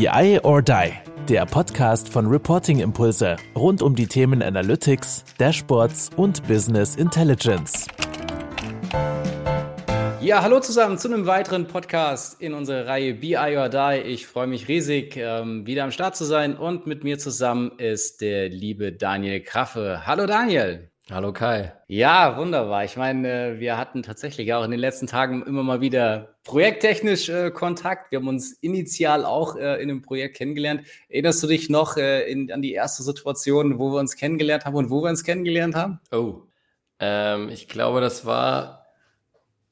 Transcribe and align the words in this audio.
BI 0.00 0.40
or 0.44 0.62
Die, 0.62 0.92
der 1.28 1.44
Podcast 1.44 2.08
von 2.08 2.24
Reporting 2.26 2.80
Impulse 2.80 3.36
rund 3.54 3.82
um 3.82 3.94
die 3.94 4.06
Themen 4.06 4.42
Analytics, 4.42 5.26
Dashboards 5.36 6.08
und 6.16 6.42
Business 6.48 6.96
Intelligence. 6.96 7.86
Ja, 10.22 10.40
hallo 10.40 10.60
zusammen 10.60 10.96
zu 10.96 11.08
einem 11.08 11.26
weiteren 11.26 11.66
Podcast 11.66 12.40
in 12.40 12.54
unserer 12.54 12.86
Reihe 12.86 13.12
BI 13.12 13.36
or 13.36 13.68
Die. 13.68 14.00
Ich 14.06 14.26
freue 14.26 14.46
mich 14.46 14.68
riesig, 14.68 15.18
ähm, 15.18 15.66
wieder 15.66 15.84
am 15.84 15.90
Start 15.90 16.16
zu 16.16 16.24
sein 16.24 16.56
und 16.56 16.86
mit 16.86 17.04
mir 17.04 17.18
zusammen 17.18 17.72
ist 17.76 18.22
der 18.22 18.48
liebe 18.48 18.92
Daniel 18.92 19.42
Kraffe. 19.42 20.06
Hallo 20.06 20.24
Daniel. 20.24 20.88
Hallo 21.12 21.32
Kai. 21.32 21.72
Ja, 21.88 22.36
wunderbar. 22.36 22.84
Ich 22.84 22.96
meine, 22.96 23.54
äh, 23.56 23.58
wir 23.58 23.76
hatten 23.76 24.04
tatsächlich 24.04 24.54
auch 24.54 24.62
in 24.62 24.70
den 24.70 24.78
letzten 24.78 25.08
Tagen 25.08 25.42
immer 25.42 25.64
mal 25.64 25.80
wieder 25.80 26.36
projekttechnisch 26.44 27.28
äh, 27.28 27.50
Kontakt. 27.50 28.12
Wir 28.12 28.20
haben 28.20 28.28
uns 28.28 28.52
initial 28.52 29.24
auch 29.24 29.56
äh, 29.56 29.82
in 29.82 29.90
einem 29.90 30.02
Projekt 30.02 30.36
kennengelernt. 30.36 30.82
Erinnerst 31.08 31.42
du 31.42 31.48
dich 31.48 31.68
noch 31.68 31.96
in, 31.96 32.52
an 32.52 32.62
die 32.62 32.74
erste 32.74 33.02
Situation, 33.02 33.80
wo 33.80 33.90
wir 33.90 33.98
uns 33.98 34.14
kennengelernt 34.14 34.66
haben 34.66 34.76
und 34.76 34.88
wo 34.88 35.02
wir 35.02 35.10
uns 35.10 35.24
kennengelernt 35.24 35.74
haben? 35.74 35.98
Oh, 36.12 36.42
ähm, 37.00 37.48
ich 37.48 37.66
glaube, 37.66 38.00
das 38.00 38.24
war 38.24 38.79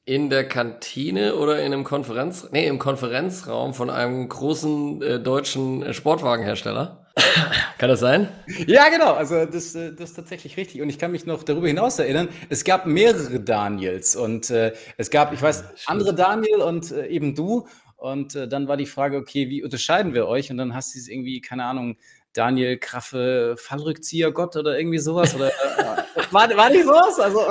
in 0.09 0.31
der 0.31 0.47
Kantine 0.47 1.35
oder 1.35 1.59
in 1.59 1.71
einem 1.71 1.83
Konferenz, 1.83 2.49
nee, 2.51 2.65
im 2.65 2.79
Konferenzraum 2.79 3.75
von 3.75 3.91
einem 3.91 4.27
großen 4.27 5.03
äh, 5.03 5.19
deutschen 5.19 5.93
Sportwagenhersteller. 5.93 7.05
kann 7.77 7.89
das 7.89 7.99
sein? 7.99 8.27
Ja, 8.65 8.89
genau. 8.89 9.13
Also 9.13 9.45
das, 9.45 9.75
äh, 9.75 9.93
das 9.93 10.09
ist 10.09 10.15
tatsächlich 10.15 10.57
richtig. 10.57 10.81
Und 10.81 10.89
ich 10.89 10.97
kann 10.97 11.11
mich 11.11 11.27
noch 11.27 11.43
darüber 11.43 11.67
hinaus 11.67 11.99
erinnern, 11.99 12.27
es 12.49 12.63
gab 12.63 12.87
mehrere 12.87 13.39
Daniels 13.39 14.15
und 14.15 14.49
äh, 14.49 14.73
es 14.97 15.11
gab, 15.11 15.31
ich 15.31 15.43
weiß, 15.43 15.63
andere 15.85 16.15
Daniel 16.15 16.63
und 16.63 16.91
äh, 16.91 17.05
eben 17.05 17.35
du. 17.35 17.67
Und 17.95 18.33
äh, 18.33 18.47
dann 18.47 18.67
war 18.67 18.77
die 18.77 18.87
Frage, 18.87 19.15
okay, 19.15 19.47
wie 19.49 19.61
unterscheiden 19.61 20.15
wir 20.15 20.27
euch? 20.27 20.49
Und 20.49 20.57
dann 20.57 20.73
hast 20.73 20.95
du 20.95 20.99
es 20.99 21.07
irgendwie, 21.07 21.39
keine 21.39 21.65
Ahnung, 21.65 21.97
Daniel 22.33 22.77
Kraffe, 22.77 23.55
Fallrückzieher 23.57 24.31
Gott 24.31 24.55
oder 24.55 24.77
irgendwie 24.77 24.99
sowas? 24.99 25.35
Oder, 25.35 25.47
äh, 25.77 26.31
war, 26.31 26.49
war 26.55 26.69
nicht 26.69 26.85
sowas? 26.85 27.19
Also, 27.19 27.41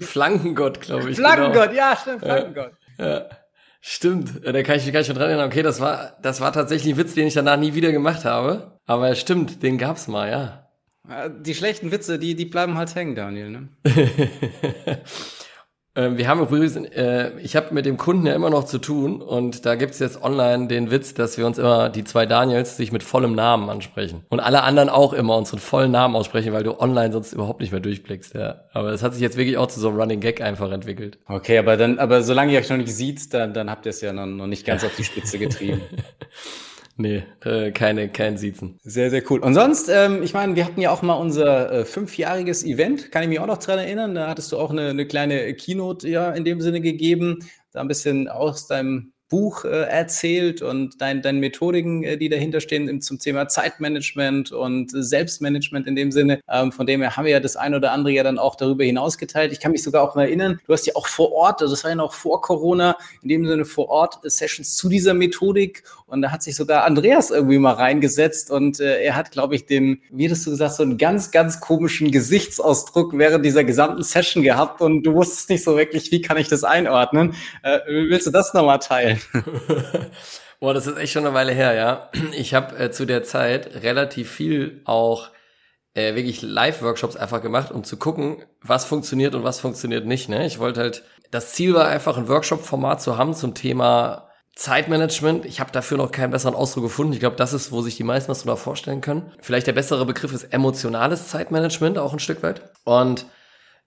Flankengott, 0.00 0.80
glaube 0.80 1.10
ich. 1.10 1.16
Flankengott, 1.16 1.70
genau. 1.70 1.80
ja, 1.80 1.96
stimmt, 1.96 2.22
Flankengott. 2.22 2.72
Ja, 2.98 3.08
ja. 3.08 3.28
Stimmt, 3.80 4.44
da 4.44 4.62
kann 4.62 4.76
ich 4.76 4.84
mich 4.84 4.92
gar 4.92 5.00
nicht 5.00 5.08
dran 5.08 5.20
erinnern. 5.20 5.48
Okay, 5.48 5.62
das 5.62 5.80
war, 5.80 6.16
das 6.20 6.40
war 6.40 6.52
tatsächlich 6.52 6.94
ein 6.94 6.98
Witz, 6.98 7.14
den 7.14 7.28
ich 7.28 7.34
danach 7.34 7.56
nie 7.56 7.74
wieder 7.74 7.92
gemacht 7.92 8.24
habe. 8.24 8.78
Aber 8.86 9.14
stimmt, 9.14 9.62
den 9.62 9.78
gab's 9.78 10.08
mal, 10.08 10.30
ja. 10.30 10.64
Die 11.40 11.54
schlechten 11.54 11.90
Witze, 11.90 12.18
die, 12.18 12.34
die 12.34 12.44
bleiben 12.44 12.76
halt 12.76 12.94
hängen, 12.94 13.14
Daniel, 13.14 13.50
ne? 13.50 13.68
Ähm, 15.98 16.16
wir 16.16 16.28
haben 16.28 16.40
übrigens, 16.40 16.76
äh, 16.76 17.32
ich 17.40 17.56
habe 17.56 17.74
mit 17.74 17.84
dem 17.84 17.96
Kunden 17.96 18.24
ja 18.24 18.32
immer 18.32 18.50
noch 18.50 18.64
zu 18.64 18.78
tun 18.78 19.20
und 19.20 19.66
da 19.66 19.74
gibt's 19.74 19.98
jetzt 19.98 20.22
online 20.22 20.68
den 20.68 20.92
Witz, 20.92 21.12
dass 21.12 21.36
wir 21.38 21.44
uns 21.44 21.58
immer, 21.58 21.88
die 21.88 22.04
zwei 22.04 22.24
Daniels, 22.24 22.76
sich 22.76 22.92
mit 22.92 23.02
vollem 23.02 23.34
Namen 23.34 23.68
ansprechen. 23.68 24.24
Und 24.28 24.38
alle 24.38 24.62
anderen 24.62 24.90
auch 24.90 25.12
immer 25.12 25.36
unseren 25.36 25.58
vollen 25.58 25.90
Namen 25.90 26.14
aussprechen, 26.14 26.52
weil 26.52 26.62
du 26.62 26.78
online 26.78 27.12
sonst 27.12 27.32
überhaupt 27.32 27.60
nicht 27.60 27.72
mehr 27.72 27.80
durchblickst, 27.80 28.36
ja. 28.36 28.60
Aber 28.72 28.92
das 28.92 29.02
hat 29.02 29.14
sich 29.14 29.22
jetzt 29.22 29.36
wirklich 29.36 29.56
auch 29.56 29.66
zu 29.66 29.80
so 29.80 29.88
einem 29.88 29.98
Running 29.98 30.20
Gag 30.20 30.40
einfach 30.40 30.70
entwickelt. 30.70 31.18
Okay, 31.26 31.58
aber 31.58 31.76
dann, 31.76 31.98
aber 31.98 32.22
solange 32.22 32.52
ihr 32.52 32.60
euch 32.60 32.70
noch 32.70 32.76
nicht 32.76 32.94
sieht, 32.94 33.34
dann, 33.34 33.52
dann 33.52 33.68
habt 33.68 33.84
ihr 33.84 33.90
es 33.90 34.00
ja 34.00 34.12
noch, 34.12 34.26
noch 34.26 34.46
nicht 34.46 34.64
ganz 34.64 34.84
auf 34.84 34.94
die 34.94 35.04
Spitze 35.04 35.40
getrieben. 35.40 35.80
Nee, 37.00 37.22
äh, 37.44 37.70
keine, 37.70 38.08
kein 38.08 38.36
Siezen. 38.36 38.80
Sehr, 38.82 39.10
sehr 39.10 39.22
cool. 39.30 39.38
Und 39.38 39.54
sonst, 39.54 39.88
ähm, 39.88 40.20
ich 40.24 40.34
meine, 40.34 40.56
wir 40.56 40.64
hatten 40.64 40.80
ja 40.80 40.90
auch 40.90 41.00
mal 41.00 41.14
unser 41.14 41.70
äh, 41.70 41.84
fünfjähriges 41.84 42.64
Event, 42.64 43.12
kann 43.12 43.22
ich 43.22 43.28
mich 43.28 43.38
auch 43.38 43.46
noch 43.46 43.58
dran 43.58 43.78
erinnern. 43.78 44.16
Da 44.16 44.28
hattest 44.28 44.50
du 44.50 44.58
auch 44.58 44.70
eine, 44.70 44.88
eine 44.88 45.06
kleine 45.06 45.54
Keynote 45.54 46.08
ja 46.08 46.32
in 46.32 46.44
dem 46.44 46.60
Sinne 46.60 46.80
gegeben, 46.80 47.38
da 47.70 47.82
ein 47.82 47.88
bisschen 47.88 48.26
aus 48.26 48.66
deinem 48.66 49.12
Buch 49.28 49.64
äh, 49.64 49.82
erzählt 49.82 50.62
und 50.62 51.00
dein, 51.00 51.22
deine 51.22 51.38
Methodiken, 51.38 52.02
äh, 52.02 52.16
die 52.16 52.28
dahinter 52.28 52.60
stehen 52.60 53.00
zum 53.02 53.18
Thema 53.18 53.48
Zeitmanagement 53.48 54.52
und 54.52 54.90
Selbstmanagement 54.90 55.86
in 55.86 55.96
dem 55.96 56.10
Sinne. 56.10 56.40
Ähm, 56.50 56.72
von 56.72 56.86
dem 56.86 57.02
her 57.02 57.16
haben 57.16 57.26
wir 57.26 57.32
ja 57.32 57.40
das 57.40 57.56
ein 57.56 57.74
oder 57.74 57.92
andere 57.92 58.12
ja 58.12 58.22
dann 58.22 58.38
auch 58.38 58.56
darüber 58.56 58.84
hinaus 58.84 59.18
geteilt. 59.18 59.52
Ich 59.52 59.60
kann 59.60 59.72
mich 59.72 59.82
sogar 59.82 60.02
auch 60.02 60.14
mal 60.14 60.24
erinnern, 60.24 60.58
du 60.66 60.72
hast 60.72 60.86
ja 60.86 60.96
auch 60.96 61.06
vor 61.06 61.32
Ort, 61.32 61.60
also 61.60 61.74
das 61.74 61.84
war 61.84 61.90
ja 61.90 61.96
noch 61.96 62.14
vor 62.14 62.40
Corona, 62.40 62.96
in 63.22 63.28
dem 63.28 63.46
Sinne 63.46 63.64
vor 63.64 63.88
Ort 63.88 64.18
Sessions 64.22 64.74
zu 64.76 64.88
dieser 64.88 65.14
Methodik 65.14 65.82
und 66.08 66.22
da 66.22 66.32
hat 66.32 66.42
sich 66.42 66.56
sogar 66.56 66.84
Andreas 66.84 67.30
irgendwie 67.30 67.58
mal 67.58 67.74
reingesetzt 67.74 68.50
und 68.50 68.80
äh, 68.80 69.02
er 69.02 69.14
hat, 69.14 69.30
glaube 69.30 69.54
ich, 69.54 69.66
den, 69.66 70.00
wie 70.10 70.24
hättest 70.24 70.46
du 70.46 70.50
gesagt, 70.50 70.74
so 70.74 70.82
einen 70.82 70.96
ganz, 70.96 71.30
ganz 71.30 71.60
komischen 71.60 72.10
Gesichtsausdruck 72.10 73.16
während 73.16 73.44
dieser 73.44 73.62
gesamten 73.62 74.02
Session 74.02 74.42
gehabt 74.42 74.80
und 74.80 75.02
du 75.02 75.14
wusstest 75.14 75.50
nicht 75.50 75.62
so 75.62 75.76
wirklich, 75.76 76.10
wie 76.10 76.22
kann 76.22 76.38
ich 76.38 76.48
das 76.48 76.64
einordnen. 76.64 77.34
Äh, 77.62 77.80
willst 77.86 78.26
du 78.26 78.30
das 78.30 78.54
nochmal 78.54 78.78
teilen? 78.78 79.20
Boah, 80.60 80.74
das 80.74 80.86
ist 80.86 80.98
echt 80.98 81.12
schon 81.12 81.26
eine 81.26 81.34
Weile 81.34 81.52
her, 81.52 81.74
ja. 81.74 82.10
Ich 82.32 82.54
habe 82.54 82.76
äh, 82.76 82.90
zu 82.90 83.04
der 83.04 83.22
Zeit 83.22 83.82
relativ 83.82 84.30
viel 84.30 84.80
auch 84.86 85.30
äh, 85.94 86.14
wirklich 86.14 86.42
Live-Workshops 86.42 87.16
einfach 87.16 87.42
gemacht, 87.42 87.70
um 87.70 87.84
zu 87.84 87.96
gucken, 87.96 88.44
was 88.62 88.84
funktioniert 88.84 89.34
und 89.34 89.44
was 89.44 89.60
funktioniert 89.60 90.06
nicht. 90.06 90.28
Ne? 90.28 90.46
Ich 90.46 90.58
wollte 90.58 90.80
halt, 90.80 91.04
das 91.30 91.52
Ziel 91.52 91.74
war 91.74 91.86
einfach 91.86 92.16
ein 92.16 92.28
Workshop-Format 92.28 93.02
zu 93.02 93.18
haben 93.18 93.34
zum 93.34 93.54
Thema 93.54 94.27
Zeitmanagement. 94.58 95.44
Ich 95.44 95.60
habe 95.60 95.70
dafür 95.70 95.98
noch 95.98 96.10
keinen 96.10 96.32
besseren 96.32 96.56
Ausdruck 96.56 96.82
gefunden. 96.82 97.12
Ich 97.12 97.20
glaube, 97.20 97.36
das 97.36 97.52
ist, 97.52 97.70
wo 97.70 97.80
sich 97.80 97.96
die 97.96 98.02
meisten 98.02 98.28
was 98.28 98.42
drunter 98.42 98.56
vorstellen 98.56 99.00
können. 99.00 99.30
Vielleicht 99.40 99.68
der 99.68 99.72
bessere 99.72 100.04
Begriff 100.04 100.32
ist 100.32 100.52
emotionales 100.52 101.28
Zeitmanagement, 101.28 101.96
auch 101.96 102.12
ein 102.12 102.18
Stück 102.18 102.42
weit. 102.42 102.62
Und 102.82 103.26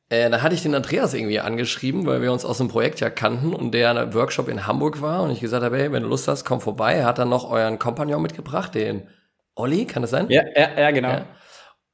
äh, 0.08 0.30
da 0.30 0.42
hatte 0.42 0.56
ich 0.56 0.62
den 0.62 0.74
Andreas 0.74 1.14
irgendwie 1.14 1.42
angeschrieben, 1.42 2.06
weil 2.06 2.22
wir 2.22 2.32
uns 2.32 2.46
aus 2.46 2.60
dem 2.60 2.70
Projekt 2.70 3.02
ja 3.02 3.10
kannten 3.10 3.54
und 3.54 3.74
der 3.74 3.92
in 3.92 3.98
einem 3.98 4.14
Workshop 4.14 4.48
in 4.48 4.66
Hamburg 4.66 5.02
war 5.02 5.24
und 5.24 5.32
ich 5.32 5.42
gesagt 5.42 5.62
habe, 5.62 5.78
hey, 5.78 5.92
wenn 5.92 6.04
du 6.04 6.10
Lust 6.10 6.30
hast, 6.30 6.46
komm 6.46 6.62
vorbei. 6.62 6.94
Er 6.94 7.06
hat 7.06 7.18
dann 7.18 7.28
noch 7.28 7.52
euren 7.52 7.78
Kompagnon 7.78 8.22
mitgebracht, 8.22 8.74
den 8.74 9.10
Olli, 9.56 9.86
kann 9.86 10.04
das 10.04 10.12
sein? 10.12 10.30
Ja, 10.30 10.44
ja, 10.56 10.70
ja 10.80 10.92
genau. 10.92 11.10
Ja. 11.10 11.26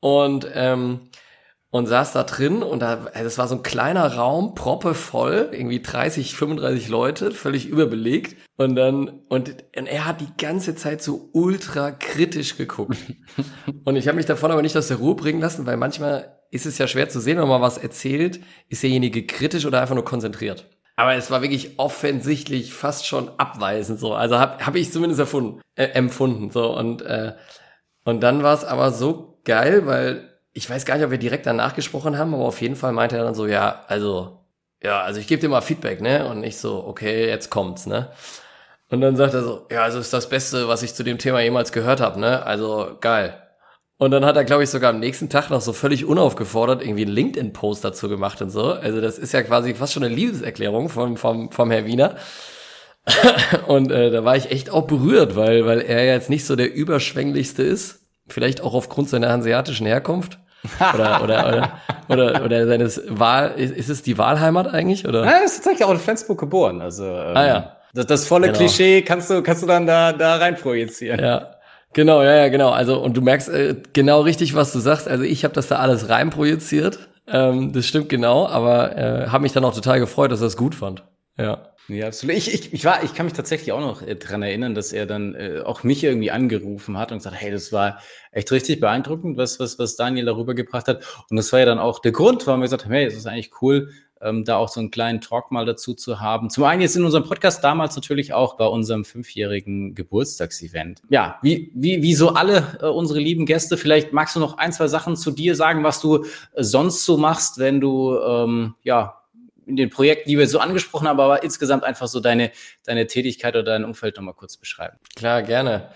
Und 0.02 0.48
ähm, 0.54 1.10
und 1.70 1.86
saß 1.86 2.14
da 2.14 2.24
drin 2.24 2.64
und 2.64 2.80
da, 2.80 3.08
das 3.14 3.38
war 3.38 3.48
so 3.48 3.56
ein 3.56 3.64
kleiner 3.64 4.16
Raum, 4.16 4.56
proppe 4.56 4.94
voll, 4.94 5.50
irgendwie 5.52 5.82
30, 5.82 6.36
35 6.36 6.88
Leute, 6.88 7.32
völlig 7.32 7.68
überbelegt. 7.68 8.38
Und 8.56 8.76
dann, 8.76 9.10
und, 9.28 9.50
und 9.76 9.86
er 9.88 10.06
hat 10.06 10.22
die 10.22 10.32
ganze 10.38 10.76
Zeit 10.76 11.02
so 11.02 11.30
ultra 11.34 11.92
kritisch 11.92 12.58
geguckt. 12.58 12.98
und 13.86 13.96
ich 13.96 14.08
habe 14.08 14.16
mich 14.16 14.26
davon 14.26 14.52
aber 14.52 14.62
nicht 14.62 14.78
aus 14.78 14.88
der 14.88 14.98
Ruhe 14.98 15.16
bringen 15.16 15.42
lassen, 15.42 15.66
weil 15.66 15.78
manchmal 15.78 16.40
ist 16.52 16.66
es 16.66 16.78
ja 16.78 16.88
schwer 16.88 17.10
zu 17.10 17.20
sehen, 17.20 17.38
wenn 17.38 17.48
man 17.48 17.62
was 17.62 17.78
erzählt, 17.78 18.40
ist 18.70 18.84
derjenige 18.84 19.26
kritisch 19.26 19.66
oder 19.66 19.82
einfach 19.82 19.96
nur 19.96 20.06
konzentriert. 20.06 20.70
Aber 20.96 21.14
es 21.14 21.30
war 21.30 21.42
wirklich 21.42 21.78
offensichtlich 21.78 22.74
fast 22.74 23.06
schon 23.06 23.30
abweisend 23.38 24.00
so. 24.00 24.14
Also 24.14 24.40
habe 24.40 24.66
hab 24.66 24.76
ich 24.76 24.92
zumindest 24.92 25.20
erfunden, 25.20 25.62
äh, 25.76 25.84
empfunden 25.90 26.50
so 26.50 26.76
und 26.76 27.04
äh, 27.04 27.34
und 28.04 28.22
dann 28.22 28.42
war 28.42 28.54
es 28.54 28.64
aber 28.64 28.92
so 28.92 29.42
geil, 29.44 29.86
weil 29.86 30.37
ich 30.58 30.68
weiß 30.68 30.86
gar 30.86 30.96
nicht, 30.96 31.06
ob 31.06 31.12
wir 31.12 31.20
direkt 31.20 31.46
danach 31.46 31.76
gesprochen 31.76 32.18
haben, 32.18 32.34
aber 32.34 32.46
auf 32.46 32.62
jeden 32.62 32.76
Fall 32.76 32.92
meinte 32.92 33.16
er 33.16 33.24
dann 33.24 33.36
so, 33.36 33.46
ja, 33.46 33.86
also 33.88 34.40
ja, 34.84 35.02
also 35.02 35.20
ich 35.20 35.28
gebe 35.28 35.40
dir 35.40 35.50
mal 35.50 35.62
Feedback, 35.62 36.02
ne? 36.02 36.28
Und 36.28 36.44
ich 36.44 36.58
so, 36.58 36.84
okay, 36.86 37.28
jetzt 37.28 37.50
kommt's, 37.50 37.86
ne? 37.86 38.10
Und 38.90 39.02
dann 39.02 39.16
sagt 39.16 39.34
er 39.34 39.44
so, 39.44 39.68
ja, 39.72 39.84
also 39.84 40.00
ist 40.00 40.14
das 40.14 40.30
Beste, 40.30 40.68
was 40.68 40.82
ich 40.82 40.94
zu 40.96 41.04
dem 41.04 41.20
Thema 41.20 41.42
jemals 41.42 41.72
gehört 41.72 42.02
habe, 42.02 42.20
ne? 42.20 42.44
Also 42.44 42.98
geil. 43.02 43.40
Und 43.98 44.12
dann 44.12 44.26
hat 44.26 44.36
er, 44.36 44.46
glaube 44.46 44.64
ich, 44.64 44.70
sogar 44.70 44.92
am 44.92 45.00
nächsten 45.00 45.30
Tag 45.30 45.50
noch 45.50 45.62
so 45.62 45.74
völlig 45.74 46.06
unaufgefordert 46.06 46.82
irgendwie 46.82 47.04
einen 47.04 47.14
LinkedIn-Post 47.14 47.84
dazu 47.84 48.10
gemacht 48.10 48.42
und 48.42 48.50
so. 48.50 48.74
Also 48.74 49.02
das 49.02 49.18
ist 49.18 49.34
ja 49.34 49.44
quasi 49.44 49.74
fast 49.76 49.94
schon 49.94 50.04
eine 50.04 50.14
Liebeserklärung 50.14 50.90
vom, 50.90 51.18
vom, 51.18 51.52
vom 51.52 51.72
Herr 51.72 51.86
Wiener. 51.86 52.16
und 53.68 53.92
äh, 53.92 54.12
da 54.12 54.24
war 54.24 54.36
ich 54.36 54.52
echt 54.52 54.70
auch 54.70 54.88
berührt, 54.88 55.36
weil, 55.36 55.66
weil 55.66 55.82
er 55.82 56.06
jetzt 56.06 56.30
nicht 56.30 56.46
so 56.46 56.56
der 56.56 56.74
überschwänglichste 56.74 57.64
ist. 57.64 58.08
Vielleicht 58.28 58.62
auch 58.62 58.74
aufgrund 58.74 59.10
seiner 59.10 59.30
hanseatischen 59.30 59.88
Herkunft. 59.88 60.40
Oder, 60.94 61.24
oder, 61.24 61.48
oder, 61.48 61.82
oder, 62.10 62.46
oder 62.46 62.68
seines 62.68 63.02
Wahl, 63.08 63.54
ist, 63.58 63.90
es 63.90 64.02
die 64.02 64.18
Wahlheimat 64.18 64.74
eigentlich? 64.74 65.08
Oder? 65.08 65.26
Ja, 65.26 65.38
ist 65.38 65.56
tatsächlich 65.56 65.86
auch 65.86 65.92
in 65.92 66.00
Flensburg 66.00 66.40
geboren. 66.40 66.82
Also, 66.82 67.06
ähm, 67.06 67.38
ah, 67.38 67.46
ja. 67.46 67.78
das, 67.94 68.06
das 68.06 68.28
volle 68.28 68.48
genau. 68.48 68.60
Klischee 68.60 69.02
kannst 69.02 69.30
du, 69.30 69.42
kannst 69.42 69.64
du 69.64 69.68
dann 69.68 69.86
da, 69.86 70.14
da 70.14 70.36
rein 70.38 70.56
projizieren. 70.56 71.20
Ja. 71.20 71.54
Genau, 71.94 72.22
ja, 72.22 72.36
ja, 72.36 72.50
genau. 72.50 72.70
Also 72.70 73.02
und 73.02 73.16
du 73.18 73.22
merkst 73.22 73.50
äh, 73.50 73.76
genau 73.94 74.22
richtig, 74.22 74.54
was 74.56 74.72
du 74.72 74.80
sagst. 74.80 75.08
Also 75.08 75.24
ich 75.24 75.44
habe 75.44 75.54
das 75.54 75.68
da 75.68 75.78
alles 75.78 76.10
rein 76.10 76.30
projiziert. 76.30 77.00
Ähm, 77.28 77.74
das 77.74 77.86
stimmt 77.86 78.10
genau, 78.10 78.48
aber 78.48 78.96
äh, 78.96 79.28
habe 79.28 79.42
mich 79.42 79.54
dann 79.54 79.66
auch 79.66 79.74
total 79.74 80.00
gefreut, 80.00 80.32
dass 80.32 80.42
er 80.42 80.48
es 80.48 80.58
gut 80.58 80.76
fand. 80.76 81.04
Ja. 81.38 81.70
Ja, 81.88 82.08
absolut. 82.08 82.36
Ich, 82.36 82.54
ich, 82.54 82.74
ich, 82.74 82.86
war, 82.86 83.04
ich 83.04 83.14
kann 83.14 83.26
mich 83.26 83.34
tatsächlich 83.34 83.72
auch 83.72 83.80
noch 83.80 84.02
äh, 84.02 84.16
dran 84.16 84.44
erinnern, 84.44 84.76
dass 84.76 84.92
er 84.92 85.06
dann 85.06 85.36
äh, 85.36 85.62
auch 85.64 85.84
mich 85.84 86.04
irgendwie 86.04 86.32
angerufen 86.32 86.98
hat 86.98 87.12
und 87.12 87.20
gesagt, 87.20 87.38
hey, 87.40 87.50
das 87.50 87.72
war 87.72 88.00
echt 88.32 88.52
richtig 88.52 88.82
beeindruckend, 88.82 89.38
was, 89.38 89.60
was, 89.60 89.80
was 89.80 89.96
Daniel 89.96 90.26
darüber 90.26 90.54
gebracht 90.54 90.88
hat. 90.88 91.06
Und 91.30 91.38
das 91.38 91.52
war 91.54 91.60
ja 91.60 91.66
dann 91.66 91.80
auch 91.80 92.00
der 92.00 92.12
Grund, 92.12 92.46
warum 92.46 92.60
wir 92.60 92.66
gesagt 92.66 92.86
haben, 92.86 92.92
hey, 92.92 93.06
es 93.06 93.16
ist 93.16 93.26
eigentlich 93.26 93.52
cool, 93.62 93.90
ähm, 94.22 94.44
da 94.44 94.58
auch 94.58 94.68
so 94.68 94.80
einen 94.80 94.92
kleinen 94.92 95.22
Talk 95.22 95.52
mal 95.52 95.66
dazu 95.66 95.94
zu 95.94 96.20
haben. 96.20 96.50
Zum 96.50 96.64
einen 96.66 96.82
jetzt 96.82 96.96
in 96.96 97.06
unserem 97.06 97.24
Podcast, 97.24 97.64
damals 97.64 97.96
natürlich 97.96 98.34
auch 98.34 98.58
bei 98.58 98.66
unserem 98.66 99.06
fünfjährigen 99.06 99.96
Geburtstagsevent. 99.96 101.02
Ja, 101.10 101.38
wie, 101.42 101.72
wie, 101.74 102.02
wie 102.02 102.14
so 102.16 102.30
alle 102.30 102.80
äh, 102.82 102.86
unsere 102.88 103.20
lieben 103.20 103.46
Gäste, 103.46 103.78
vielleicht 103.78 104.14
magst 104.14 104.36
du 104.36 104.40
noch 104.40 104.58
ein, 104.58 104.74
zwei 104.74 104.88
Sachen 104.88 105.16
zu 105.16 105.32
dir 105.32 105.56
sagen, 105.56 105.84
was 105.84 106.02
du 106.02 106.26
äh, 106.26 106.64
sonst 106.64 107.06
so 107.06 107.18
machst, 107.18 107.60
wenn 107.60 107.80
du 107.80 108.18
ähm, 108.18 108.76
ja 108.84 109.17
in 109.68 109.76
den 109.76 109.90
Projekten, 109.90 110.30
die 110.30 110.38
wir 110.38 110.48
so 110.48 110.60
angesprochen 110.60 111.08
haben, 111.08 111.20
aber 111.20 111.44
insgesamt 111.44 111.84
einfach 111.84 112.08
so 112.08 112.20
deine, 112.20 112.52
deine 112.86 113.08
Tätigkeit 113.08 113.56
oder 113.56 113.64
dein 113.64 113.86
Umfeld 113.86 114.18
nochmal 114.18 114.34
kurz 114.34 114.58
beschreiben. 114.58 114.98
Klar, 115.16 115.44
gerne. 115.44 115.90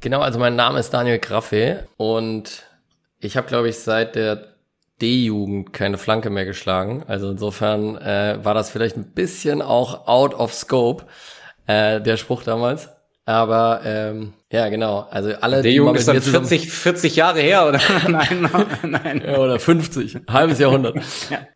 Genau, 0.00 0.20
also 0.20 0.38
mein 0.38 0.56
Name 0.56 0.80
ist 0.80 0.90
Daniel 0.90 1.18
Graffe 1.18 1.86
und 1.96 2.64
ich 3.20 3.36
habe, 3.36 3.46
glaube 3.46 3.68
ich, 3.68 3.78
seit 3.78 4.14
der 4.14 4.54
D-Jugend 5.02 5.72
keine 5.72 5.98
Flanke 5.98 6.30
mehr 6.30 6.44
geschlagen. 6.44 7.04
Also 7.06 7.30
insofern 7.30 7.96
äh, 7.98 8.38
war 8.42 8.54
das 8.54 8.70
vielleicht 8.70 8.96
ein 8.96 9.12
bisschen 9.12 9.62
auch 9.62 10.06
out 10.08 10.34
of 10.34 10.54
scope, 10.54 11.04
äh, 11.66 12.00
der 12.00 12.16
Spruch 12.16 12.42
damals. 12.42 12.88
Aber 13.26 13.82
ähm, 13.84 14.32
ja, 14.50 14.68
genau. 14.70 15.06
Also 15.10 15.32
alle. 15.40 15.66
Junge 15.68 15.98
ist 15.98 16.08
dann 16.08 16.20
40, 16.20 16.70
40 16.70 17.16
Jahre 17.16 17.40
her, 17.40 17.68
oder? 17.68 17.80
nein, 18.08 18.50
nein. 18.82 19.22
Ja, 19.24 19.38
oder 19.38 19.58
50, 19.60 20.18
halbes 20.28 20.58
Jahrhundert. 20.58 20.96
ja. 21.30 21.46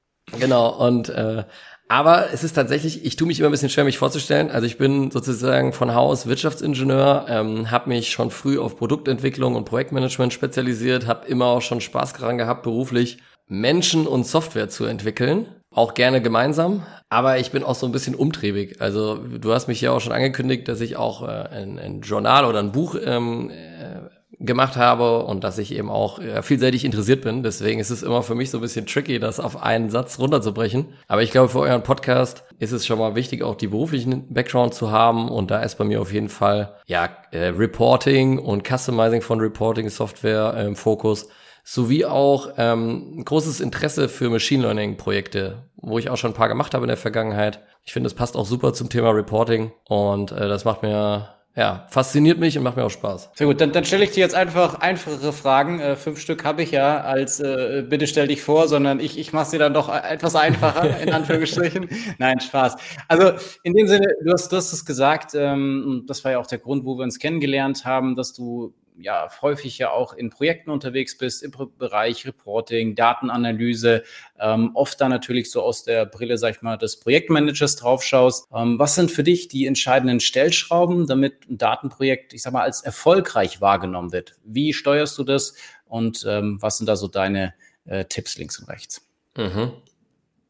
Genau. 0.41 0.69
Und 0.71 1.09
äh, 1.09 1.45
aber 1.89 2.33
es 2.33 2.43
ist 2.43 2.55
tatsächlich, 2.55 3.05
ich 3.05 3.17
tue 3.17 3.27
mich 3.27 3.39
immer 3.39 3.51
ein 3.51 3.53
bisschen 3.53 3.69
schwer, 3.69 3.85
mich 3.85 3.99
vorzustellen. 3.99 4.51
Also 4.51 4.67
ich 4.67 4.79
bin 4.79 5.11
sozusagen 5.11 5.73
von 5.73 5.95
Haus 5.95 6.27
Wirtschaftsingenieur, 6.27 7.27
ähm, 7.29 7.71
habe 7.71 7.91
mich 7.91 8.11
schon 8.11 8.31
früh 8.31 8.59
auf 8.59 8.77
Produktentwicklung 8.77 9.55
und 9.55 9.67
Projektmanagement 9.67 10.33
spezialisiert, 10.33 11.07
habe 11.07 11.29
immer 11.29 11.47
auch 11.47 11.63
schon 11.63 11.81
Spaß 11.81 12.15
daran 12.15 12.39
gehabt, 12.39 12.63
beruflich 12.63 13.19
Menschen 13.49 14.07
und 14.07 14.27
Software 14.27 14.71
zu 14.71 14.87
entwickeln. 14.87 15.47
Auch 15.71 15.95
gerne 15.95 16.23
gemeinsam, 16.23 16.85
aber 17.11 17.39
ich 17.39 17.51
bin 17.51 17.65
auch 17.65 17.75
so 17.75 17.85
ein 17.85 17.93
bisschen 17.93 18.15
umtriebig. 18.15 18.81
Also 18.81 19.17
du 19.17 19.53
hast 19.53 19.67
mich 19.67 19.81
ja 19.81 19.91
auch 19.91 20.01
schon 20.01 20.13
angekündigt, 20.13 20.69
dass 20.69 20.81
ich 20.81 20.97
auch 20.97 21.23
äh, 21.23 21.27
ein, 21.27 21.79
ein 21.79 22.01
Journal 22.01 22.45
oder 22.45 22.61
ein 22.61 22.73
Buch 22.73 22.97
ähm, 23.05 23.51
äh, 23.51 24.14
gemacht 24.45 24.77
habe 24.77 25.25
und 25.25 25.45
dass 25.45 25.59
ich 25.59 25.75
eben 25.75 25.91
auch 25.91 26.21
vielseitig 26.43 26.85
interessiert 26.85 27.23
bin. 27.23 27.43
Deswegen 27.43 27.81
ist 27.81 27.91
es 27.91 28.03
immer 28.03 28.23
für 28.23 28.35
mich 28.35 28.51
so 28.51 28.59
ein 28.59 28.61
bisschen 28.61 28.87
tricky, 28.87 29.19
das 29.19 29.41
auf 29.41 29.63
einen 29.63 29.91
Satz 29.91 30.19
runterzubrechen. 30.19 30.87
Aber 31.09 31.23
ich 31.23 31.31
glaube, 31.31 31.49
für 31.49 31.61
euren 31.61 31.83
Podcast 31.83 32.45
ist 32.59 32.73
es 32.73 32.87
schon 32.87 32.99
mal 32.99 33.15
wichtig, 33.15 33.43
auch 33.43 33.57
die 33.57 33.69
beruflichen 33.69 34.33
Background 34.33 34.75
zu 34.75 34.91
haben. 34.91 35.29
Und 35.29 35.51
da 35.51 35.61
ist 35.61 35.77
bei 35.77 35.85
mir 35.85 36.01
auf 36.01 36.13
jeden 36.13 36.29
Fall 36.29 36.75
ja 36.87 37.09
äh, 37.31 37.49
Reporting 37.49 38.39
und 38.39 38.67
Customizing 38.67 39.23
von 39.23 39.41
Reporting 39.41 39.89
Software 39.89 40.55
im 40.67 40.77
Fokus 40.77 41.29
sowie 41.65 42.05
auch 42.05 42.51
ähm, 42.59 43.25
großes 43.25 43.61
Interesse 43.61 44.09
für 44.09 44.29
Machine 44.29 44.63
Learning 44.63 44.97
Projekte, 44.99 45.65
wo 45.77 45.99
ich 45.99 46.11
auch 46.11 46.19
schon 46.19 46.33
ein 46.33 46.37
paar 46.37 46.49
gemacht 46.49 46.75
habe 46.75 46.85
in 46.85 46.89
der 46.89 46.99
Vergangenheit. 46.99 47.61
Ich 47.85 47.93
finde, 47.93 48.07
es 48.07 48.15
passt 48.15 48.37
auch 48.37 48.45
super 48.45 48.75
zum 48.75 48.91
Thema 48.91 49.11
Reporting 49.11 49.73
und 49.89 50.31
äh, 50.31 50.49
das 50.49 50.67
macht 50.67 50.83
mir 50.83 51.35
ja, 51.57 51.87
fasziniert 51.89 52.41
mich 52.41 52.59
und 52.59 52.65
macht 52.65 52.77
mir 52.77 52.85
auch 52.85 52.91
Spaß. 52.91 53.31
Sehr 53.35 53.47
gut, 53.47 53.61
dann, 53.61 53.71
dann 53.71 53.85
stelle 53.85 54.03
ich 54.03 54.11
dir 54.11 54.21
jetzt 54.21 54.35
einfach 54.35 54.81
einfachere 54.81 55.33
Fragen. 55.33 55.79
Äh, 55.79 55.95
fünf 55.95 56.19
Stück 56.19 56.45
habe 56.45 56.63
ich 56.63 56.73
ja 56.73 57.01
als 57.01 57.39
äh, 57.39 57.85
bitte 57.89 58.09
stell 58.09 58.27
dich 58.27 58.43
vor, 58.43 58.67
sondern 58.67 58.99
ich, 58.99 59.17
ich 59.19 59.33
mache 59.33 59.51
sie 59.51 59.59
dann 59.59 59.73
doch 59.73 59.89
etwas 59.89 60.35
einfacher, 60.35 60.99
in 61.01 61.13
Anführungsstrichen. 61.13 61.89
Nein, 62.19 62.41
Spaß. 62.41 62.75
Also 63.07 63.33
in 63.63 63.73
dem 63.75 63.87
Sinne, 63.87 64.09
du 64.25 64.33
hast, 64.33 64.51
du 64.51 64.57
hast 64.57 64.73
es 64.73 64.85
gesagt, 64.85 65.35
ähm, 65.37 66.05
das 66.09 66.25
war 66.25 66.33
ja 66.33 66.39
auch 66.41 66.47
der 66.49 66.59
Grund, 66.59 66.85
wo 66.85 66.97
wir 66.99 67.05
uns 67.05 67.21
kennengelernt 67.21 67.85
haben, 67.85 68.17
dass 68.17 68.33
du 68.33 68.75
ja 68.97 69.29
häufig 69.43 69.79
ja 69.79 69.91
auch 69.91 70.13
in 70.13 70.31
Projekten 70.31 70.71
unterwegs 70.71 71.19
bist, 71.19 71.43
im 71.43 71.53
Bereich 71.79 72.27
Reporting, 72.27 72.95
Datenanalyse, 72.95 74.05
ähm, 74.39 74.71
oft 74.75 75.01
dann 75.01 75.11
natürlich 75.11 75.51
so 75.51 75.63
aus 75.63 75.85
der 75.85 76.07
Brille, 76.07 76.39
sag 76.39 76.57
ich 76.57 76.63
mal, 76.63 76.77
des 76.77 77.01
Projektmanagers 77.01 77.77
draufschaust. 77.77 78.49
Ähm, 78.55 78.79
was 78.79 78.95
sind 78.95 79.11
für 79.11 79.25
dich 79.25 79.49
die 79.49 79.67
entscheidenden 79.67 80.21
Stellschrauben, 80.21 81.07
damit 81.07 81.49
ein 81.49 81.59
Datenprojekt, 81.59 82.33
ich 82.33 82.43
sag 82.43 82.53
mal, 82.53 82.63
als 82.63 82.83
erfolgreich 82.83 83.61
wahrgenommen 83.61 84.13
wird? 84.13 84.37
Wie 84.45 84.73
steuerst 84.73 85.19
du 85.19 85.25
das 85.25 85.55
und 85.87 86.25
ähm, 86.29 86.59
was 86.61 86.79
sind 86.79 86.87
da 86.87 86.97
so 86.97 87.09
deine 87.09 87.55
äh, 87.85 88.05
Tipps 88.05 88.39
links 88.39 88.59
und 88.59 88.69
rechts? 88.69 89.07
Mhm. 89.37 89.73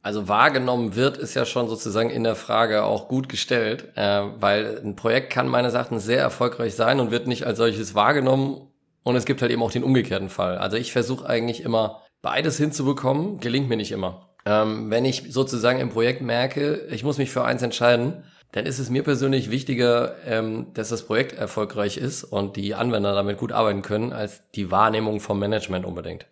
Also 0.04 0.28
wahrgenommen 0.28 0.96
wird, 0.96 1.16
ist 1.16 1.32
ja 1.32 1.46
schon 1.46 1.66
sozusagen 1.66 2.10
in 2.10 2.24
der 2.24 2.34
Frage 2.34 2.84
auch 2.84 3.08
gut 3.08 3.30
gestellt, 3.30 3.88
äh, 3.94 4.20
weil 4.38 4.78
ein 4.84 4.96
Projekt 4.96 5.30
kann 5.30 5.48
meines 5.48 5.72
Erachtens 5.72 6.04
sehr 6.04 6.20
erfolgreich 6.20 6.74
sein 6.74 7.00
und 7.00 7.10
wird 7.10 7.26
nicht 7.26 7.46
als 7.46 7.56
solches 7.56 7.94
wahrgenommen. 7.94 8.68
Und 9.02 9.16
es 9.16 9.24
gibt 9.24 9.40
halt 9.40 9.50
eben 9.50 9.62
auch 9.62 9.70
den 9.70 9.82
umgekehrten 9.82 10.28
Fall. 10.28 10.58
Also 10.58 10.76
ich 10.76 10.92
versuche 10.92 11.26
eigentlich 11.26 11.62
immer 11.62 12.02
beides 12.20 12.58
hinzubekommen, 12.58 13.40
gelingt 13.40 13.70
mir 13.70 13.78
nicht 13.78 13.92
immer. 13.92 14.28
Ähm, 14.44 14.90
wenn 14.90 15.06
ich 15.06 15.32
sozusagen 15.32 15.80
im 15.80 15.88
Projekt 15.88 16.20
merke, 16.20 16.86
ich 16.90 17.02
muss 17.02 17.16
mich 17.16 17.30
für 17.30 17.46
eins 17.46 17.62
entscheiden, 17.62 18.24
dann 18.52 18.66
ist 18.66 18.78
es 18.78 18.90
mir 18.90 19.04
persönlich 19.04 19.50
wichtiger, 19.50 20.16
ähm, 20.26 20.66
dass 20.74 20.90
das 20.90 21.06
Projekt 21.06 21.32
erfolgreich 21.32 21.96
ist 21.96 22.24
und 22.24 22.56
die 22.56 22.74
Anwender 22.74 23.14
damit 23.14 23.38
gut 23.38 23.52
arbeiten 23.52 23.80
können, 23.80 24.12
als 24.12 24.42
die 24.54 24.70
Wahrnehmung 24.70 25.20
vom 25.20 25.38
Management 25.38 25.86
unbedingt. 25.86 26.26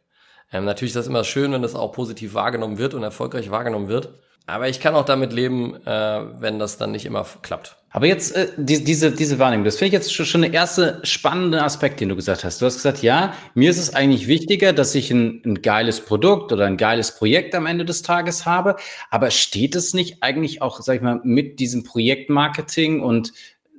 Ähm, 0.52 0.64
natürlich 0.64 0.90
ist 0.90 0.96
das 0.96 1.06
immer 1.06 1.25
schön, 1.25 1.52
wenn 1.52 1.62
das 1.62 1.75
auch 1.75 1.93
positiv 1.93 2.34
wahrgenommen 2.34 2.78
wird 2.78 2.94
und 2.94 3.02
erfolgreich 3.02 3.50
wahrgenommen 3.50 3.88
wird. 3.88 4.10
Aber 4.44 4.69
ich 4.69 4.81
kann 4.81 4.94
auch 4.96 5.04
damit 5.04 5.32
leben, 5.32 5.76
äh, 5.87 6.20
wenn 6.40 6.58
das 6.58 6.76
dann 6.76 6.90
nicht 6.90 7.06
immer 7.06 7.25
klappt. 7.43 7.76
Aber 7.90 8.06
jetzt 8.06 8.34
äh, 8.34 8.49
die, 8.56 8.82
diese, 8.82 9.12
diese 9.12 9.38
Wahrnehmung, 9.38 9.64
das 9.64 9.76
finde 9.76 9.88
ich 9.88 9.93
jetzt 9.93 10.12
schon, 10.12 10.26
schon 10.26 10.43
der 10.43 10.52
erste 10.52 11.00
spannende 11.04 11.62
Aspekt, 11.62 12.00
den 12.00 12.08
du 12.08 12.16
gesagt 12.16 12.43
hast. 12.43 12.60
Du 12.60 12.66
hast 12.66 12.76
gesagt, 12.76 13.02
ja, 13.02 13.34
mir 13.54 13.70
ist 13.70 13.78
es 13.78 13.94
eigentlich 13.94 14.26
wichtiger, 14.26 14.72
dass 14.72 14.94
ich 14.96 15.10
ein, 15.12 15.43
ein 15.44 15.62
geiles 15.62 16.00
Produkt 16.00 16.52
oder 16.52 16.66
ein 16.66 16.76
geiles 16.76 17.14
Projekt 17.14 17.54
am 17.54 17.66
Ende 17.66 17.84
des 17.84 18.02
Tages 18.02 18.44
habe. 18.44 18.76
Aber 19.10 19.31
steht 19.31 19.76
es 19.76 19.94
nicht 19.94 20.22
eigentlich 20.22 20.60
auch, 20.60 20.81
sag 20.81 20.96
ich 20.96 21.02
mal, 21.02 21.20
mit 21.22 21.60
diesem 21.60 21.84
Projektmarketing 21.84 23.00
und 23.00 23.32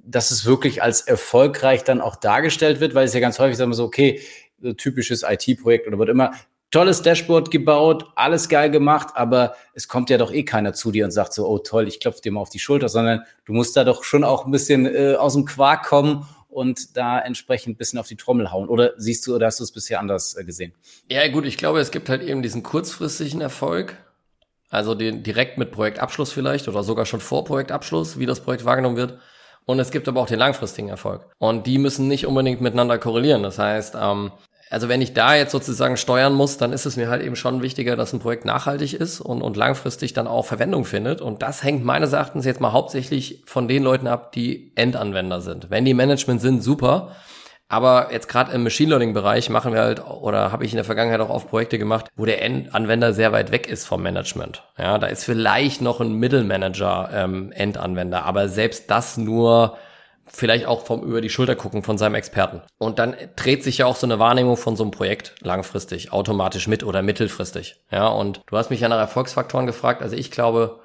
dass 0.06 0.31
es 0.31 0.46
wirklich 0.46 0.81
als 0.81 1.02
erfolgreich 1.02 1.84
dann 1.84 2.00
auch 2.00 2.16
dargestellt 2.16 2.80
wird? 2.80 2.96
Weil 2.96 3.06
es 3.06 3.14
ja 3.14 3.20
ganz 3.20 3.38
häufig 3.38 3.58
sagen 3.58 3.72
wir 3.72 3.75
so, 3.75 3.86
okay, 3.86 4.22
typisches 4.78 5.24
IT-Projekt 5.24 5.88
oder 5.88 6.00
wird 6.00 6.10
immer, 6.10 6.31
tolles 6.74 7.02
Dashboard 7.02 7.52
gebaut, 7.52 8.12
alles 8.16 8.50
geil 8.50 8.70
gemacht, 8.72 9.10
aber 9.14 9.56
es 9.74 9.88
kommt 9.88 10.10
ja 10.10 10.18
doch 10.18 10.34
eh 10.34 10.44
keiner 10.44 10.74
zu 10.74 10.92
dir 10.92 11.06
und 11.06 11.12
sagt 11.12 11.34
so, 11.34 11.48
oh 11.48 11.60
toll, 11.60 11.88
ich 11.88 12.00
klopfe 12.00 12.22
dir 12.22 12.31
mal 12.31 12.42
auf 12.42 12.50
die 12.50 12.60
Schulter, 12.60 12.90
sondern 12.90 13.24
du 13.46 13.54
musst 13.54 13.78
da 13.78 13.84
doch 13.84 14.04
schon 14.04 14.24
auch 14.24 14.46
ein 14.46 14.52
bisschen 14.52 14.86
äh, 14.86 15.16
aus 15.16 15.34
dem 15.34 15.46
Quark 15.46 15.86
kommen 15.86 16.28
und 16.50 16.98
da 16.98 17.20
entsprechend 17.20 17.75
ein 17.75 17.78
bisschen 17.78 18.00
auf 18.00 18.08
die 18.08 18.16
Trommel 18.16 18.52
hauen. 18.52 18.70
Oder 18.70 18.94
siehst 18.98 19.25
du, 19.28 19.36
oder 19.36 19.48
hast 19.48 19.60
du 19.60 19.64
es 19.64 19.72
bisher 19.72 20.00
anders 20.00 20.36
äh, 20.36 20.44
gesehen? 20.44 20.74
Ja, 21.10 21.28
gut, 21.28 21.46
ich 21.46 21.58
glaube, 21.58 21.80
es 21.80 21.92
gibt 21.92 22.10
halt 22.10 22.24
eben 22.24 22.42
diesen 22.42 22.64
kurzfristigen 22.64 23.42
Erfolg. 23.42 23.98
Also 24.70 24.96
den 24.96 25.22
direkt 25.22 25.60
mit 25.60 25.72
Projektabschluss 25.72 26.31
vielleicht 26.31 26.68
oder 26.68 26.81
sogar 26.81 27.06
schon 27.06 27.20
vor 27.20 27.46
Projektabschluss, 27.46 28.18
wie 28.18 28.25
das 28.25 28.40
Projekt 28.40 28.66
wahrgenommen 28.66 28.98
wird. 28.98 29.20
Und 29.66 29.80
es 29.80 29.92
gibt 29.92 30.08
aber 30.08 30.20
auch 30.22 30.28
den 30.28 30.40
langfristigen 30.40 30.90
Erfolg. 30.90 31.28
Und 31.38 31.68
die 31.68 31.78
müssen 31.78 32.08
nicht 32.08 32.25
unbedingt 32.25 32.60
miteinander 32.60 32.98
korrelieren. 32.98 33.44
Das 33.44 33.60
heißt, 33.60 33.96
ähm, 34.00 34.31
also 34.74 34.90
wenn 34.90 35.02
ich 35.02 35.14
da 35.14 35.36
jetzt 35.36 35.52
sozusagen 35.52 35.98
steuern 35.98 36.34
muss, 36.34 36.58
dann 36.58 36.74
ist 36.74 36.88
es 36.88 36.98
mir 36.98 37.08
halt 37.08 37.22
eben 37.22 37.36
schon 37.36 37.62
wichtiger, 37.62 37.96
dass 37.96 38.12
ein 38.12 38.20
Projekt 38.20 38.44
nachhaltig 38.44 38.96
ist 38.96 39.22
und, 39.22 39.44
und 39.44 39.56
langfristig 39.56 40.14
dann 40.14 40.25
auch 40.25 40.46
Verwendung 40.46 40.84
findet. 40.84 41.22
Und 41.22 41.44
das 41.44 41.64
hängt 41.64 41.86
meines 41.86 42.12
Erachtens 42.12 42.44
jetzt 42.44 42.60
mal 42.60 42.72
hauptsächlich 42.72 43.44
von 43.46 43.68
den 43.68 43.84
Leuten 43.84 44.08
ab, 44.08 44.31
die 44.31 44.72
Endanwender 44.75 45.42
sind. 45.42 45.70
Wenn 45.70 45.86
die 45.86 45.94
Management 45.94 46.42
sind, 46.42 46.64
super. 46.64 47.12
Aber 47.70 48.10
jetzt 48.12 48.27
gerade 48.27 48.51
im 48.51 48.63
Machine 48.63 48.89
Learning 48.89 49.13
Bereich 49.13 49.50
machen 49.50 49.74
wir 49.74 49.82
halt 49.82 50.03
oder 50.06 50.51
habe 50.51 50.65
ich 50.65 50.72
in 50.72 50.77
der 50.77 50.86
Vergangenheit 50.86 51.22
auch 51.22 51.30
oft 51.30 51.50
Projekte 51.50 51.77
gemacht, 51.77 52.08
wo 52.15 52.25
der 52.25 52.42
Endanwender 52.42 53.13
sehr 53.13 53.32
weit 53.32 53.51
weg 53.51 53.68
ist 53.68 53.86
vom 53.86 54.01
Management. 54.01 54.63
Ja, 54.77 54.98
da 54.98 55.06
ist 55.08 55.24
vielleicht 55.24 55.82
noch 55.82 56.01
ein 56.01 56.13
Mittelmanager 56.13 57.10
ähm, 57.13 57.51
Endanwender, 57.51 58.25
aber 58.25 58.50
selbst 58.50 58.89
das 58.89 59.18
nur 59.18 59.77
vielleicht 60.25 60.65
auch 60.65 60.86
vom 60.86 61.03
über 61.03 61.22
die 61.22 61.30
Schulter 61.30 61.56
gucken 61.56 61.84
von 61.84 61.98
seinem 61.98 62.15
Experten. 62.15 62.62
Und 62.77 63.00
dann 63.00 63.15
dreht 63.36 63.63
sich 63.63 63.80
ja 63.80 63.86
auch 63.86 63.96
so 63.96 64.08
eine 64.08 64.20
Wahrnehmung 64.20 64.58
von 64.58 64.75
so 64.75 64.84
einem 64.84 64.92
Projekt 64.92 65.36
langfristig, 65.42 66.12
automatisch 66.12 66.68
mit 66.68 66.84
oder 66.84 67.01
mittelfristig. 67.01 67.77
Ja, 67.92 68.08
und 68.08 68.42
du 68.48 68.58
hast 68.58 68.70
mich 68.70 68.80
ja 68.80 68.89
nach 68.89 68.98
Erfolgsfaktoren 68.98 69.68
gefragt. 69.68 70.01
Also 70.01 70.15
ich 70.15 70.32
glaube, 70.32 70.80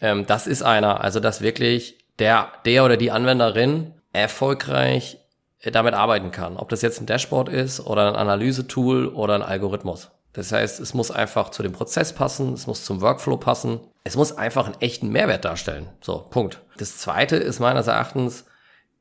ähm, 0.00 0.26
das 0.26 0.46
ist 0.46 0.62
einer. 0.62 1.02
Also 1.02 1.20
dass 1.20 1.40
wirklich 1.40 1.98
der, 2.18 2.52
der 2.64 2.84
oder 2.84 2.96
die 2.96 3.10
Anwenderin 3.10 3.94
erfolgreich 4.12 5.18
damit 5.64 5.94
arbeiten 5.94 6.30
kann. 6.30 6.56
Ob 6.56 6.68
das 6.68 6.82
jetzt 6.82 7.00
ein 7.00 7.06
Dashboard 7.06 7.48
ist 7.48 7.80
oder 7.80 8.08
ein 8.08 8.16
Analysetool 8.16 9.08
oder 9.08 9.34
ein 9.34 9.42
Algorithmus. 9.42 10.10
Das 10.32 10.52
heißt, 10.52 10.78
es 10.78 10.94
muss 10.94 11.10
einfach 11.10 11.50
zu 11.50 11.62
dem 11.62 11.72
Prozess 11.72 12.12
passen, 12.12 12.52
es 12.52 12.66
muss 12.66 12.84
zum 12.84 13.00
Workflow 13.00 13.38
passen, 13.38 13.80
es 14.04 14.14
muss 14.14 14.36
einfach 14.36 14.66
einen 14.66 14.80
echten 14.80 15.08
Mehrwert 15.08 15.44
darstellen. 15.44 15.88
So, 16.00 16.26
Punkt. 16.30 16.60
Das 16.76 16.98
zweite 16.98 17.36
ist 17.36 17.58
meines 17.58 17.88
Erachtens, 17.88 18.44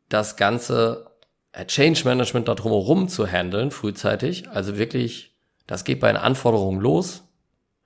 das 0.10 0.36
ganze 0.36 1.12
äh, 1.52 1.66
Change 1.66 2.02
Management 2.06 2.48
da 2.48 2.56
drumherum 2.56 3.10
zu 3.10 3.28
handeln, 3.28 3.72
frühzeitig. 3.72 4.50
Also 4.50 4.78
wirklich, 4.78 5.36
das 5.66 5.84
geht 5.84 6.00
bei 6.00 6.08
den 6.08 6.18
Anforderungen 6.18 6.80
los, 6.80 7.24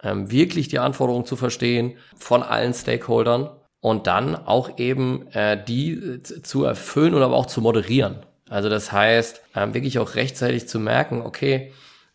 ähm, 0.04 0.32
wirklich 0.32 0.68
die 0.68 0.80
Anforderungen 0.80 1.26
zu 1.26 1.36
verstehen 1.36 1.98
von 2.16 2.44
allen 2.44 2.74
Stakeholdern 2.74 3.50
und 3.80 4.08
dann 4.08 4.36
auch 4.36 4.78
eben 4.78 5.28
äh, 5.32 5.62
die 5.64 5.94
äh, 5.94 6.22
zu 6.22 6.64
erfüllen 6.64 7.14
und 7.14 7.24
aber 7.24 7.36
auch 7.36 7.48
zu 7.48 7.62
moderieren. 7.62 8.26
Also 8.50 8.70
das 8.70 8.92
heißt, 8.92 9.42
ähm, 9.56 9.74
wirklich 9.74 10.00
auch 10.00 10.16
rechtzeitig 10.16 10.68
zu 10.68 10.80
merken, 10.80 11.22
okay, 11.22 11.72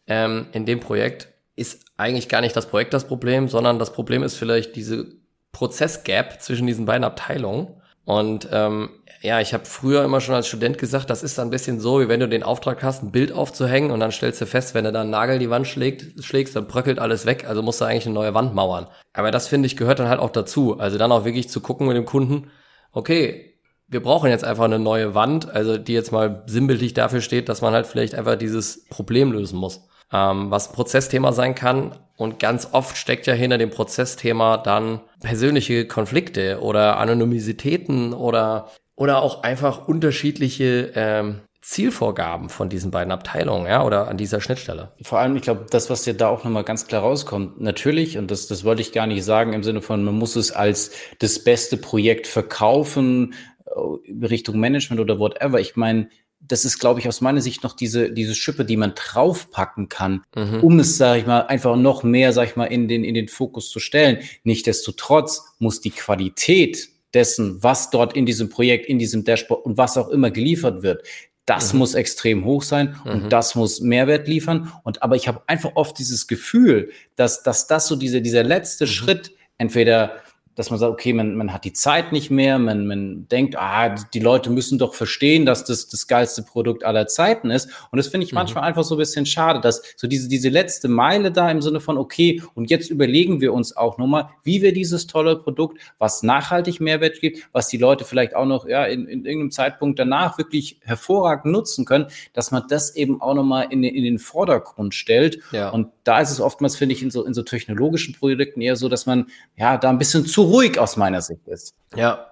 ähm, 0.07 0.47
in 0.53 0.67
dem 0.67 0.81
Projekt 0.81 1.29
ist 1.57 1.85
eigentlich 1.97 2.29
gar 2.29 2.43
nicht 2.43 2.55
das 2.55 2.69
Projekt 2.69 2.93
das 2.93 3.07
Problem, 3.07 3.49
sondern 3.49 3.79
das 3.79 3.93
Problem 3.93 4.23
ist 4.23 4.37
vielleicht 4.37 4.77
diese 4.77 5.07
Prozessgap 5.53 6.43
zwischen 6.43 6.67
diesen 6.67 6.85
beiden 6.85 7.05
Abteilungen 7.05 7.81
Und 8.07 8.49
ähm, 8.53 8.91
ja, 9.21 9.41
ich 9.41 9.53
habe 9.53 9.65
früher 9.65 10.05
immer 10.05 10.21
schon 10.21 10.37
als 10.37 10.47
Student 10.47 10.79
gesagt, 10.79 11.11
das 11.11 11.25
ist 11.25 11.41
ein 11.41 11.51
bisschen 11.51 11.81
so, 11.81 12.01
wie 12.01 12.09
wenn 12.09 12.21
du 12.21 12.29
den 12.29 12.45
Auftrag 12.45 12.85
hast, 12.85 13.03
ein 13.03 13.11
Bild 13.11 13.33
aufzuhängen 13.33 13.91
und 13.91 13.99
dann 13.99 14.13
stellst 14.13 14.41
du 14.41 14.47
fest, 14.47 14.75
wenn 14.75 14.85
du 14.85 14.93
da 14.93 15.01
einen 15.01 15.11
Nagel 15.11 15.35
in 15.35 15.41
die 15.41 15.51
Wand 15.51 15.67
schlägt, 15.67 16.25
schlägst, 16.25 16.55
dann 16.55 16.69
bröckelt 16.69 17.01
alles 17.01 17.27
weg, 17.27 17.45
also 17.49 17.63
musst 17.63 17.81
du 17.81 17.85
eigentlich 17.85 18.07
eine 18.07 18.15
neue 18.15 18.33
Wand 18.33 18.55
mauern. 18.55 18.87
Aber 19.13 19.33
das 19.33 19.49
finde 19.49 19.67
ich 19.67 19.77
gehört 19.77 19.99
dann 19.99 20.09
halt 20.09 20.21
auch 20.21 20.31
dazu. 20.31 20.79
Also 20.79 20.99
dann 20.99 21.11
auch 21.11 21.25
wirklich 21.25 21.49
zu 21.49 21.61
gucken 21.61 21.89
mit 21.89 21.97
dem 21.97 22.05
Kunden, 22.05 22.53
okay, 22.93 23.59
wir 23.89 24.01
brauchen 24.01 24.31
jetzt 24.31 24.45
einfach 24.45 24.65
eine 24.65 24.79
neue 24.79 25.17
Wand, 25.17 25.51
also 25.51 25.77
die 25.77 25.93
jetzt 25.93 26.13
mal 26.13 26.45
sinnbildlich 26.47 26.95
dafür 26.95 27.21
steht, 27.21 27.49
dass 27.49 27.63
man 27.63 27.75
halt 27.75 27.89
vielleicht 27.89 28.15
einfach 28.15 28.37
dieses 28.37 28.87
Problem 28.87 29.33
lösen 29.33 29.59
muss. 29.59 29.89
Ähm, 30.13 30.51
was 30.51 30.69
ein 30.69 30.75
Prozessthema 30.75 31.33
sein 31.33 31.55
kann. 31.55 31.99
Und 32.17 32.39
ganz 32.39 32.69
oft 32.73 32.97
steckt 32.97 33.27
ja 33.27 33.35
hinter 33.35 33.59
dem 33.59 33.71
Prozessthema 33.71 34.57
dann 34.57 35.01
persönliche 35.21 35.87
Konflikte 35.87 36.61
oder 36.61 36.99
Anonymisitäten 36.99 38.15
oder, 38.15 38.71
oder 38.95 39.21
auch 39.21 39.43
einfach 39.43 39.87
unterschiedliche 39.89 40.93
ähm, 40.95 41.41
Zielvorgaben 41.67 42.49
von 42.49 42.69
diesen 42.69 42.93
beiden 42.93 43.11
Abteilungen, 43.11 43.67
ja, 43.67 43.85
oder 43.85 44.07
an 44.07 44.17
dieser 44.17 44.41
Schnittstelle. 44.41 44.93
Vor 45.03 45.19
allem, 45.19 45.35
ich 45.35 45.43
glaube, 45.43 45.67
das, 45.69 45.91
was 45.91 46.05
dir 46.05 46.15
da 46.15 46.29
auch 46.29 46.45
nochmal 46.45 46.63
ganz 46.63 46.87
klar 46.87 47.03
rauskommt, 47.03 47.61
natürlich, 47.61 48.17
und 48.19 48.31
das, 48.31 48.47
das 48.47 48.63
wollte 48.63 48.83
ich 48.83 48.93
gar 48.93 49.09
nicht 49.09 49.25
sagen 49.25 49.53
im 49.53 49.65
Sinne 49.65 49.83
von, 49.83 50.05
man 50.05 50.15
muss 50.15 50.37
es 50.37 50.53
als 50.53 50.93
das 51.19 51.43
beste 51.43 51.77
Projekt 51.77 52.29
verkaufen, 52.29 53.35
äh, 53.65 54.25
Richtung 54.25 54.61
Management 54.61 55.01
oder 55.01 55.19
whatever. 55.19 55.59
Ich 55.59 55.75
meine, 55.75 56.09
das 56.49 56.65
ist, 56.65 56.79
glaube 56.79 57.01
ich, 57.01 57.09
aus 57.09 57.21
meiner 57.21 57.41
Sicht 57.41 57.63
noch 57.63 57.75
diese, 57.75 58.11
diese 58.11 58.35
Schippe, 58.35 58.65
die 58.65 58.77
man 58.77 58.95
draufpacken 58.95 59.89
kann, 59.89 60.23
mhm. 60.35 60.61
um 60.63 60.79
es, 60.79 60.97
sage 60.97 61.21
ich 61.21 61.27
mal, 61.27 61.41
einfach 61.41 61.77
noch 61.77 62.03
mehr, 62.03 62.33
sage 62.33 62.51
ich 62.51 62.57
mal, 62.57 62.67
in 62.67 62.89
den, 62.89 63.05
in 63.05 63.15
den 63.15 63.29
Fokus 63.29 63.71
zu 63.71 63.81
stellen. 63.81 64.19
Nichtsdestotrotz 64.45 65.55
muss 65.59 65.81
die 65.81 65.91
Qualität 65.91 66.89
dessen, 67.15 67.63
was 67.63 67.91
dort 67.91 68.15
in 68.15 68.27
diesem 68.27 68.51
Projekt, 68.51 68.87
in 68.87 68.99
diesem 68.99 69.25
Dashboard 69.25 69.65
und 69.65 69.79
was 69.79 69.97
auch 69.97 70.09
immer 70.09 70.31
geliefert 70.31 70.83
wird, 70.83 71.03
das 71.47 71.73
mhm. 71.73 71.79
muss 71.79 71.95
extrem 71.95 72.45
hoch 72.45 72.63
sein 72.63 72.97
und 73.05 73.25
mhm. 73.25 73.29
das 73.31 73.55
muss 73.55 73.81
Mehrwert 73.81 74.27
liefern. 74.29 74.73
Und 74.83 75.03
aber 75.03 75.17
ich 75.17 75.29
habe 75.29 75.43
einfach 75.47 75.73
oft 75.77 75.99
dieses 75.99 76.27
Gefühl, 76.27 76.91
dass, 77.15 77.43
dass 77.43 77.69
das 77.69 77.87
so 77.87 77.97
diese, 77.97 78.21
dieser 78.21 78.43
letzte 78.43 78.85
mhm. 78.85 78.91
Schritt 78.91 79.33
entweder 79.57 80.21
dass 80.57 80.71
man 80.71 80.79
sagt, 80.79 80.93
okay, 80.93 81.13
man, 81.13 81.37
man 81.37 81.53
hat 81.53 81.65
die 81.65 81.73
Zeit 81.73 82.13
nicht 82.13 82.31
mehr, 82.31 82.59
man, 82.59 82.87
man 82.87 83.29
denkt, 83.29 83.57
ah, 83.57 83.91
die 83.91 84.21
Leute 84.21 84.51
müssen 84.51 84.79
doch 84.79 84.95
verstehen, 84.95 85.47
dass 85.47 85.65
das 85.65 85.87
das 85.87 86.07
geilste 86.09 86.43
Produkt 86.43 86.83
aller 86.83 87.07
Zeiten 87.07 87.51
ist. 87.51 87.69
Und 87.93 87.99
das 87.99 88.09
finde 88.09 88.27
ich 88.27 88.33
mhm. 88.33 88.37
manchmal 88.37 88.65
einfach 88.65 88.83
so 88.83 88.97
ein 88.97 88.99
bisschen 88.99 89.27
schade, 89.27 89.61
dass 89.61 89.83
so 89.97 90.09
diese, 90.09 90.29
diese 90.29 90.49
letzte 90.49 90.89
Meile 90.89 91.31
da 91.31 91.51
im 91.51 91.61
Sinne 91.63 91.81
von, 91.81 91.99
okay, 91.99 92.43
und 92.55 92.71
jetzt 92.71 92.91
überlegen 92.91 93.41
wir 93.41 93.53
uns 93.53 93.77
auch 93.77 93.99
nochmal, 93.99 94.31
wie 94.43 94.63
wir 94.63 94.73
dieses 94.73 95.07
tolle 95.07 95.37
Produkt, 95.37 95.79
was 95.99 96.23
nachhaltig 96.23 96.81
Mehrwert 96.81 97.21
gibt, 97.21 97.49
was 97.53 97.69
die 97.69 97.79
Leute 97.79 98.05
vielleicht 98.05 98.35
auch 98.35 98.47
noch 98.47 98.67
ja, 98.67 98.87
in, 98.87 99.07
in 99.07 99.27
irgendeinem 99.27 99.51
Zeitpunkt 99.51 99.99
danach 99.99 100.39
wirklich 100.39 100.81
hervorragend 100.83 101.53
nutzen 101.53 101.85
können, 101.85 102.07
dass 102.33 102.51
man 102.51 102.65
das 102.69 102.97
eben 102.97 103.21
auch 103.21 103.35
nochmal 103.35 103.67
in, 103.71 103.85
in 103.85 104.05
den 104.05 104.19
Vordergrund 104.19 104.95
stellt. 104.95 105.39
Ja. 105.53 105.69
Und 105.69 105.89
da 106.07 106.21
ist 106.21 106.31
es 106.31 106.41
oftmals, 106.41 106.77
finde 106.77 106.95
ich, 106.95 107.03
in 107.03 107.11
so, 107.11 107.25
in 107.25 107.35
so 107.35 107.43
technologischen 107.43 108.15
Projekten 108.15 108.61
eher 108.61 108.77
so, 108.77 108.89
dass 108.89 109.07
man 109.07 109.27
ja 109.57 109.77
da 109.77 109.91
ein 109.91 109.99
bisschen 109.99 110.25
zu 110.25 110.43
ruhig 110.43 110.79
aus 110.79 110.97
meiner 110.97 111.21
Sicht 111.21 111.49
ist. 111.49 111.75
Ja, 111.97 112.29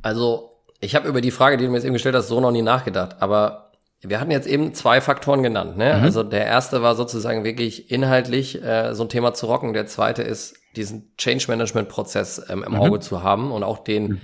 also 0.00 0.56
ich 0.80 0.94
habe 0.94 1.08
über 1.08 1.20
die 1.20 1.30
Frage, 1.30 1.58
die 1.58 1.64
du 1.64 1.70
mir 1.70 1.76
jetzt 1.76 1.84
eben 1.84 1.92
gestellt 1.92 2.14
hast, 2.14 2.28
so 2.28 2.40
noch 2.40 2.52
nie 2.52 2.62
nachgedacht. 2.62 3.16
Aber 3.20 3.70
wir 4.00 4.18
hatten 4.18 4.30
jetzt 4.30 4.48
eben 4.48 4.72
zwei 4.72 5.02
Faktoren 5.02 5.42
genannt. 5.42 5.76
Ne? 5.76 5.94
Mhm. 5.94 6.02
Also 6.02 6.22
der 6.22 6.46
erste 6.46 6.80
war 6.80 6.94
sozusagen 6.94 7.44
wirklich 7.44 7.90
inhaltlich 7.90 8.62
äh, 8.62 8.94
so 8.94 9.04
ein 9.04 9.10
Thema 9.10 9.34
zu 9.34 9.46
rocken. 9.46 9.74
Der 9.74 9.86
zweite 9.86 10.22
ist, 10.22 10.56
diesen 10.74 11.14
Change-Management-Prozess 11.18 12.46
ähm, 12.48 12.64
im 12.64 12.72
mhm. 12.72 12.80
Auge 12.80 13.00
zu 13.00 13.22
haben 13.22 13.52
und 13.52 13.62
auch 13.62 13.78
den, 13.84 14.04
mhm. 14.04 14.20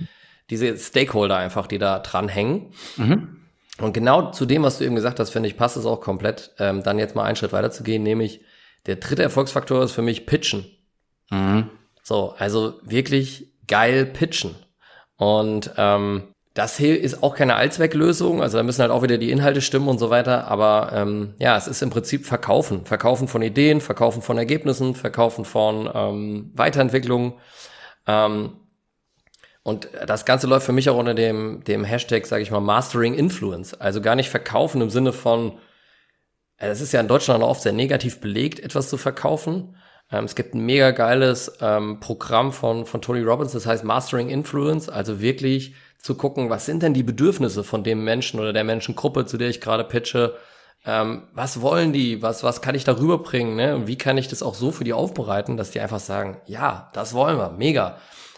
diese 0.49 0.75
Stakeholder 0.77 1.37
einfach, 1.37 1.67
die 1.67 1.77
da 1.77 1.99
dranhängen. 1.99 2.73
Mhm. 2.97 3.35
Und 3.79 3.93
genau 3.93 4.31
zu 4.31 4.47
dem, 4.47 4.63
was 4.63 4.79
du 4.79 4.83
eben 4.83 4.95
gesagt 4.95 5.19
hast, 5.19 5.29
finde 5.29 5.47
ich, 5.47 5.55
passt 5.55 5.77
es 5.77 5.85
auch 5.85 6.01
komplett, 6.01 6.51
ähm, 6.57 6.81
dann 6.81 6.97
jetzt 6.97 7.15
mal 7.15 7.23
einen 7.23 7.35
Schritt 7.35 7.53
weiter 7.53 7.69
zu 7.69 7.83
gehen, 7.83 8.01
nämlich 8.01 8.41
der 8.85 8.97
dritte 8.97 9.23
Erfolgsfaktor 9.23 9.83
ist 9.83 9.91
für 9.91 10.01
mich 10.01 10.25
Pitchen. 10.25 10.65
Mhm. 11.29 11.69
So, 12.03 12.33
also 12.37 12.79
wirklich 12.83 13.53
geil 13.67 14.05
pitchen. 14.05 14.55
Und 15.17 15.71
ähm, 15.77 16.33
das 16.53 16.75
hier 16.75 16.99
ist 16.99 17.23
auch 17.23 17.35
keine 17.35 17.55
Allzwecklösung, 17.55 18.41
also 18.41 18.57
da 18.57 18.63
müssen 18.63 18.81
halt 18.81 18.91
auch 18.91 19.03
wieder 19.03 19.17
die 19.17 19.31
Inhalte 19.31 19.61
stimmen 19.61 19.87
und 19.87 19.99
so 19.99 20.09
weiter, 20.09 20.47
aber 20.47 20.91
ähm, 20.93 21.35
ja, 21.37 21.55
es 21.55 21.67
ist 21.67 21.81
im 21.81 21.89
Prinzip 21.89 22.25
Verkaufen. 22.25 22.85
Verkaufen 22.85 23.27
von 23.27 23.41
Ideen, 23.41 23.79
Verkaufen 23.79 24.21
von 24.21 24.37
Ergebnissen, 24.37 24.95
Verkaufen 24.95 25.45
von 25.45 25.89
ähm, 25.93 26.51
Weiterentwicklung. 26.55 27.39
Ähm, 28.07 28.57
und 29.61 29.87
das 30.07 30.25
Ganze 30.25 30.47
läuft 30.47 30.65
für 30.65 30.71
mich 30.71 30.89
auch 30.89 30.97
unter 30.97 31.13
dem, 31.13 31.63
dem 31.63 31.83
Hashtag, 31.83 32.25
sage 32.25 32.41
ich 32.41 32.49
mal, 32.49 32.59
Mastering 32.59 33.13
Influence. 33.13 33.73
Also 33.73 34.01
gar 34.01 34.15
nicht 34.15 34.29
verkaufen 34.29 34.81
im 34.81 34.89
Sinne 34.89 35.13
von, 35.13 35.59
es 36.67 36.81
ist 36.81 36.91
ja 36.91 36.99
in 36.99 37.07
Deutschland 37.07 37.43
oft 37.43 37.61
sehr 37.61 37.73
negativ 37.73 38.19
belegt, 38.19 38.59
etwas 38.59 38.89
zu 38.89 38.97
verkaufen, 38.97 39.75
ähm, 40.11 40.25
es 40.25 40.35
gibt 40.35 40.53
ein 40.55 40.65
mega 40.65 40.91
geiles 40.91 41.57
ähm, 41.61 41.99
Programm 41.99 42.51
von, 42.51 42.85
von 42.85 43.01
Tony 43.01 43.21
Robbins, 43.21 43.51
das 43.51 43.65
heißt 43.65 43.83
Mastering 43.83 44.29
Influence, 44.29 44.89
also 44.89 45.21
wirklich 45.21 45.75
zu 45.99 46.15
gucken, 46.15 46.49
was 46.49 46.65
sind 46.65 46.81
denn 46.81 46.93
die 46.93 47.03
Bedürfnisse 47.03 47.63
von 47.63 47.83
dem 47.83 48.03
Menschen 48.03 48.39
oder 48.39 48.53
der 48.53 48.63
Menschengruppe, 48.63 49.25
zu 49.25 49.37
der 49.37 49.49
ich 49.49 49.61
gerade 49.61 49.83
pitche, 49.83 50.35
ähm, 50.85 51.23
was 51.33 51.61
wollen 51.61 51.93
die, 51.93 52.21
was, 52.21 52.43
was 52.43 52.61
kann 52.61 52.75
ich 52.75 52.85
darüber 52.85 53.19
bringen, 53.19 53.55
ne? 53.55 53.75
und 53.75 53.87
wie 53.87 53.97
kann 53.97 54.17
ich 54.17 54.29
das 54.29 54.41
auch 54.41 54.55
so 54.55 54.71
für 54.71 54.85
die 54.85 54.93
aufbereiten, 54.93 55.57
dass 55.57 55.71
die 55.71 55.81
einfach 55.81 55.99
sagen, 55.99 56.41
ja, 56.45 56.89
das 56.93 57.13
wollen 57.13 57.37
wir, 57.37 57.51
mega. 57.51 57.97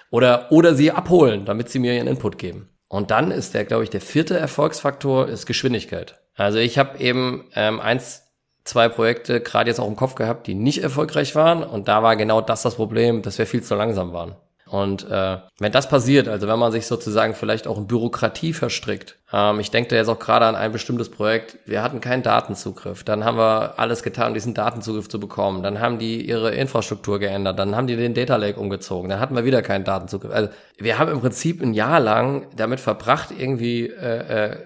Oder, 0.09 0.51
oder 0.51 0.75
sie 0.75 0.91
abholen, 0.91 1.45
damit 1.45 1.69
sie 1.69 1.79
mir 1.79 1.95
ihren 1.95 2.07
Input 2.07 2.37
geben. 2.37 2.69
Und 2.89 3.11
dann 3.11 3.31
ist 3.31 3.53
der, 3.53 3.63
glaube 3.63 3.83
ich, 3.83 3.89
der 3.89 4.01
vierte 4.01 4.37
Erfolgsfaktor 4.37 5.29
ist 5.29 5.45
Geschwindigkeit. 5.45 6.20
Also 6.35 6.59
ich 6.59 6.77
habe 6.77 6.99
eben 6.99 7.45
ähm, 7.55 7.79
eins 7.79 8.23
zwei 8.63 8.89
Projekte 8.89 9.41
gerade 9.41 9.69
jetzt 9.69 9.79
auch 9.79 9.87
im 9.87 9.95
Kopf 9.95 10.15
gehabt, 10.15 10.47
die 10.47 10.53
nicht 10.53 10.83
erfolgreich 10.83 11.35
waren. 11.35 11.63
Und 11.63 11.87
da 11.87 12.03
war 12.03 12.15
genau 12.15 12.41
das 12.41 12.61
das 12.61 12.75
Problem, 12.75 13.21
dass 13.21 13.37
wir 13.37 13.47
viel 13.47 13.63
zu 13.63 13.75
langsam 13.75 14.13
waren. 14.13 14.35
Und 14.71 15.05
äh, 15.11 15.37
wenn 15.59 15.73
das 15.73 15.89
passiert, 15.89 16.29
also 16.29 16.47
wenn 16.47 16.57
man 16.57 16.71
sich 16.71 16.87
sozusagen 16.87 17.35
vielleicht 17.35 17.67
auch 17.67 17.77
in 17.77 17.87
Bürokratie 17.87 18.53
verstrickt, 18.53 19.17
ähm, 19.33 19.59
ich 19.59 19.69
denke 19.69 19.89
da 19.89 19.97
jetzt 19.97 20.07
auch 20.07 20.17
gerade 20.17 20.45
an 20.45 20.55
ein 20.55 20.71
bestimmtes 20.71 21.11
Projekt, 21.11 21.57
wir 21.65 21.83
hatten 21.83 21.99
keinen 21.99 22.23
Datenzugriff, 22.23 23.03
dann 23.03 23.25
haben 23.25 23.37
wir 23.37 23.77
alles 23.79 24.01
getan, 24.01 24.29
um 24.29 24.33
diesen 24.33 24.53
Datenzugriff 24.53 25.09
zu 25.09 25.19
bekommen, 25.19 25.61
dann 25.61 25.81
haben 25.81 25.99
die 25.99 26.25
ihre 26.25 26.55
Infrastruktur 26.55 27.19
geändert, 27.19 27.59
dann 27.59 27.75
haben 27.75 27.85
die 27.85 27.97
den 27.97 28.13
Data 28.13 28.37
Lake 28.37 28.57
umgezogen, 28.57 29.09
dann 29.09 29.19
hatten 29.19 29.35
wir 29.35 29.43
wieder 29.43 29.61
keinen 29.61 29.83
Datenzugriff. 29.83 30.31
Also 30.31 30.49
wir 30.77 30.97
haben 30.97 31.11
im 31.11 31.19
Prinzip 31.19 31.61
ein 31.61 31.73
Jahr 31.73 31.99
lang 31.99 32.47
damit 32.55 32.79
verbracht, 32.79 33.31
irgendwie 33.37 33.87
äh, 33.87 34.51
äh, 34.53 34.57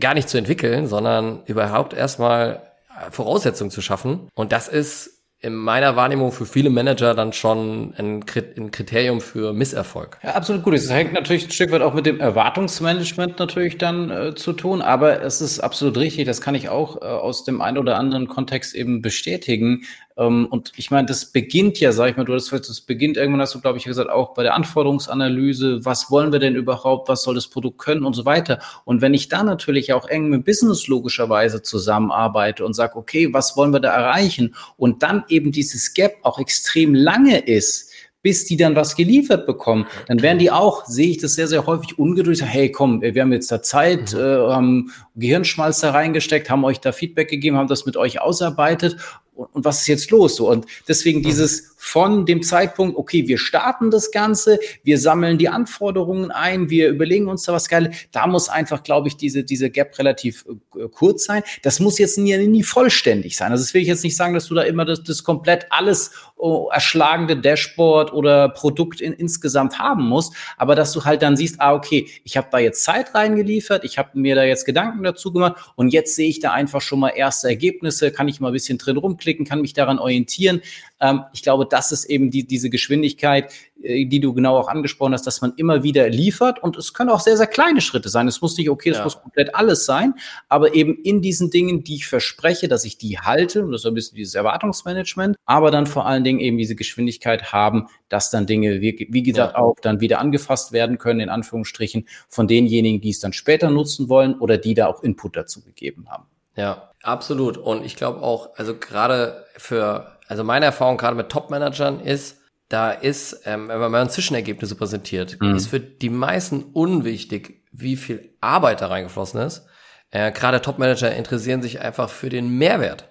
gar 0.00 0.14
nicht 0.14 0.28
zu 0.28 0.38
entwickeln, 0.38 0.86
sondern 0.86 1.42
überhaupt 1.46 1.94
erstmal 1.94 2.62
Voraussetzungen 3.10 3.70
zu 3.70 3.82
schaffen. 3.82 4.28
Und 4.34 4.52
das 4.52 4.68
ist 4.68 5.16
in 5.38 5.54
meiner 5.54 5.96
Wahrnehmung 5.96 6.32
für 6.32 6.46
viele 6.46 6.70
Manager 6.70 7.14
dann 7.14 7.32
schon 7.32 7.92
ein, 7.98 8.24
Kriterium 8.24 9.20
für 9.20 9.52
Misserfolg. 9.52 10.18
Ja, 10.22 10.30
absolut 10.30 10.62
gut. 10.62 10.74
Es 10.74 10.90
hängt 10.90 11.12
natürlich 11.12 11.44
ein 11.44 11.50
Stück 11.50 11.70
weit 11.72 11.82
auch 11.82 11.92
mit 11.92 12.06
dem 12.06 12.20
Erwartungsmanagement 12.20 13.38
natürlich 13.38 13.76
dann 13.76 14.10
äh, 14.10 14.34
zu 14.34 14.54
tun, 14.54 14.80
aber 14.80 15.22
es 15.22 15.42
ist 15.42 15.60
absolut 15.60 15.98
richtig, 15.98 16.24
das 16.24 16.40
kann 16.40 16.54
ich 16.54 16.70
auch 16.70 17.02
äh, 17.02 17.04
aus 17.04 17.44
dem 17.44 17.60
einen 17.60 17.76
oder 17.76 17.98
anderen 17.98 18.28
Kontext 18.28 18.74
eben 18.74 19.02
bestätigen. 19.02 19.82
Ähm, 20.16 20.46
und 20.46 20.72
ich 20.76 20.90
meine, 20.90 21.06
das 21.06 21.26
beginnt 21.26 21.78
ja, 21.80 21.92
sag 21.92 22.10
ich 22.10 22.16
mal, 22.16 22.24
du 22.24 22.34
hast 22.34 22.50
das 22.52 22.80
beginnt 22.80 23.16
irgendwann, 23.16 23.40
hast 23.40 23.54
du, 23.54 23.60
glaube 23.60 23.78
ich, 23.78 23.84
gesagt, 23.84 24.10
auch 24.10 24.34
bei 24.34 24.42
der 24.42 24.54
Anforderungsanalyse, 24.54 25.84
was 25.84 26.10
wollen 26.10 26.32
wir 26.32 26.38
denn 26.38 26.54
überhaupt, 26.54 27.08
was 27.08 27.22
soll 27.22 27.34
das 27.34 27.48
Produkt 27.48 27.78
können 27.78 28.04
und 28.04 28.14
so 28.14 28.24
weiter. 28.24 28.60
Und 28.84 29.02
wenn 29.02 29.14
ich 29.14 29.28
da 29.28 29.42
natürlich 29.42 29.92
auch 29.92 30.08
eng 30.08 30.28
mit 30.28 30.44
Business 30.44 30.86
logischerweise 30.86 31.62
zusammenarbeite 31.62 32.64
und 32.64 32.74
sage, 32.74 32.96
okay, 32.96 33.32
was 33.32 33.56
wollen 33.56 33.72
wir 33.72 33.80
da 33.80 33.92
erreichen? 33.92 34.54
Und 34.76 35.02
dann 35.02 35.24
eben 35.28 35.52
dieses 35.52 35.92
Gap 35.92 36.14
auch 36.22 36.38
extrem 36.38 36.94
lange 36.94 37.38
ist, 37.38 37.92
bis 38.26 38.44
die 38.44 38.56
dann 38.56 38.74
was 38.74 38.96
geliefert 38.96 39.46
bekommen. 39.46 39.86
Dann 40.08 40.20
werden 40.20 40.40
die 40.40 40.50
auch, 40.50 40.84
sehe 40.84 41.10
ich 41.10 41.18
das 41.18 41.36
sehr, 41.36 41.46
sehr 41.46 41.64
häufig 41.64 41.96
ungeduldig, 41.96 42.40
sagen, 42.40 42.50
hey, 42.50 42.72
komm, 42.72 43.00
wir 43.00 43.22
haben 43.22 43.32
jetzt 43.32 43.52
da 43.52 43.62
Zeit, 43.62 44.14
mhm. 44.14 44.18
äh, 44.18 44.52
haben 44.52 44.90
Gehirnschmalz 45.14 45.78
da 45.78 45.92
reingesteckt, 45.92 46.50
haben 46.50 46.64
euch 46.64 46.80
da 46.80 46.90
Feedback 46.90 47.28
gegeben, 47.28 47.56
haben 47.56 47.68
das 47.68 47.86
mit 47.86 47.96
euch 47.96 48.20
ausarbeitet 48.20 48.96
und 49.36 49.64
was 49.64 49.82
ist 49.82 49.86
jetzt 49.86 50.10
los? 50.10 50.34
So, 50.34 50.50
und 50.50 50.66
deswegen 50.88 51.20
mhm. 51.20 51.22
dieses 51.22 51.75
von 51.86 52.26
dem 52.26 52.42
Zeitpunkt, 52.42 52.98
okay, 52.98 53.28
wir 53.28 53.38
starten 53.38 53.92
das 53.92 54.10
Ganze, 54.10 54.58
wir 54.82 54.98
sammeln 54.98 55.38
die 55.38 55.48
Anforderungen 55.48 56.32
ein, 56.32 56.68
wir 56.68 56.88
überlegen 56.88 57.28
uns 57.28 57.44
da 57.44 57.52
was 57.52 57.68
Geiles, 57.68 57.94
da 58.10 58.26
muss 58.26 58.48
einfach, 58.48 58.82
glaube 58.82 59.06
ich, 59.06 59.16
diese, 59.16 59.44
diese 59.44 59.70
Gap 59.70 59.96
relativ 59.96 60.44
äh, 60.76 60.88
kurz 60.88 61.26
sein. 61.26 61.44
Das 61.62 61.78
muss 61.78 61.98
jetzt 61.98 62.18
nie, 62.18 62.36
nie 62.48 62.64
vollständig 62.64 63.36
sein. 63.36 63.52
Also 63.52 63.62
das 63.62 63.72
will 63.72 63.82
ich 63.82 63.88
jetzt 63.88 64.02
nicht 64.02 64.16
sagen, 64.16 64.34
dass 64.34 64.46
du 64.46 64.56
da 64.56 64.62
immer 64.62 64.84
das, 64.84 65.04
das 65.04 65.22
komplett 65.22 65.68
alles 65.70 66.10
oh, 66.34 66.68
erschlagende 66.72 67.36
Dashboard 67.36 68.12
oder 68.12 68.48
Produkt 68.48 69.00
in, 69.00 69.12
insgesamt 69.12 69.78
haben 69.78 70.08
musst, 70.08 70.34
aber 70.56 70.74
dass 70.74 70.92
du 70.92 71.04
halt 71.04 71.22
dann 71.22 71.36
siehst, 71.36 71.60
ah, 71.60 71.72
okay, 71.72 72.08
ich 72.24 72.36
habe 72.36 72.48
da 72.50 72.58
jetzt 72.58 72.82
Zeit 72.82 73.14
reingeliefert, 73.14 73.84
ich 73.84 73.96
habe 73.96 74.10
mir 74.14 74.34
da 74.34 74.42
jetzt 74.42 74.64
Gedanken 74.64 75.04
dazu 75.04 75.32
gemacht 75.32 75.72
und 75.76 75.92
jetzt 75.92 76.16
sehe 76.16 76.28
ich 76.28 76.40
da 76.40 76.50
einfach 76.50 76.80
schon 76.80 76.98
mal 76.98 77.10
erste 77.10 77.46
Ergebnisse, 77.46 78.10
kann 78.10 78.26
ich 78.26 78.40
mal 78.40 78.48
ein 78.48 78.54
bisschen 78.54 78.76
drin 78.76 78.96
rumklicken, 78.96 79.46
kann 79.46 79.60
mich 79.60 79.72
daran 79.72 80.00
orientieren. 80.00 80.62
Ähm, 81.00 81.24
ich 81.32 81.42
glaube, 81.42 81.66
das 81.68 81.92
ist 81.92 82.04
eben 82.04 82.30
die, 82.30 82.46
diese 82.46 82.70
Geschwindigkeit, 82.70 83.52
äh, 83.82 84.06
die 84.06 84.20
du 84.20 84.32
genau 84.32 84.56
auch 84.56 84.68
angesprochen 84.68 85.12
hast, 85.12 85.26
dass 85.26 85.40
man 85.40 85.52
immer 85.56 85.82
wieder 85.82 86.08
liefert. 86.08 86.62
Und 86.62 86.76
es 86.76 86.94
können 86.94 87.10
auch 87.10 87.20
sehr, 87.20 87.36
sehr 87.36 87.46
kleine 87.46 87.80
Schritte 87.80 88.08
sein. 88.08 88.28
Es 88.28 88.40
muss 88.40 88.56
nicht, 88.56 88.70
okay, 88.70 88.90
das 88.90 88.98
ja. 88.98 89.04
muss 89.04 89.20
komplett 89.20 89.54
alles 89.54 89.84
sein, 89.84 90.14
aber 90.48 90.74
eben 90.74 90.96
in 91.02 91.20
diesen 91.20 91.50
Dingen, 91.50 91.84
die 91.84 91.96
ich 91.96 92.06
verspreche, 92.06 92.68
dass 92.68 92.84
ich 92.84 92.96
die 92.96 93.18
halte, 93.18 93.64
und 93.64 93.72
das 93.72 93.82
ist 93.82 93.86
ein 93.86 93.94
bisschen 93.94 94.16
dieses 94.16 94.34
Erwartungsmanagement, 94.34 95.36
aber 95.44 95.70
dann 95.70 95.86
vor 95.86 96.06
allen 96.06 96.24
Dingen 96.24 96.40
eben 96.40 96.56
diese 96.56 96.76
Geschwindigkeit 96.76 97.52
haben, 97.52 97.88
dass 98.08 98.30
dann 98.30 98.46
Dinge, 98.46 98.80
wie, 98.80 99.06
wie 99.10 99.22
gesagt, 99.22 99.54
ja. 99.54 99.58
auch 99.58 99.76
dann 99.82 100.00
wieder 100.00 100.20
angefasst 100.20 100.72
werden 100.72 100.98
können, 100.98 101.20
in 101.20 101.28
Anführungsstrichen, 101.28 102.08
von 102.28 102.48
denjenigen, 102.48 103.00
die 103.00 103.10
es 103.10 103.20
dann 103.20 103.32
später 103.32 103.70
nutzen 103.70 104.08
wollen 104.08 104.38
oder 104.38 104.56
die 104.56 104.74
da 104.74 104.86
auch 104.86 105.02
Input 105.02 105.36
dazu 105.36 105.62
gegeben 105.62 106.06
haben. 106.08 106.24
Ja, 106.56 106.90
absolut. 107.02 107.58
Und 107.58 107.84
ich 107.84 107.96
glaube 107.96 108.22
auch, 108.22 108.56
also 108.56 108.74
gerade 108.74 109.44
für, 109.56 110.15
also 110.28 110.44
meine 110.44 110.66
Erfahrung 110.66 110.96
gerade 110.96 111.16
mit 111.16 111.28
Top-Managern 111.28 112.00
ist, 112.00 112.38
da 112.68 112.90
ist, 112.90 113.42
ähm, 113.44 113.68
wenn 113.68 113.90
man 113.90 114.10
Zwischenergebnisse 114.10 114.74
präsentiert, 114.74 115.40
mhm. 115.40 115.54
ist 115.54 115.68
für 115.68 115.80
die 115.80 116.10
meisten 116.10 116.64
unwichtig, 116.72 117.62
wie 117.72 117.96
viel 117.96 118.34
Arbeit 118.40 118.80
da 118.80 118.88
reingeflossen 118.88 119.40
ist. 119.40 119.66
Äh, 120.10 120.32
Gerade 120.32 120.60
Top-Manager 120.60 121.14
interessieren 121.14 121.62
sich 121.62 121.80
einfach 121.80 122.08
für 122.08 122.28
den 122.28 122.58
Mehrwert. 122.58 123.08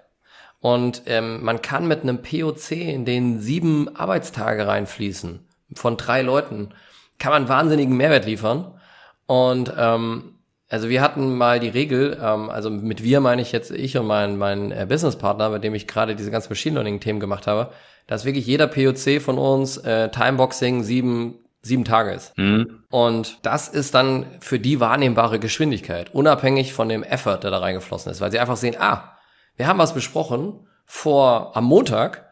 Und 0.59 1.03
ähm, 1.05 1.43
man 1.43 1.61
kann 1.61 1.87
mit 1.87 2.01
einem 2.01 2.21
POC, 2.21 2.71
in 2.71 3.05
den 3.05 3.39
sieben 3.39 3.95
Arbeitstage 3.95 4.67
reinfließen, 4.67 5.47
von 5.75 5.97
drei 5.97 6.21
Leuten, 6.21 6.73
kann 7.19 7.31
man 7.31 7.47
wahnsinnigen 7.47 7.95
Mehrwert 7.95 8.25
liefern. 8.25 8.79
Und 9.27 9.71
ähm, 9.77 10.34
also 10.69 10.89
wir 10.89 11.01
hatten 11.01 11.37
mal 11.37 11.59
die 11.59 11.69
Regel, 11.69 12.17
ähm, 12.21 12.49
also 12.49 12.69
mit 12.69 13.03
wir 13.03 13.19
meine 13.19 13.41
ich 13.41 13.51
jetzt 13.51 13.71
ich 13.71 13.97
und 13.97 14.07
mein, 14.07 14.37
mein 14.37 14.71
äh, 14.71 14.85
Businesspartner, 14.87 15.49
mit 15.49 15.63
dem 15.63 15.75
ich 15.75 15.87
gerade 15.87 16.15
diese 16.15 16.31
ganzen 16.31 16.49
Machine 16.49 16.75
Learning-Themen 16.75 17.19
gemacht 17.19 17.47
habe, 17.47 17.71
dass 18.07 18.25
wirklich 18.25 18.45
jeder 18.45 18.67
POC 18.67 19.21
von 19.21 19.37
uns 19.37 19.77
äh, 19.77 20.09
Timeboxing 20.09 20.83
sieben, 20.83 21.35
sieben 21.61 21.85
Tage 21.85 22.13
ist. 22.13 22.37
Mhm. 22.37 22.83
Und 22.89 23.39
das 23.43 23.67
ist 23.67 23.93
dann 23.93 24.25
für 24.39 24.59
die 24.59 24.79
wahrnehmbare 24.79 25.39
Geschwindigkeit, 25.39 26.13
unabhängig 26.13 26.73
von 26.73 26.89
dem 26.89 27.03
Effort, 27.03 27.39
der 27.43 27.51
da 27.51 27.59
reingeflossen 27.59 28.11
ist, 28.11 28.21
weil 28.21 28.31
sie 28.31 28.39
einfach 28.39 28.57
sehen, 28.57 28.75
ah, 28.79 29.17
wir 29.57 29.67
haben 29.67 29.79
was 29.79 29.93
besprochen 29.93 30.67
vor 30.85 31.55
am 31.55 31.65
Montag 31.65 32.25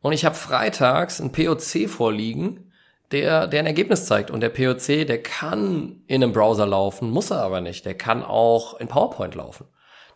und 0.00 0.12
ich 0.12 0.24
habe 0.24 0.34
freitags 0.34 1.20
ein 1.20 1.32
POC 1.32 1.88
vorliegen, 1.88 2.65
der, 3.12 3.46
der 3.46 3.60
ein 3.60 3.66
Ergebnis 3.66 4.06
zeigt. 4.06 4.30
Und 4.30 4.40
der 4.40 4.48
POC, 4.48 5.06
der 5.06 5.22
kann 5.22 6.02
in 6.06 6.22
einem 6.22 6.32
Browser 6.32 6.66
laufen, 6.66 7.10
muss 7.10 7.30
er 7.30 7.42
aber 7.42 7.60
nicht. 7.60 7.84
Der 7.84 7.94
kann 7.94 8.24
auch 8.24 8.78
in 8.80 8.88
PowerPoint 8.88 9.34
laufen. 9.34 9.66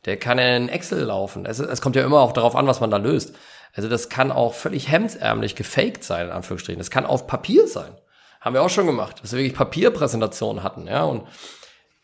Der 0.07 0.17
kann 0.17 0.39
in 0.39 0.69
Excel 0.69 1.05
laufen. 1.05 1.47
Es, 1.47 1.59
es 1.59 1.81
kommt 1.81 1.97
ja 1.97 2.05
immer 2.05 2.21
auch 2.21 2.33
darauf 2.33 2.57
an, 2.57 2.67
was 2.67 2.81
man 2.81 2.91
da 2.91 2.97
löst. 2.97 3.35
Also 3.75 3.89
das 3.89 4.09
kann 4.09 4.33
auch 4.33 4.55
völlig 4.55 4.91
hemdsärmlich 4.91 5.55
gefaked 5.55 6.03
sein, 6.03 6.27
in 6.27 6.33
Anführungsstrichen. 6.33 6.79
Das 6.79 6.91
kann 6.91 7.07
auf 7.07 7.27
Papier 7.27 7.69
sein. 7.69 7.97
Haben 8.41 8.55
wir 8.55 8.63
auch 8.63 8.71
schon 8.71 8.87
gemacht, 8.87 9.23
dass 9.23 9.33
wir 9.33 9.39
wirklich 9.39 9.55
Papierpräsentationen 9.55 10.63
hatten, 10.63 10.87
ja. 10.87 11.05
Und, 11.05 11.25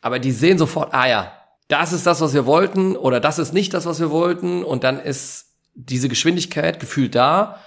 aber 0.02 0.18
die 0.18 0.32
sehen 0.32 0.58
sofort, 0.58 0.92
ah 0.92 1.08
ja, 1.08 1.32
das 1.68 1.92
ist 1.92 2.06
das, 2.06 2.20
was 2.20 2.34
wir 2.34 2.46
wollten, 2.46 2.94
oder 2.94 3.20
das 3.20 3.38
ist 3.38 3.54
nicht 3.54 3.74
das, 3.74 3.86
was 3.86 3.98
wir 3.98 4.10
wollten. 4.10 4.62
Und 4.62 4.84
dann 4.84 5.00
ist 5.00 5.54
diese 5.74 6.08
Geschwindigkeit 6.08 6.78
gefühlt 6.78 7.14
da 7.14 7.60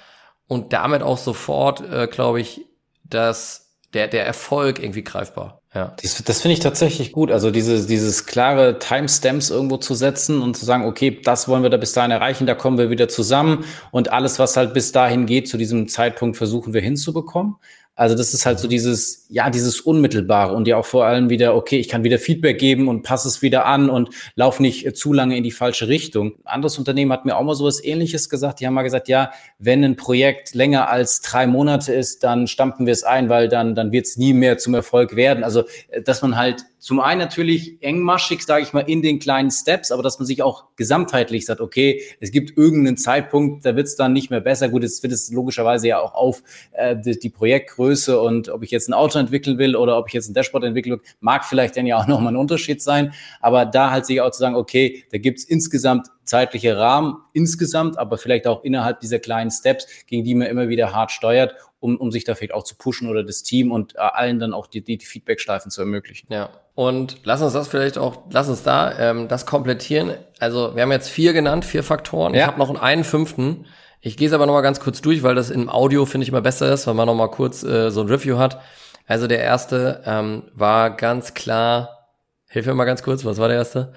und 0.47 0.71
damit 0.73 1.01
auch 1.01 1.17
sofort, 1.17 1.81
äh, 1.81 2.07
glaube 2.07 2.39
ich, 2.39 2.68
dass 3.09 3.69
der, 3.93 4.07
der 4.07 4.25
Erfolg 4.25 4.79
irgendwie 4.79 5.03
greifbar. 5.03 5.61
Ja. 5.73 5.95
Das, 6.01 6.23
das 6.23 6.41
finde 6.41 6.53
ich 6.53 6.59
tatsächlich 6.59 7.11
gut. 7.11 7.31
Also 7.31 7.51
dieses, 7.51 7.85
dieses 7.85 8.25
klare 8.25 8.79
Timestamps 8.79 9.51
irgendwo 9.51 9.77
zu 9.77 9.93
setzen 9.93 10.41
und 10.41 10.57
zu 10.57 10.65
sagen, 10.65 10.85
okay, 10.85 11.19
das 11.23 11.47
wollen 11.47 11.61
wir 11.61 11.69
da 11.69 11.77
bis 11.77 11.93
dahin 11.93 12.11
erreichen, 12.11 12.47
da 12.47 12.55
kommen 12.55 12.77
wir 12.77 12.89
wieder 12.89 13.07
zusammen 13.07 13.65
und 13.91 14.11
alles, 14.11 14.39
was 14.39 14.57
halt 14.57 14.73
bis 14.73 14.91
dahin 14.91 15.27
geht, 15.27 15.47
zu 15.47 15.57
diesem 15.57 15.87
Zeitpunkt 15.87 16.37
versuchen 16.37 16.73
wir 16.73 16.81
hinzubekommen. 16.81 17.55
Also 17.99 18.15
das 18.15 18.33
ist 18.33 18.45
halt 18.45 18.59
so 18.59 18.69
dieses, 18.69 19.25
ja, 19.27 19.49
dieses 19.49 19.81
Unmittelbare 19.81 20.53
und 20.55 20.69
ja 20.69 20.77
auch 20.77 20.85
vor 20.85 21.03
allem 21.03 21.29
wieder, 21.29 21.53
okay, 21.53 21.79
ich 21.79 21.89
kann 21.89 22.05
wieder 22.05 22.17
Feedback 22.17 22.57
geben 22.57 22.87
und 22.87 23.03
passe 23.03 23.27
es 23.27 23.41
wieder 23.41 23.65
an 23.65 23.89
und 23.89 24.11
laufe 24.35 24.61
nicht 24.61 24.95
zu 24.95 25.11
lange 25.11 25.35
in 25.35 25.43
die 25.43 25.51
falsche 25.51 25.89
Richtung. 25.89 26.35
Ein 26.45 26.53
anderes 26.53 26.77
Unternehmen 26.77 27.11
hat 27.11 27.25
mir 27.25 27.35
auch 27.35 27.43
mal 27.43 27.55
so 27.55 27.65
was 27.65 27.83
ähnliches 27.83 28.29
gesagt. 28.29 28.61
Die 28.61 28.67
haben 28.67 28.73
mal 28.73 28.83
gesagt, 28.83 29.09
ja, 29.09 29.31
wenn 29.57 29.83
ein 29.83 29.97
Projekt 29.97 30.55
länger 30.55 30.87
als 30.87 31.19
drei 31.19 31.45
Monate 31.45 31.91
ist, 31.91 32.23
dann 32.23 32.47
stampfen 32.47 32.85
wir 32.85 32.93
es 32.93 33.03
ein, 33.03 33.27
weil 33.27 33.49
dann, 33.49 33.75
dann 33.75 33.91
wird 33.91 34.05
es 34.05 34.15
nie 34.15 34.31
mehr 34.31 34.57
zum 34.57 34.75
Erfolg 34.75 35.17
werden. 35.17 35.43
Also, 35.43 35.65
äh, 35.89 36.01
dass 36.01 36.21
man 36.21 36.37
halt 36.37 36.63
zum 36.79 37.01
einen 37.01 37.19
natürlich 37.19 37.83
engmaschig, 37.83 38.41
sage 38.43 38.63
ich 38.63 38.71
mal, 38.71 38.81
in 38.81 39.01
den 39.01 39.19
kleinen 39.19 39.51
Steps, 39.51 39.91
aber 39.91 40.01
dass 40.01 40.17
man 40.17 40.25
sich 40.25 40.41
auch 40.41 40.63
gesamtheitlich 40.77 41.45
sagt, 41.45 41.59
okay, 41.59 42.01
es 42.21 42.31
gibt 42.31 42.57
irgendeinen 42.57 42.95
Zeitpunkt, 42.95 43.65
da 43.65 43.75
wird 43.75 43.87
es 43.87 43.97
dann 43.97 44.13
nicht 44.13 44.29
mehr 44.29 44.39
besser. 44.39 44.69
Gut, 44.69 44.85
es 44.85 45.03
wird 45.03 45.11
es 45.11 45.29
logischerweise 45.29 45.89
ja 45.89 45.99
auch 45.99 46.13
auf 46.13 46.41
äh, 46.71 46.95
die, 46.95 47.19
die, 47.19 47.29
Projektgröße 47.29 48.19
und 48.19 48.47
ob 48.49 48.63
ich 48.63 48.71
jetzt 48.71 48.87
ein 48.87 48.93
Auto 48.93 49.19
entwickeln 49.19 49.57
will 49.57 49.75
oder 49.75 49.97
ob 49.97 50.07
ich 50.07 50.13
jetzt 50.13 50.29
ein 50.29 50.33
Dashboard 50.33 50.63
entwickeln 50.63 50.93
will, 50.93 51.01
mag 51.19 51.43
vielleicht 51.43 51.75
dann 51.75 51.85
ja 51.85 51.97
auch 51.97 52.07
nochmal 52.07 52.33
ein 52.33 52.37
Unterschied 52.37 52.81
sein. 52.81 53.13
Aber 53.41 53.65
da 53.65 53.91
halt 53.91 54.05
sich 54.05 54.21
auch 54.21 54.31
zu 54.31 54.39
sagen, 54.39 54.55
okay, 54.55 55.03
da 55.11 55.17
gibt 55.17 55.39
es 55.39 55.45
insgesamt 55.45 56.07
zeitliche 56.29 56.77
Rahmen 56.77 57.17
insgesamt, 57.33 57.97
aber 57.97 58.17
vielleicht 58.17 58.47
auch 58.47 58.63
innerhalb 58.63 58.99
dieser 58.99 59.19
kleinen 59.19 59.51
Steps, 59.51 59.87
gegen 60.05 60.23
die 60.23 60.35
man 60.35 60.47
immer 60.47 60.69
wieder 60.69 60.93
hart 60.93 61.11
steuert, 61.11 61.55
um, 61.79 61.97
um 61.97 62.11
sich 62.11 62.23
da 62.23 62.35
vielleicht 62.35 62.53
auch 62.53 62.63
zu 62.63 62.75
pushen 62.75 63.09
oder 63.09 63.23
das 63.23 63.43
Team 63.43 63.71
und 63.71 63.95
äh, 63.95 63.99
allen 63.99 64.39
dann 64.39 64.53
auch 64.53 64.67
die, 64.67 64.81
die, 64.81 64.97
die 64.97 65.05
Feedback-Schleifen 65.05 65.71
zu 65.71 65.81
ermöglichen. 65.81 66.31
Ja. 66.31 66.49
Und 66.75 67.17
lass 67.23 67.41
uns 67.41 67.53
das 67.53 67.67
vielleicht 67.67 67.97
auch, 67.97 68.23
lass 68.31 68.49
uns 68.49 68.63
da 68.63 68.97
ähm, 68.99 69.27
das 69.27 69.45
komplettieren. 69.45 70.13
Also 70.39 70.75
wir 70.75 70.83
haben 70.83 70.91
jetzt 70.91 71.09
vier 71.09 71.33
genannt, 71.33 71.65
vier 71.65 71.83
Faktoren. 71.83 72.33
Ja. 72.33 72.41
Ich 72.41 72.47
habe 72.47 72.59
noch 72.59 72.81
einen 72.81 73.03
fünften. 73.03 73.65
Ich 74.01 74.17
gehe 74.17 74.27
es 74.27 74.33
aber 74.33 74.45
noch 74.45 74.53
mal 74.53 74.61
ganz 74.61 74.79
kurz 74.79 75.01
durch, 75.01 75.23
weil 75.23 75.35
das 75.35 75.49
im 75.49 75.69
Audio 75.69 76.05
finde 76.05 76.23
ich 76.23 76.29
immer 76.29 76.41
besser 76.41 76.71
ist, 76.71 76.87
wenn 76.87 76.95
man 76.95 77.07
noch 77.07 77.15
mal 77.15 77.29
kurz 77.29 77.63
äh, 77.63 77.91
so 77.91 78.01
ein 78.01 78.07
Review 78.07 78.37
hat. 78.37 78.61
Also 79.07 79.27
der 79.27 79.39
erste 79.39 80.03
ähm, 80.05 80.43
war 80.53 80.91
ganz 80.91 81.33
klar. 81.33 82.07
Hilf 82.47 82.65
mir 82.65 82.73
mal 82.73 82.85
ganz 82.85 83.03
kurz. 83.03 83.25
Was 83.25 83.37
war 83.37 83.47
der 83.47 83.57
erste? 83.57 83.93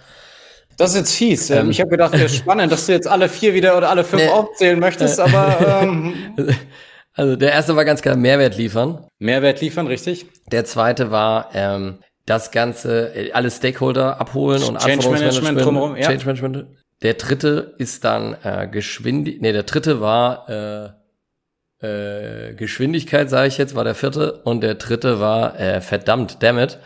Das 0.77 0.91
ist 0.91 0.97
jetzt 0.97 1.15
fies. 1.15 1.51
Ähm, 1.51 1.71
ich 1.71 1.81
habe 1.81 1.91
gedacht, 1.91 2.15
das 2.15 2.23
ist 2.23 2.37
spannend, 2.37 2.73
dass 2.73 2.87
du 2.87 2.93
jetzt 2.93 3.07
alle 3.07 3.29
vier 3.29 3.55
wieder 3.55 3.77
oder 3.77 3.91
alle 3.91 4.05
fünf 4.05 4.23
nee. 4.23 4.29
aufzählen 4.29 4.79
möchtest, 4.79 5.21
aber. 5.21 5.83
Ähm, 5.83 6.15
also 7.15 7.37
der 7.37 7.53
erste 7.53 7.77
war 7.77 7.85
ganz 7.85 8.03
klar 8.03 8.17
Mehrwert 8.17 8.57
liefern. 8.57 9.07
Mehrwert 9.19 9.61
liefern, 9.61 9.87
richtig. 9.87 10.27
Der 10.51 10.65
zweite 10.65 11.11
war 11.11 11.51
ähm, 11.55 11.99
das 12.27 12.51
Ganze, 12.51 13.15
äh, 13.15 13.33
alle 13.33 13.51
Stakeholder 13.51 14.21
abholen 14.21 14.63
und 14.63 14.79
Change 14.79 15.09
Management 15.09 15.61
drumherum. 15.61 15.97
Ja. 15.97 16.09
Change 16.09 16.27
Management. 16.27 16.67
Der 17.03 17.15
dritte 17.15 17.75
ist 17.79 18.05
dann 18.05 18.37
äh, 18.43 18.69
Geschwindigkeit. 18.71 19.43
Nee, 19.43 19.53
der 19.53 19.65
dritte 19.65 20.01
war 20.01 20.49
äh, 21.81 21.87
äh, 21.87 22.55
Geschwindigkeit, 22.55 23.29
sage 23.29 23.49
ich 23.49 23.59
jetzt, 23.59 23.75
war 23.75 23.85
der 23.85 23.97
vierte. 23.97 24.35
Und 24.45 24.63
der 24.63 24.77
dritte 24.77 25.21
war 25.21 25.59
äh, 25.59 25.81
verdammt, 25.81 26.43
dammit. 26.43 26.79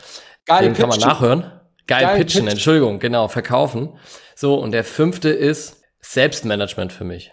Geil, 0.47 0.65
Den 0.65 0.75
kann 0.75 0.89
man 0.89 1.01
nachhören. 1.01 1.41
Geil, 1.87 2.03
Geil 2.03 2.17
pitchen, 2.17 2.41
pitchen, 2.41 2.49
Entschuldigung, 2.49 2.99
genau, 2.99 3.29
verkaufen. 3.29 3.99
So, 4.35 4.55
und 4.55 4.73
der 4.73 4.85
fünfte 4.85 5.29
ist 5.29 5.83
Selbstmanagement 6.01 6.93
für 6.93 7.05
mich. 7.05 7.33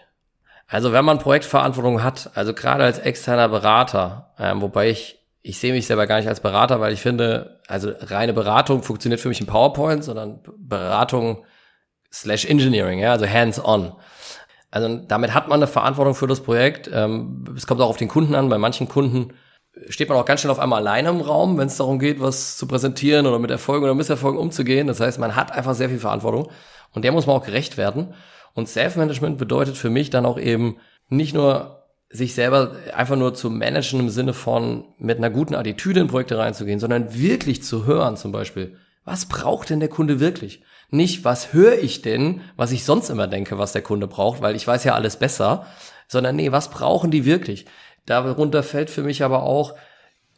Also 0.74 0.92
wenn 0.92 1.04
man 1.04 1.20
Projektverantwortung 1.20 2.02
hat, 2.02 2.32
also 2.34 2.52
gerade 2.52 2.82
als 2.82 2.98
externer 2.98 3.48
Berater, 3.48 4.34
ähm, 4.40 4.60
wobei 4.60 4.90
ich, 4.90 5.20
ich 5.40 5.60
sehe 5.60 5.72
mich 5.72 5.86
selber 5.86 6.08
gar 6.08 6.16
nicht 6.16 6.26
als 6.26 6.40
Berater, 6.40 6.80
weil 6.80 6.92
ich 6.92 7.00
finde, 7.00 7.60
also 7.68 7.92
reine 8.00 8.32
Beratung 8.32 8.82
funktioniert 8.82 9.20
für 9.20 9.28
mich 9.28 9.40
in 9.40 9.46
PowerPoint, 9.46 10.02
sondern 10.02 10.40
Beratung 10.58 11.44
slash 12.12 12.46
Engineering, 12.46 12.98
ja, 12.98 13.12
also 13.12 13.24
hands-on. 13.24 13.92
Also 14.72 14.96
damit 15.06 15.32
hat 15.32 15.46
man 15.46 15.60
eine 15.60 15.68
Verantwortung 15.68 16.16
für 16.16 16.26
das 16.26 16.40
Projekt. 16.40 16.90
Ähm, 16.92 17.44
es 17.56 17.68
kommt 17.68 17.80
auch 17.80 17.88
auf 17.88 17.96
den 17.96 18.08
Kunden 18.08 18.34
an. 18.34 18.48
Bei 18.48 18.58
manchen 18.58 18.88
Kunden 18.88 19.32
steht 19.88 20.08
man 20.08 20.18
auch 20.18 20.24
ganz 20.24 20.40
schnell 20.40 20.50
auf 20.50 20.58
einmal 20.58 20.80
alleine 20.80 21.10
im 21.10 21.20
Raum, 21.20 21.56
wenn 21.56 21.68
es 21.68 21.76
darum 21.76 22.00
geht, 22.00 22.20
was 22.20 22.56
zu 22.56 22.66
präsentieren 22.66 23.28
oder 23.28 23.38
mit 23.38 23.52
Erfolgen 23.52 23.84
oder 23.84 23.94
Misserfolgen 23.94 24.40
umzugehen. 24.40 24.88
Das 24.88 24.98
heißt, 24.98 25.20
man 25.20 25.36
hat 25.36 25.52
einfach 25.52 25.74
sehr 25.74 25.88
viel 25.88 26.00
Verantwortung 26.00 26.50
und 26.90 27.04
der 27.04 27.12
muss 27.12 27.28
man 27.28 27.36
auch 27.36 27.44
gerecht 27.44 27.76
werden. 27.76 28.14
Und 28.54 28.68
Self-Management 28.68 29.38
bedeutet 29.38 29.76
für 29.76 29.90
mich 29.90 30.10
dann 30.10 30.26
auch 30.26 30.38
eben 30.38 30.78
nicht 31.08 31.34
nur 31.34 31.84
sich 32.08 32.34
selber 32.34 32.76
einfach 32.94 33.16
nur 33.16 33.34
zu 33.34 33.50
managen 33.50 33.98
im 34.00 34.08
Sinne 34.08 34.32
von 34.32 34.84
mit 34.98 35.18
einer 35.18 35.30
guten 35.30 35.54
Attitüde 35.54 36.00
in 36.00 36.06
Projekte 36.06 36.38
reinzugehen, 36.38 36.78
sondern 36.78 37.14
wirklich 37.14 37.62
zu 37.64 37.86
hören 37.86 38.16
zum 38.16 38.30
Beispiel, 38.30 38.76
was 39.04 39.26
braucht 39.26 39.70
denn 39.70 39.80
der 39.80 39.88
Kunde 39.88 40.20
wirklich? 40.20 40.62
Nicht, 40.90 41.24
was 41.24 41.52
höre 41.52 41.78
ich 41.78 42.02
denn, 42.02 42.40
was 42.56 42.70
ich 42.70 42.84
sonst 42.84 43.10
immer 43.10 43.26
denke, 43.26 43.58
was 43.58 43.72
der 43.72 43.82
Kunde 43.82 44.06
braucht, 44.06 44.42
weil 44.42 44.54
ich 44.54 44.66
weiß 44.66 44.84
ja 44.84 44.94
alles 44.94 45.16
besser, 45.16 45.66
sondern 46.06 46.36
nee, 46.36 46.52
was 46.52 46.70
brauchen 46.70 47.10
die 47.10 47.24
wirklich? 47.24 47.66
Darunter 48.06 48.62
fällt 48.62 48.90
für 48.90 49.02
mich 49.02 49.24
aber 49.24 49.42
auch 49.42 49.74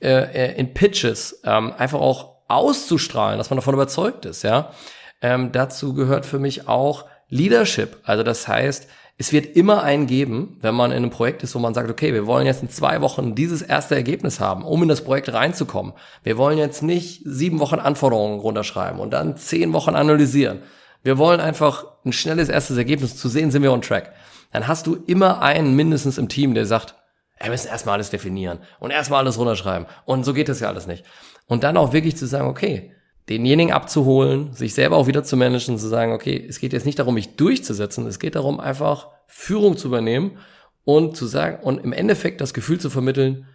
äh, 0.00 0.08
äh, 0.08 0.58
in 0.58 0.72
Pitches 0.72 1.40
ähm, 1.44 1.74
einfach 1.76 2.00
auch 2.00 2.36
auszustrahlen, 2.48 3.38
dass 3.38 3.50
man 3.50 3.58
davon 3.58 3.74
überzeugt 3.74 4.24
ist. 4.24 4.42
Ja, 4.42 4.72
ähm, 5.20 5.52
dazu 5.52 5.94
gehört 5.94 6.26
für 6.26 6.38
mich 6.38 6.68
auch 6.68 7.04
Leadership. 7.28 7.98
Also 8.04 8.22
das 8.22 8.46
heißt, 8.46 8.88
es 9.18 9.32
wird 9.32 9.56
immer 9.56 9.82
einen 9.82 10.06
geben, 10.06 10.58
wenn 10.60 10.74
man 10.74 10.90
in 10.90 10.98
einem 10.98 11.10
Projekt 11.10 11.42
ist, 11.42 11.54
wo 11.54 11.58
man 11.58 11.72
sagt, 11.72 11.90
okay, 11.90 12.12
wir 12.12 12.26
wollen 12.26 12.46
jetzt 12.46 12.62
in 12.62 12.68
zwei 12.68 13.00
Wochen 13.00 13.34
dieses 13.34 13.62
erste 13.62 13.94
Ergebnis 13.94 14.40
haben, 14.40 14.62
um 14.62 14.82
in 14.82 14.88
das 14.88 15.02
Projekt 15.02 15.32
reinzukommen. 15.32 15.94
Wir 16.22 16.36
wollen 16.36 16.58
jetzt 16.58 16.82
nicht 16.82 17.22
sieben 17.24 17.58
Wochen 17.60 17.78
Anforderungen 17.78 18.40
runterschreiben 18.40 19.00
und 19.00 19.12
dann 19.12 19.36
zehn 19.38 19.72
Wochen 19.72 19.94
analysieren. 19.94 20.60
Wir 21.02 21.16
wollen 21.16 21.40
einfach 21.40 21.86
ein 22.04 22.12
schnelles 22.12 22.50
erstes 22.50 22.76
Ergebnis 22.76 23.16
zu 23.16 23.28
sehen, 23.28 23.50
sind 23.50 23.62
wir 23.62 23.72
on 23.72 23.80
track. 23.80 24.12
Dann 24.52 24.68
hast 24.68 24.86
du 24.86 24.96
immer 25.06 25.40
einen 25.40 25.74
mindestens 25.74 26.18
im 26.18 26.28
Team, 26.28 26.54
der 26.54 26.66
sagt, 26.66 26.94
Wir 27.42 27.50
müssen 27.50 27.68
erstmal 27.68 27.94
alles 27.94 28.10
definieren 28.10 28.58
und 28.80 28.90
erstmal 28.90 29.20
alles 29.20 29.38
runterschreiben. 29.38 29.86
Und 30.04 30.24
so 30.24 30.32
geht 30.32 30.48
es 30.48 30.60
ja 30.60 30.68
alles 30.68 30.86
nicht. 30.86 31.04
Und 31.46 31.64
dann 31.64 31.76
auch 31.76 31.92
wirklich 31.92 32.16
zu 32.16 32.26
sagen, 32.26 32.48
okay, 32.48 32.92
denjenigen 33.28 33.72
abzuholen, 33.72 34.52
sich 34.52 34.74
selber 34.74 34.96
auch 34.96 35.06
wieder 35.06 35.24
zu 35.24 35.36
managen, 35.36 35.78
zu 35.78 35.88
sagen, 35.88 36.12
okay, 36.12 36.44
es 36.48 36.60
geht 36.60 36.72
jetzt 36.72 36.86
nicht 36.86 36.98
darum, 36.98 37.14
mich 37.14 37.36
durchzusetzen, 37.36 38.06
es 38.06 38.18
geht 38.18 38.36
darum, 38.36 38.60
einfach 38.60 39.08
Führung 39.26 39.76
zu 39.76 39.88
übernehmen 39.88 40.38
und 40.84 41.16
zu 41.16 41.26
sagen, 41.26 41.62
und 41.62 41.82
im 41.82 41.92
Endeffekt 41.92 42.40
das 42.40 42.54
Gefühl 42.54 42.78
zu 42.78 42.90
vermitteln, 42.90 43.46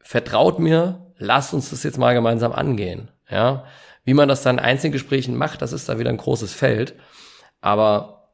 vertraut 0.00 0.58
mir, 0.58 1.12
lasst 1.18 1.54
uns 1.54 1.70
das 1.70 1.82
jetzt 1.84 1.98
mal 1.98 2.14
gemeinsam 2.14 2.52
angehen. 2.52 3.08
Ja, 3.30 3.64
wie 4.04 4.14
man 4.14 4.28
das 4.28 4.42
dann 4.42 4.58
in 4.58 4.64
Einzelgesprächen 4.64 5.36
macht, 5.36 5.62
das 5.62 5.72
ist 5.72 5.88
da 5.88 5.98
wieder 5.98 6.10
ein 6.10 6.16
großes 6.16 6.52
Feld. 6.54 6.94
Aber 7.60 8.30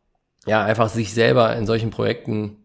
ja, 0.47 0.65
einfach 0.65 0.89
sich 0.89 1.15
selber 1.15 1.57
in 1.57 1.67
solchen 1.67 1.91
Projekten 1.91 2.59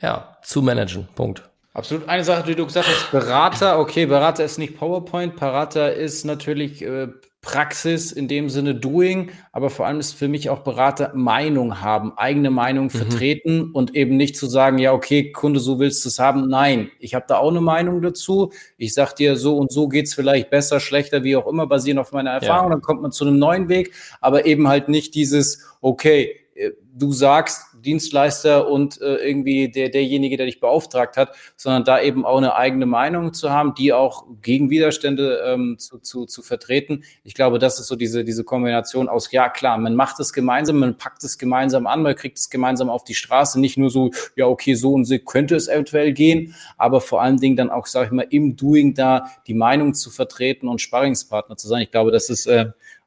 ja, 0.00 0.38
zu 0.42 0.62
managen. 0.62 1.08
Punkt. 1.14 1.48
Absolut. 1.72 2.08
Eine 2.08 2.24
Sache, 2.24 2.42
die 2.44 2.56
du 2.56 2.66
gesagt 2.66 2.88
hast, 2.88 3.10
Berater, 3.12 3.78
okay, 3.78 4.06
Berater 4.06 4.44
ist 4.44 4.58
nicht 4.58 4.76
PowerPoint, 4.76 5.36
Berater 5.36 5.92
ist 5.92 6.24
natürlich 6.24 6.82
äh, 6.82 7.08
Praxis 7.48 8.12
in 8.12 8.28
dem 8.28 8.50
Sinne 8.50 8.74
Doing, 8.74 9.30
aber 9.52 9.70
vor 9.70 9.86
allem 9.86 10.00
ist 10.00 10.12
für 10.12 10.28
mich 10.28 10.50
auch 10.50 10.58
Berater 10.58 11.12
Meinung 11.14 11.80
haben, 11.80 12.12
eigene 12.18 12.50
Meinung 12.50 12.84
mhm. 12.84 12.90
vertreten 12.90 13.72
und 13.72 13.96
eben 13.96 14.18
nicht 14.18 14.36
zu 14.36 14.46
sagen, 14.46 14.76
ja, 14.76 14.92
okay, 14.92 15.32
Kunde, 15.32 15.58
so 15.58 15.78
willst 15.80 16.04
du 16.04 16.10
es 16.10 16.18
haben. 16.18 16.46
Nein, 16.46 16.90
ich 16.98 17.14
habe 17.14 17.24
da 17.26 17.38
auch 17.38 17.48
eine 17.48 17.62
Meinung 17.62 18.02
dazu. 18.02 18.52
Ich 18.76 18.92
sag 18.92 19.14
dir, 19.14 19.36
so 19.36 19.56
und 19.56 19.72
so 19.72 19.88
geht's 19.88 20.12
vielleicht 20.12 20.50
besser, 20.50 20.78
schlechter, 20.78 21.24
wie 21.24 21.36
auch 21.36 21.46
immer, 21.46 21.66
basierend 21.66 22.00
auf 22.00 22.12
meiner 22.12 22.32
Erfahrung. 22.32 22.68
Ja. 22.68 22.74
Dann 22.74 22.82
kommt 22.82 23.00
man 23.00 23.12
zu 23.12 23.24
einem 23.24 23.38
neuen 23.38 23.70
Weg, 23.70 23.94
aber 24.20 24.44
eben 24.44 24.68
halt 24.68 24.90
nicht 24.90 25.14
dieses, 25.14 25.66
okay, 25.80 26.36
äh, 26.54 26.72
du 26.92 27.12
sagst, 27.12 27.67
Dienstleister 27.82 28.68
und 28.68 29.00
äh, 29.00 29.16
irgendwie 29.16 29.70
der, 29.70 29.88
derjenige, 29.88 30.36
der 30.36 30.46
dich 30.46 30.60
beauftragt 30.60 31.16
hat, 31.16 31.34
sondern 31.56 31.84
da 31.84 32.00
eben 32.00 32.24
auch 32.24 32.38
eine 32.38 32.54
eigene 32.54 32.86
Meinung 32.86 33.32
zu 33.32 33.50
haben, 33.50 33.74
die 33.74 33.92
auch 33.92 34.26
gegen 34.42 34.70
Widerstände 34.70 35.42
ähm, 35.46 35.76
zu, 35.78 35.98
zu, 35.98 36.26
zu 36.26 36.42
vertreten. 36.42 37.04
Ich 37.24 37.34
glaube, 37.34 37.58
das 37.58 37.78
ist 37.78 37.86
so 37.86 37.96
diese, 37.96 38.24
diese 38.24 38.44
Kombination 38.44 39.08
aus, 39.08 39.30
ja 39.32 39.48
klar, 39.48 39.78
man 39.78 39.94
macht 39.94 40.20
es 40.20 40.32
gemeinsam, 40.32 40.78
man 40.78 40.96
packt 40.96 41.24
es 41.24 41.38
gemeinsam 41.38 41.86
an, 41.86 42.02
man 42.02 42.14
kriegt 42.14 42.38
es 42.38 42.50
gemeinsam 42.50 42.90
auf 42.90 43.04
die 43.04 43.14
Straße, 43.14 43.60
nicht 43.60 43.78
nur 43.78 43.90
so, 43.90 44.10
ja 44.36 44.46
okay, 44.46 44.74
so 44.74 44.92
und 44.92 45.04
so 45.04 45.18
könnte 45.18 45.56
es 45.56 45.68
eventuell 45.68 46.12
gehen, 46.12 46.54
aber 46.76 47.00
vor 47.00 47.22
allen 47.22 47.38
Dingen 47.38 47.56
dann 47.56 47.70
auch, 47.70 47.86
sage 47.86 48.06
ich 48.06 48.12
mal, 48.12 48.26
im 48.30 48.56
Doing 48.56 48.94
da 48.94 49.30
die 49.46 49.54
Meinung 49.54 49.94
zu 49.94 50.10
vertreten 50.10 50.68
und 50.68 50.80
Sparringspartner 50.80 51.56
zu 51.56 51.68
sein. 51.68 51.82
Ich 51.82 51.90
glaube, 51.90 52.10
das 52.10 52.28
ist 52.30 52.46
äh, 52.46 52.66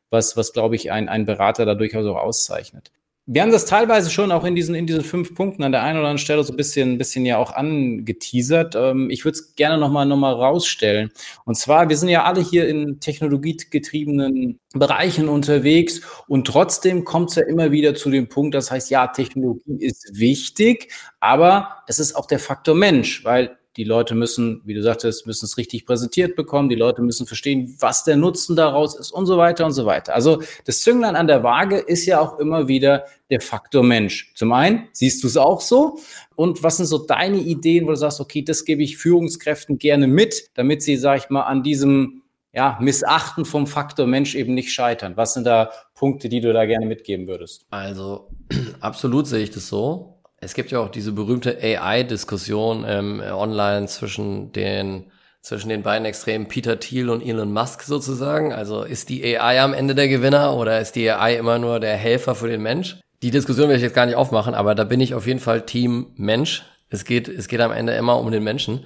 was, 0.10 0.38
was 0.38 0.54
glaube 0.54 0.76
ich, 0.76 0.92
ein, 0.92 1.10
ein 1.10 1.26
Berater 1.26 1.66
da 1.66 1.74
durchaus 1.76 2.06
auch 2.06 2.18
auszeichnet. 2.18 2.92
Wir 3.28 3.44
haben 3.44 3.52
das 3.52 3.66
teilweise 3.66 4.10
schon 4.10 4.32
auch 4.32 4.44
in 4.46 4.56
diesen, 4.56 4.74
in 4.74 4.88
diesen 4.88 5.04
fünf 5.04 5.36
Punkten 5.36 5.64
an 5.64 5.72
der 5.72 5.84
einen 5.84 6.00
oder 6.00 6.08
anderen 6.08 6.18
Stelle 6.18 6.44
so 6.44 6.52
ein 6.54 6.58
bisschen, 6.58 6.94
ein 6.94 6.98
bisschen 6.98 7.26
ja 7.26 7.38
auch 7.38 7.54
angeteasert. 7.54 8.76
Ähm, 8.76 9.12
ich 9.12 9.24
würde 9.24 9.38
es 9.38 9.56
gerne 9.56 9.78
nochmal 9.78 10.08
noch 10.08 10.18
mal 10.18 10.34
rausstellen. 10.34 11.12
Und 11.46 11.56
zwar, 11.56 11.88
wir 11.88 11.98
sind 11.98 12.10
ja 12.10 12.24
alle 12.24 12.42
hier 12.42 12.68
in 12.68 13.00
technologiegetriebenen 13.00 14.60
Bereichen 14.74 15.30
unterwegs 15.30 16.02
und 16.28 16.48
trotzdem 16.48 17.06
kommt 17.06 17.30
es 17.30 17.36
ja 17.36 17.44
immer 17.44 17.72
wieder 17.72 17.94
zu 17.94 18.10
dem 18.10 18.28
Punkt, 18.28 18.56
das 18.56 18.72
heißt, 18.72 18.90
ja, 18.90 19.08
Technologie 19.08 19.78
ist 19.80 20.12
wichtig, 20.14 20.92
aber 21.20 21.84
es 21.88 22.00
ist 22.00 22.16
auch 22.16 22.26
der 22.26 22.40
Faktor 22.40 22.74
Mensch, 22.74 23.24
weil 23.24 23.58
die 23.78 23.86
Leute 23.86 24.16
müssen, 24.16 24.62
wie 24.66 24.74
du 24.74 24.82
sagtest, 24.82 25.26
müssen 25.26 25.46
es 25.46 25.58
richtig 25.58 25.86
präsentiert 25.86 26.36
bekommen. 26.36 26.68
Die 26.68 26.76
Leute 26.76 27.02
müssen 27.02 27.26
verstehen, 27.26 27.76
was 27.80 28.04
der 28.04 28.18
Nutzen 28.18 28.56
daraus 28.56 29.00
ist 29.00 29.12
und 29.12 29.26
so 29.26 29.38
weiter 29.38 29.66
und 29.66 29.72
so 29.72 29.86
weiter. 29.86 30.14
Also 30.14 30.42
das 30.66 30.82
Zünglein 30.82 31.16
an 31.16 31.28
der 31.28 31.44
Waage 31.44 31.78
ist 31.78 32.06
ja 32.06 32.20
auch 32.20 32.38
immer 32.40 32.68
wieder 32.68 33.06
der 33.30 33.40
Faktor 33.40 33.84
Mensch. 33.84 34.34
Zum 34.36 34.52
einen 34.52 34.90
siehst 34.92 35.24
du 35.24 35.28
es 35.28 35.38
auch 35.38 35.62
so. 35.62 36.00
Und 36.36 36.64
was 36.64 36.78
sind 36.78 36.88
so 36.88 36.98
deine 36.98 37.38
Ideen, 37.38 37.86
wo 37.86 37.92
du 37.92 37.96
sagst, 37.96 38.20
okay, 38.20 38.42
das 38.42 38.66
gebe 38.66 38.84
ich 38.84 38.98
Führungskräften 38.98 39.78
gerne 39.78 40.08
mit, 40.08 40.50
damit 40.56 40.82
sie, 40.82 40.98
sag 40.98 41.20
ich 41.20 41.30
mal, 41.30 41.44
an 41.44 41.64
diesem 41.64 42.24
ja, 42.54 42.78
Missachten 42.82 43.46
vom 43.46 43.68
Faktor 43.68 44.06
Mensch 44.06 44.36
eben 44.36 44.54
nicht 44.54 44.74
scheitern? 44.74 45.16
Was 45.16 45.34
sind 45.34 45.46
da 45.46 45.72
Punkte, 45.96 46.28
die 46.28 46.42
du 46.42 46.52
da 46.52 46.66
gerne 46.66 46.86
mitgeben 46.86 47.28
würdest? 47.28 47.66
Also 47.70 48.28
absolut 48.82 49.28
sehe 49.28 49.44
ich 49.44 49.52
das 49.52 49.70
so. 49.70 50.21
Es 50.44 50.56
gibt 50.56 50.72
ja 50.72 50.80
auch 50.80 50.90
diese 50.90 51.12
berühmte 51.12 51.60
AI-Diskussion 51.62 52.84
ähm, 52.88 53.22
online 53.22 53.86
zwischen 53.86 54.52
den 54.52 55.12
zwischen 55.42 55.70
den 55.70 55.84
beiden 55.84 56.06
Extremen 56.06 56.48
Peter 56.48 56.80
Thiel 56.80 57.10
und 57.10 57.22
Elon 57.22 57.54
Musk 57.54 57.84
sozusagen. 57.84 58.52
Also 58.52 58.84
ist 58.84 59.10
die 59.10 59.24
AI 59.24 59.62
am 59.62 59.74
Ende 59.74 59.96
der 59.96 60.08
Gewinner 60.08 60.56
oder 60.56 60.80
ist 60.80 60.96
die 60.96 61.10
AI 61.10 61.36
immer 61.36 61.60
nur 61.60 61.80
der 61.80 61.96
Helfer 61.96 62.36
für 62.36 62.48
den 62.48 62.62
Mensch? 62.62 63.00
Die 63.22 63.32
Diskussion 63.32 63.70
will 63.70 63.76
ich 63.76 63.82
jetzt 63.84 63.96
gar 63.96 64.08
nicht 64.08 64.16
aufmachen, 64.16 64.56
aber 64.56 64.74
da 64.74 64.84
bin 64.84 65.00
ich 65.00 65.14
auf 65.14 65.28
jeden 65.28 65.40
Fall 65.40 65.66
Team 65.66 66.08
Mensch. 66.16 66.64
Es 66.90 67.06
geht, 67.06 67.28
es 67.28 67.48
geht 67.48 67.62
am 67.62 67.72
Ende 67.72 67.94
immer 67.94 68.20
um 68.20 68.32
den 68.32 68.44
Menschen. 68.44 68.86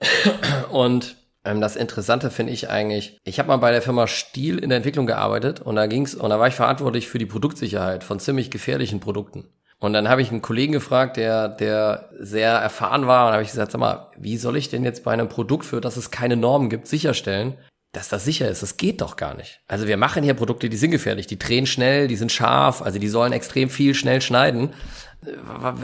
Und 0.70 1.16
ähm, 1.44 1.60
das 1.60 1.74
Interessante 1.74 2.30
finde 2.30 2.52
ich 2.52 2.70
eigentlich, 2.70 3.18
ich 3.24 3.40
habe 3.40 3.48
mal 3.48 3.56
bei 3.56 3.72
der 3.72 3.82
Firma 3.82 4.06
Stiel 4.06 4.58
in 4.58 4.68
der 4.68 4.78
Entwicklung 4.78 5.06
gearbeitet 5.06 5.60
und 5.60 5.76
da 5.76 5.86
ging's 5.86 6.14
und 6.14 6.30
da 6.30 6.38
war 6.38 6.48
ich 6.48 6.54
verantwortlich 6.54 7.08
für 7.08 7.18
die 7.18 7.26
Produktsicherheit 7.26 8.04
von 8.04 8.20
ziemlich 8.20 8.50
gefährlichen 8.50 9.00
Produkten. 9.00 9.48
Und 9.78 9.92
dann 9.92 10.08
habe 10.08 10.22
ich 10.22 10.30
einen 10.30 10.42
Kollegen 10.42 10.72
gefragt, 10.72 11.16
der, 11.16 11.48
der 11.48 12.08
sehr 12.18 12.52
erfahren 12.52 13.06
war, 13.06 13.26
und 13.26 13.32
habe 13.32 13.42
ich 13.42 13.50
gesagt, 13.50 13.72
sag 13.72 13.80
mal, 13.80 14.10
wie 14.16 14.38
soll 14.38 14.56
ich 14.56 14.70
denn 14.70 14.84
jetzt 14.84 15.04
bei 15.04 15.12
einem 15.12 15.28
Produkt, 15.28 15.66
für 15.66 15.80
das 15.80 15.96
es 15.96 16.10
keine 16.10 16.36
Normen 16.36 16.70
gibt, 16.70 16.86
sicherstellen, 16.86 17.58
dass 17.92 18.08
das 18.08 18.24
sicher 18.24 18.48
ist? 18.48 18.62
Das 18.62 18.78
geht 18.78 19.02
doch 19.02 19.16
gar 19.16 19.34
nicht. 19.34 19.60
Also 19.68 19.86
wir 19.86 19.98
machen 19.98 20.22
hier 20.22 20.34
Produkte, 20.34 20.70
die 20.70 20.76
sind 20.78 20.92
gefährlich, 20.92 21.26
die 21.26 21.38
drehen 21.38 21.66
schnell, 21.66 22.08
die 22.08 22.16
sind 22.16 22.32
scharf, 22.32 22.80
also 22.80 22.98
die 22.98 23.08
sollen 23.08 23.32
extrem 23.32 23.68
viel 23.68 23.94
schnell 23.94 24.22
schneiden. 24.22 24.72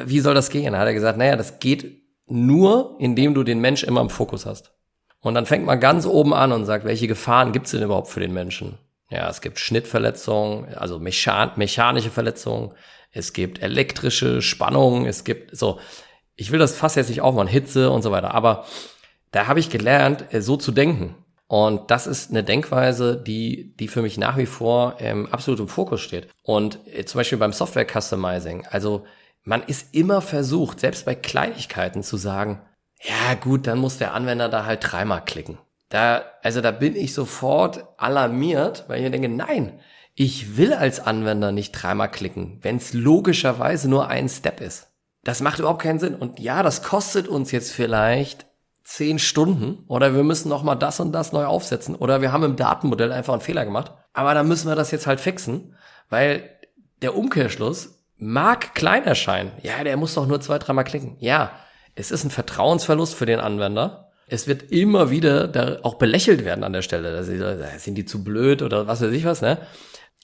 Wie 0.07 0.21
soll 0.21 0.35
das 0.35 0.49
gehen? 0.49 0.73
Da 0.73 0.79
hat 0.79 0.87
er 0.87 0.95
gesagt, 0.95 1.19
naja, 1.19 1.37
das 1.37 1.59
geht 1.59 2.03
nur, 2.27 2.97
indem 2.99 3.35
du 3.35 3.43
den 3.43 3.61
Mensch 3.61 3.83
immer 3.85 4.01
im 4.01 4.11
Fokus 4.11 4.47
hast. 4.47 4.73
Und 5.21 5.35
dann 5.35 5.47
fängt 5.47 5.67
man 5.67 5.81
ganz 5.81 6.07
oben 6.07 6.33
an 6.33 6.53
und 6.53 6.65
sagt, 6.65 6.85
welche 6.85 7.07
Gefahren 7.07 7.53
gibt 7.53 7.67
es 7.67 7.73
denn 7.73 7.83
überhaupt 7.83 8.09
für 8.09 8.21
den 8.21 8.33
Menschen? 8.33 8.79
Ja, 9.11 9.29
es 9.29 9.43
gibt 9.43 9.59
Schnittverletzungen, 9.59 10.75
also 10.75 10.99
mechan 10.99 11.53
mechanische 11.57 12.11
Verletzungen, 12.11 12.73
es 13.13 13.33
gibt 13.33 13.63
elektrische 13.63 14.43
Spannung, 14.43 15.07
es 15.07 15.25
gibt 15.25 15.57
so, 15.57 15.79
ich 16.35 16.51
will 16.51 16.59
das 16.59 16.75
fast 16.75 16.97
jetzt 16.97 17.09
nicht 17.09 17.21
aufmachen, 17.21 17.49
Hitze 17.49 17.91
und 17.91 18.03
so 18.03 18.11
weiter, 18.11 18.35
aber 18.35 18.65
da 19.31 19.47
habe 19.47 19.61
ich 19.61 19.71
gelernt, 19.71 20.33
äh, 20.33 20.43
so 20.43 20.57
zu 20.57 20.73
denken. 20.73 21.15
Und 21.47 21.91
das 21.91 22.07
ist 22.07 22.31
eine 22.31 22.43
Denkweise, 22.43 23.15
die, 23.17 23.77
die 23.77 23.89
für 23.89 24.01
mich 24.01 24.17
nach 24.17 24.39
wie 24.39 24.47
vor 24.47 24.97
ähm, 25.01 25.27
absolut 25.31 25.61
im 25.61 25.69
Fokus 25.69 26.01
steht. 26.01 26.29
Und 26.43 26.79
äh, 26.87 27.05
zum 27.05 27.19
Beispiel 27.19 27.37
beim 27.37 27.53
Software 27.53 27.87
Customizing, 27.87 28.67
also 28.71 29.05
man 29.45 29.63
ist 29.63 29.95
immer 29.95 30.23
versucht, 30.23 30.81
selbst 30.81 31.05
bei 31.05 31.15
Kleinigkeiten 31.15 32.03
zu 32.03 32.17
sagen, 32.17 32.63
ja 33.03 33.35
gut, 33.35 33.67
dann 33.67 33.79
muss 33.79 33.99
der 33.99 34.15
Anwender 34.15 34.49
da 34.49 34.65
halt 34.65 34.81
dreimal 34.83 35.25
klicken. 35.25 35.59
Da, 35.89 36.25
also 36.43 36.63
da 36.63 36.71
bin 36.71 36.97
ich 36.97 37.13
sofort 37.13 37.85
alarmiert, 37.99 38.85
weil 38.89 38.99
ich 38.99 39.03
mir 39.03 39.11
denke, 39.11 39.29
nein, 39.29 39.81
ich 40.15 40.57
will 40.57 40.75
als 40.75 41.01
Anwender 41.01 41.53
nicht 41.53 41.73
dreimal 41.73 42.11
klicken, 42.11 42.59
wenn 42.63 42.77
es 42.77 42.93
logischerweise 42.93 43.89
nur 43.89 44.09
ein 44.09 44.29
Step 44.29 44.61
ist. 44.61 44.89
Das 45.25 45.41
macht 45.41 45.59
überhaupt 45.59 45.83
keinen 45.83 45.99
Sinn. 45.99 46.15
Und 46.15 46.41
ja, 46.41 46.63
das 46.63 46.83
kostet 46.83 47.29
uns 47.29 47.53
jetzt 47.53 47.73
vielleicht 47.73 48.47
zehn 48.85 49.19
Stunden 49.19 49.85
oder 49.87 50.15
wir 50.15 50.25
müssen 50.25 50.49
noch 50.49 50.63
mal 50.63 50.75
das 50.75 51.01
und 51.01 51.13
das 51.13 51.33
neu 51.33 51.45
aufsetzen 51.45 51.95
oder 51.95 52.21
wir 52.21 52.33
haben 52.33 52.43
im 52.43 52.57
Datenmodell 52.57 53.13
einfach 53.13 53.33
einen 53.33 53.43
Fehler 53.43 53.65
gemacht. 53.65 53.93
Aber 54.13 54.35
dann 54.35 54.49
müssen 54.49 54.69
wir 54.69 54.75
das 54.75 54.91
jetzt 54.91 55.07
halt 55.07 55.21
fixen, 55.21 55.77
weil 56.11 56.51
der 57.01 57.17
Umkehrschluss 57.17 58.05
mag 58.19 58.75
klein 58.75 59.05
erscheinen. 59.05 59.53
Ja, 59.63 59.83
der 59.83 59.97
muss 59.97 60.15
doch 60.15 60.27
nur 60.27 60.41
zwei, 60.41 60.59
dreimal 60.59 60.85
klicken. 60.85 61.17
Ja, 61.21 61.53
es 61.95 62.11
ist 62.11 62.25
ein 62.25 62.31
Vertrauensverlust 62.31 63.15
für 63.15 63.27
den 63.27 63.41
Anwender. 63.41 64.11
Es 64.27 64.47
wird 64.47 64.71
immer 64.71 65.11
wieder 65.11 65.49
da 65.49 65.79
auch 65.83 65.95
belächelt 65.95 66.45
werden 66.45 66.65
an 66.65 66.73
der 66.73 66.83
Stelle. 66.83 67.13
Da 67.13 67.23
sind 67.79 67.95
die 67.95 68.05
zu 68.05 68.25
blöd 68.25 68.63
oder 68.63 68.87
was 68.87 69.01
weiß 69.01 69.13
ich 69.13 69.25
was, 69.25 69.43
ne? 69.43 69.59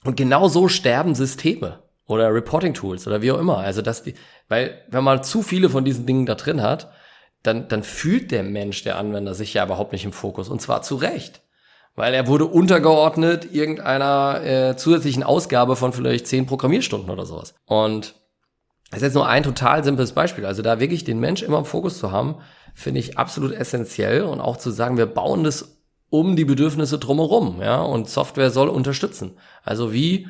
Und 0.03 0.15
genau 0.15 0.47
so 0.47 0.67
sterben 0.67 1.15
Systeme 1.15 1.79
oder 2.07 2.33
Reporting 2.33 2.73
Tools 2.73 3.05
oder 3.07 3.21
wie 3.21 3.31
auch 3.31 3.39
immer. 3.39 3.57
Also 3.57 3.81
dass 3.81 4.03
die, 4.03 4.15
weil 4.47 4.81
wenn 4.89 5.03
man 5.03 5.23
zu 5.23 5.41
viele 5.41 5.69
von 5.69 5.85
diesen 5.85 6.05
Dingen 6.05 6.25
da 6.25 6.35
drin 6.35 6.61
hat, 6.61 6.91
dann, 7.43 7.67
dann 7.67 7.83
fühlt 7.83 8.31
der 8.31 8.43
Mensch, 8.43 8.83
der 8.83 8.97
Anwender, 8.97 9.33
sich 9.33 9.53
ja 9.53 9.63
überhaupt 9.63 9.93
nicht 9.93 10.05
im 10.05 10.11
Fokus. 10.11 10.49
Und 10.49 10.61
zwar 10.61 10.81
zu 10.81 10.95
Recht. 10.95 11.41
Weil 11.95 12.13
er 12.13 12.27
wurde 12.27 12.45
untergeordnet 12.45 13.53
irgendeiner 13.53 14.41
äh, 14.43 14.77
zusätzlichen 14.77 15.23
Ausgabe 15.23 15.75
von 15.75 15.91
vielleicht 15.91 16.27
zehn 16.27 16.45
Programmierstunden 16.45 17.09
oder 17.09 17.25
sowas. 17.25 17.55
Und 17.65 18.15
das 18.89 18.99
ist 18.99 19.03
jetzt 19.03 19.13
nur 19.15 19.27
ein 19.27 19.43
total 19.43 19.83
simples 19.83 20.13
Beispiel. 20.13 20.45
Also 20.45 20.61
da 20.61 20.79
wirklich 20.79 21.03
den 21.03 21.19
Mensch 21.19 21.43
immer 21.43 21.59
im 21.59 21.65
Fokus 21.65 21.99
zu 21.99 22.11
haben, 22.11 22.37
finde 22.73 22.99
ich 22.99 23.17
absolut 23.17 23.51
essentiell. 23.51 24.23
Und 24.23 24.39
auch 24.39 24.57
zu 24.57 24.71
sagen, 24.71 24.97
wir 24.97 25.07
bauen 25.07 25.43
das 25.43 25.78
um 26.09 26.35
die 26.35 26.45
Bedürfnisse 26.45 26.97
drumherum, 26.99 27.61
ja, 27.61 27.81
und 27.81 28.09
Software 28.09 28.51
soll 28.51 28.69
unterstützen. 28.69 29.37
Also 29.63 29.93
wie, 29.93 30.27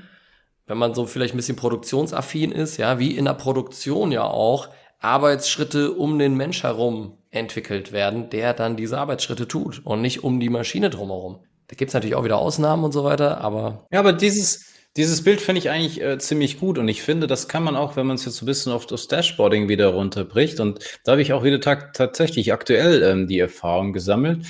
wenn 0.68 0.78
man 0.78 0.94
so 0.94 1.06
vielleicht 1.06 1.34
ein 1.34 1.38
bisschen 1.38 1.56
produktionsaffin 1.56 2.52
ist, 2.52 2.78
ja, 2.78 3.00
wie 3.00 3.15
in 3.15 3.26
der 3.26 3.34
Produktion 3.34 4.12
ja 4.12 4.24
auch 4.24 4.70
Arbeitsschritte 5.00 5.94
um 5.94 6.20
den 6.20 6.36
Mensch 6.36 6.63
herum 6.63 7.13
entwickelt 7.32 7.92
werden, 7.92 8.30
der 8.30 8.54
dann 8.54 8.76
diese 8.76 8.98
Arbeitsschritte 8.98 9.48
tut 9.48 9.82
und 9.86 10.02
nicht 10.02 10.24
um 10.24 10.39
die 10.39 10.50
Maschine 10.50 10.89
drumherum. 10.89 11.39
Da 11.68 11.76
gibt's 11.76 11.94
natürlich 11.94 12.15
auch 12.15 12.24
wieder 12.24 12.39
Ausnahmen 12.39 12.84
und 12.84 12.92
so 12.92 13.04
weiter, 13.04 13.39
aber. 13.39 13.86
Ja, 13.92 14.00
aber 14.00 14.13
dieses, 14.13 14.65
Dieses 14.98 15.24
Bild 15.24 15.39
finde 15.39 15.60
ich 15.60 15.70
eigentlich 15.70 16.02
äh, 16.02 16.18
ziemlich 16.18 16.60
gut 16.60 16.80
und 16.80 16.88
ich 16.88 17.04
finde, 17.04 17.28
das 17.28 17.48
kann 17.48 17.63
man 17.63 17.76
auch, 17.76 17.96
wenn 17.96 18.08
man 18.08 18.15
es 18.15 18.26
jetzt 18.26 18.38
so 18.38 18.44
ein 18.44 18.48
bisschen 18.48 18.74
auf 18.74 18.88
das 18.88 19.08
Dashboarding 19.08 19.70
wieder 19.70 19.89
runterbricht 19.89 20.60
und 20.60 20.80
da 21.04 21.12
habe 21.12 21.22
ich 21.22 21.32
auch 21.32 21.44
wieder 21.44 21.62
tatsächlich 21.62 22.52
aktuell 22.52 23.04
ähm, 23.04 23.28
die 23.28 23.38
Erfahrung 23.38 23.94
gesammelt 23.94 24.48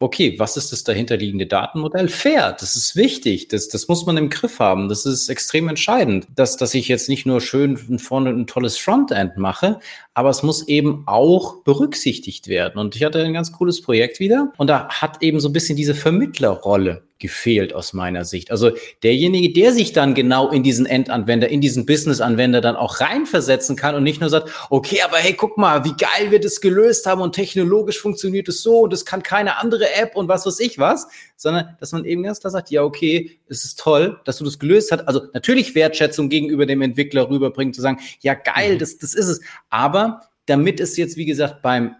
okay, 0.00 0.38
was 0.38 0.56
ist 0.56 0.70
das 0.72 0.84
dahinterliegende 0.84 1.46
Datenmodell? 1.46 2.08
Fair, 2.08 2.56
das 2.58 2.76
ist 2.76 2.94
wichtig, 2.94 3.48
das, 3.48 3.68
das 3.68 3.88
muss 3.88 4.06
man 4.06 4.16
im 4.16 4.30
Griff 4.30 4.60
haben, 4.60 4.88
das 4.88 5.06
ist 5.06 5.28
extrem 5.28 5.68
entscheidend, 5.68 6.28
dass, 6.36 6.56
dass 6.56 6.74
ich 6.74 6.88
jetzt 6.88 7.08
nicht 7.08 7.26
nur 7.26 7.40
schön 7.40 7.76
vorne 7.98 8.30
ein 8.30 8.46
tolles 8.46 8.78
Frontend 8.78 9.36
mache, 9.36 9.80
aber 10.14 10.30
es 10.30 10.42
muss 10.42 10.68
eben 10.68 11.02
auch 11.06 11.62
berücksichtigt 11.62 12.48
werden. 12.48 12.78
Und 12.78 12.94
ich 12.94 13.04
hatte 13.04 13.22
ein 13.22 13.32
ganz 13.32 13.52
cooles 13.52 13.82
Projekt 13.82 14.20
wieder 14.20 14.52
und 14.56 14.68
da 14.68 14.88
hat 14.88 15.22
eben 15.22 15.40
so 15.40 15.48
ein 15.48 15.52
bisschen 15.52 15.76
diese 15.76 15.94
Vermittlerrolle 15.94 17.07
gefehlt 17.18 17.74
aus 17.74 17.92
meiner 17.92 18.24
Sicht. 18.24 18.50
Also 18.50 18.70
derjenige, 19.02 19.52
der 19.52 19.72
sich 19.72 19.92
dann 19.92 20.14
genau 20.14 20.50
in 20.50 20.62
diesen 20.62 20.86
Endanwender, 20.86 21.48
in 21.48 21.60
diesen 21.60 21.84
Business-Anwender 21.84 22.60
dann 22.60 22.76
auch 22.76 23.00
reinversetzen 23.00 23.76
kann 23.76 23.94
und 23.94 24.04
nicht 24.04 24.20
nur 24.20 24.30
sagt, 24.30 24.50
okay, 24.70 25.00
aber 25.02 25.16
hey, 25.16 25.34
guck 25.34 25.58
mal, 25.58 25.84
wie 25.84 25.94
geil 25.96 26.30
wir 26.30 26.40
das 26.40 26.60
gelöst 26.60 27.06
haben 27.06 27.20
und 27.20 27.34
technologisch 27.34 27.98
funktioniert 27.98 28.48
es 28.48 28.62
so 28.62 28.80
und 28.80 28.92
das 28.92 29.04
kann 29.04 29.22
keine 29.22 29.58
andere 29.58 29.92
App 29.94 30.14
und 30.14 30.28
was 30.28 30.46
weiß 30.46 30.60
ich 30.60 30.78
was, 30.78 31.08
sondern 31.36 31.76
dass 31.80 31.92
man 31.92 32.04
eben 32.04 32.22
ganz 32.22 32.40
klar 32.40 32.50
sagt, 32.52 32.70
ja, 32.70 32.82
okay, 32.82 33.38
es 33.48 33.64
ist 33.64 33.80
toll, 33.80 34.20
dass 34.24 34.38
du 34.38 34.44
das 34.44 34.58
gelöst 34.58 34.92
hast. 34.92 35.06
Also 35.08 35.22
natürlich 35.32 35.74
Wertschätzung 35.74 36.28
gegenüber 36.28 36.66
dem 36.66 36.82
Entwickler 36.82 37.28
rüberbringen, 37.28 37.74
zu 37.74 37.80
sagen, 37.80 37.98
ja, 38.20 38.34
geil, 38.34 38.74
mhm. 38.74 38.78
das, 38.78 38.98
das 38.98 39.14
ist 39.14 39.28
es. 39.28 39.40
Aber 39.70 40.22
damit 40.46 40.80
es 40.80 40.96
jetzt, 40.96 41.16
wie 41.16 41.26
gesagt, 41.26 41.62
beim 41.62 41.96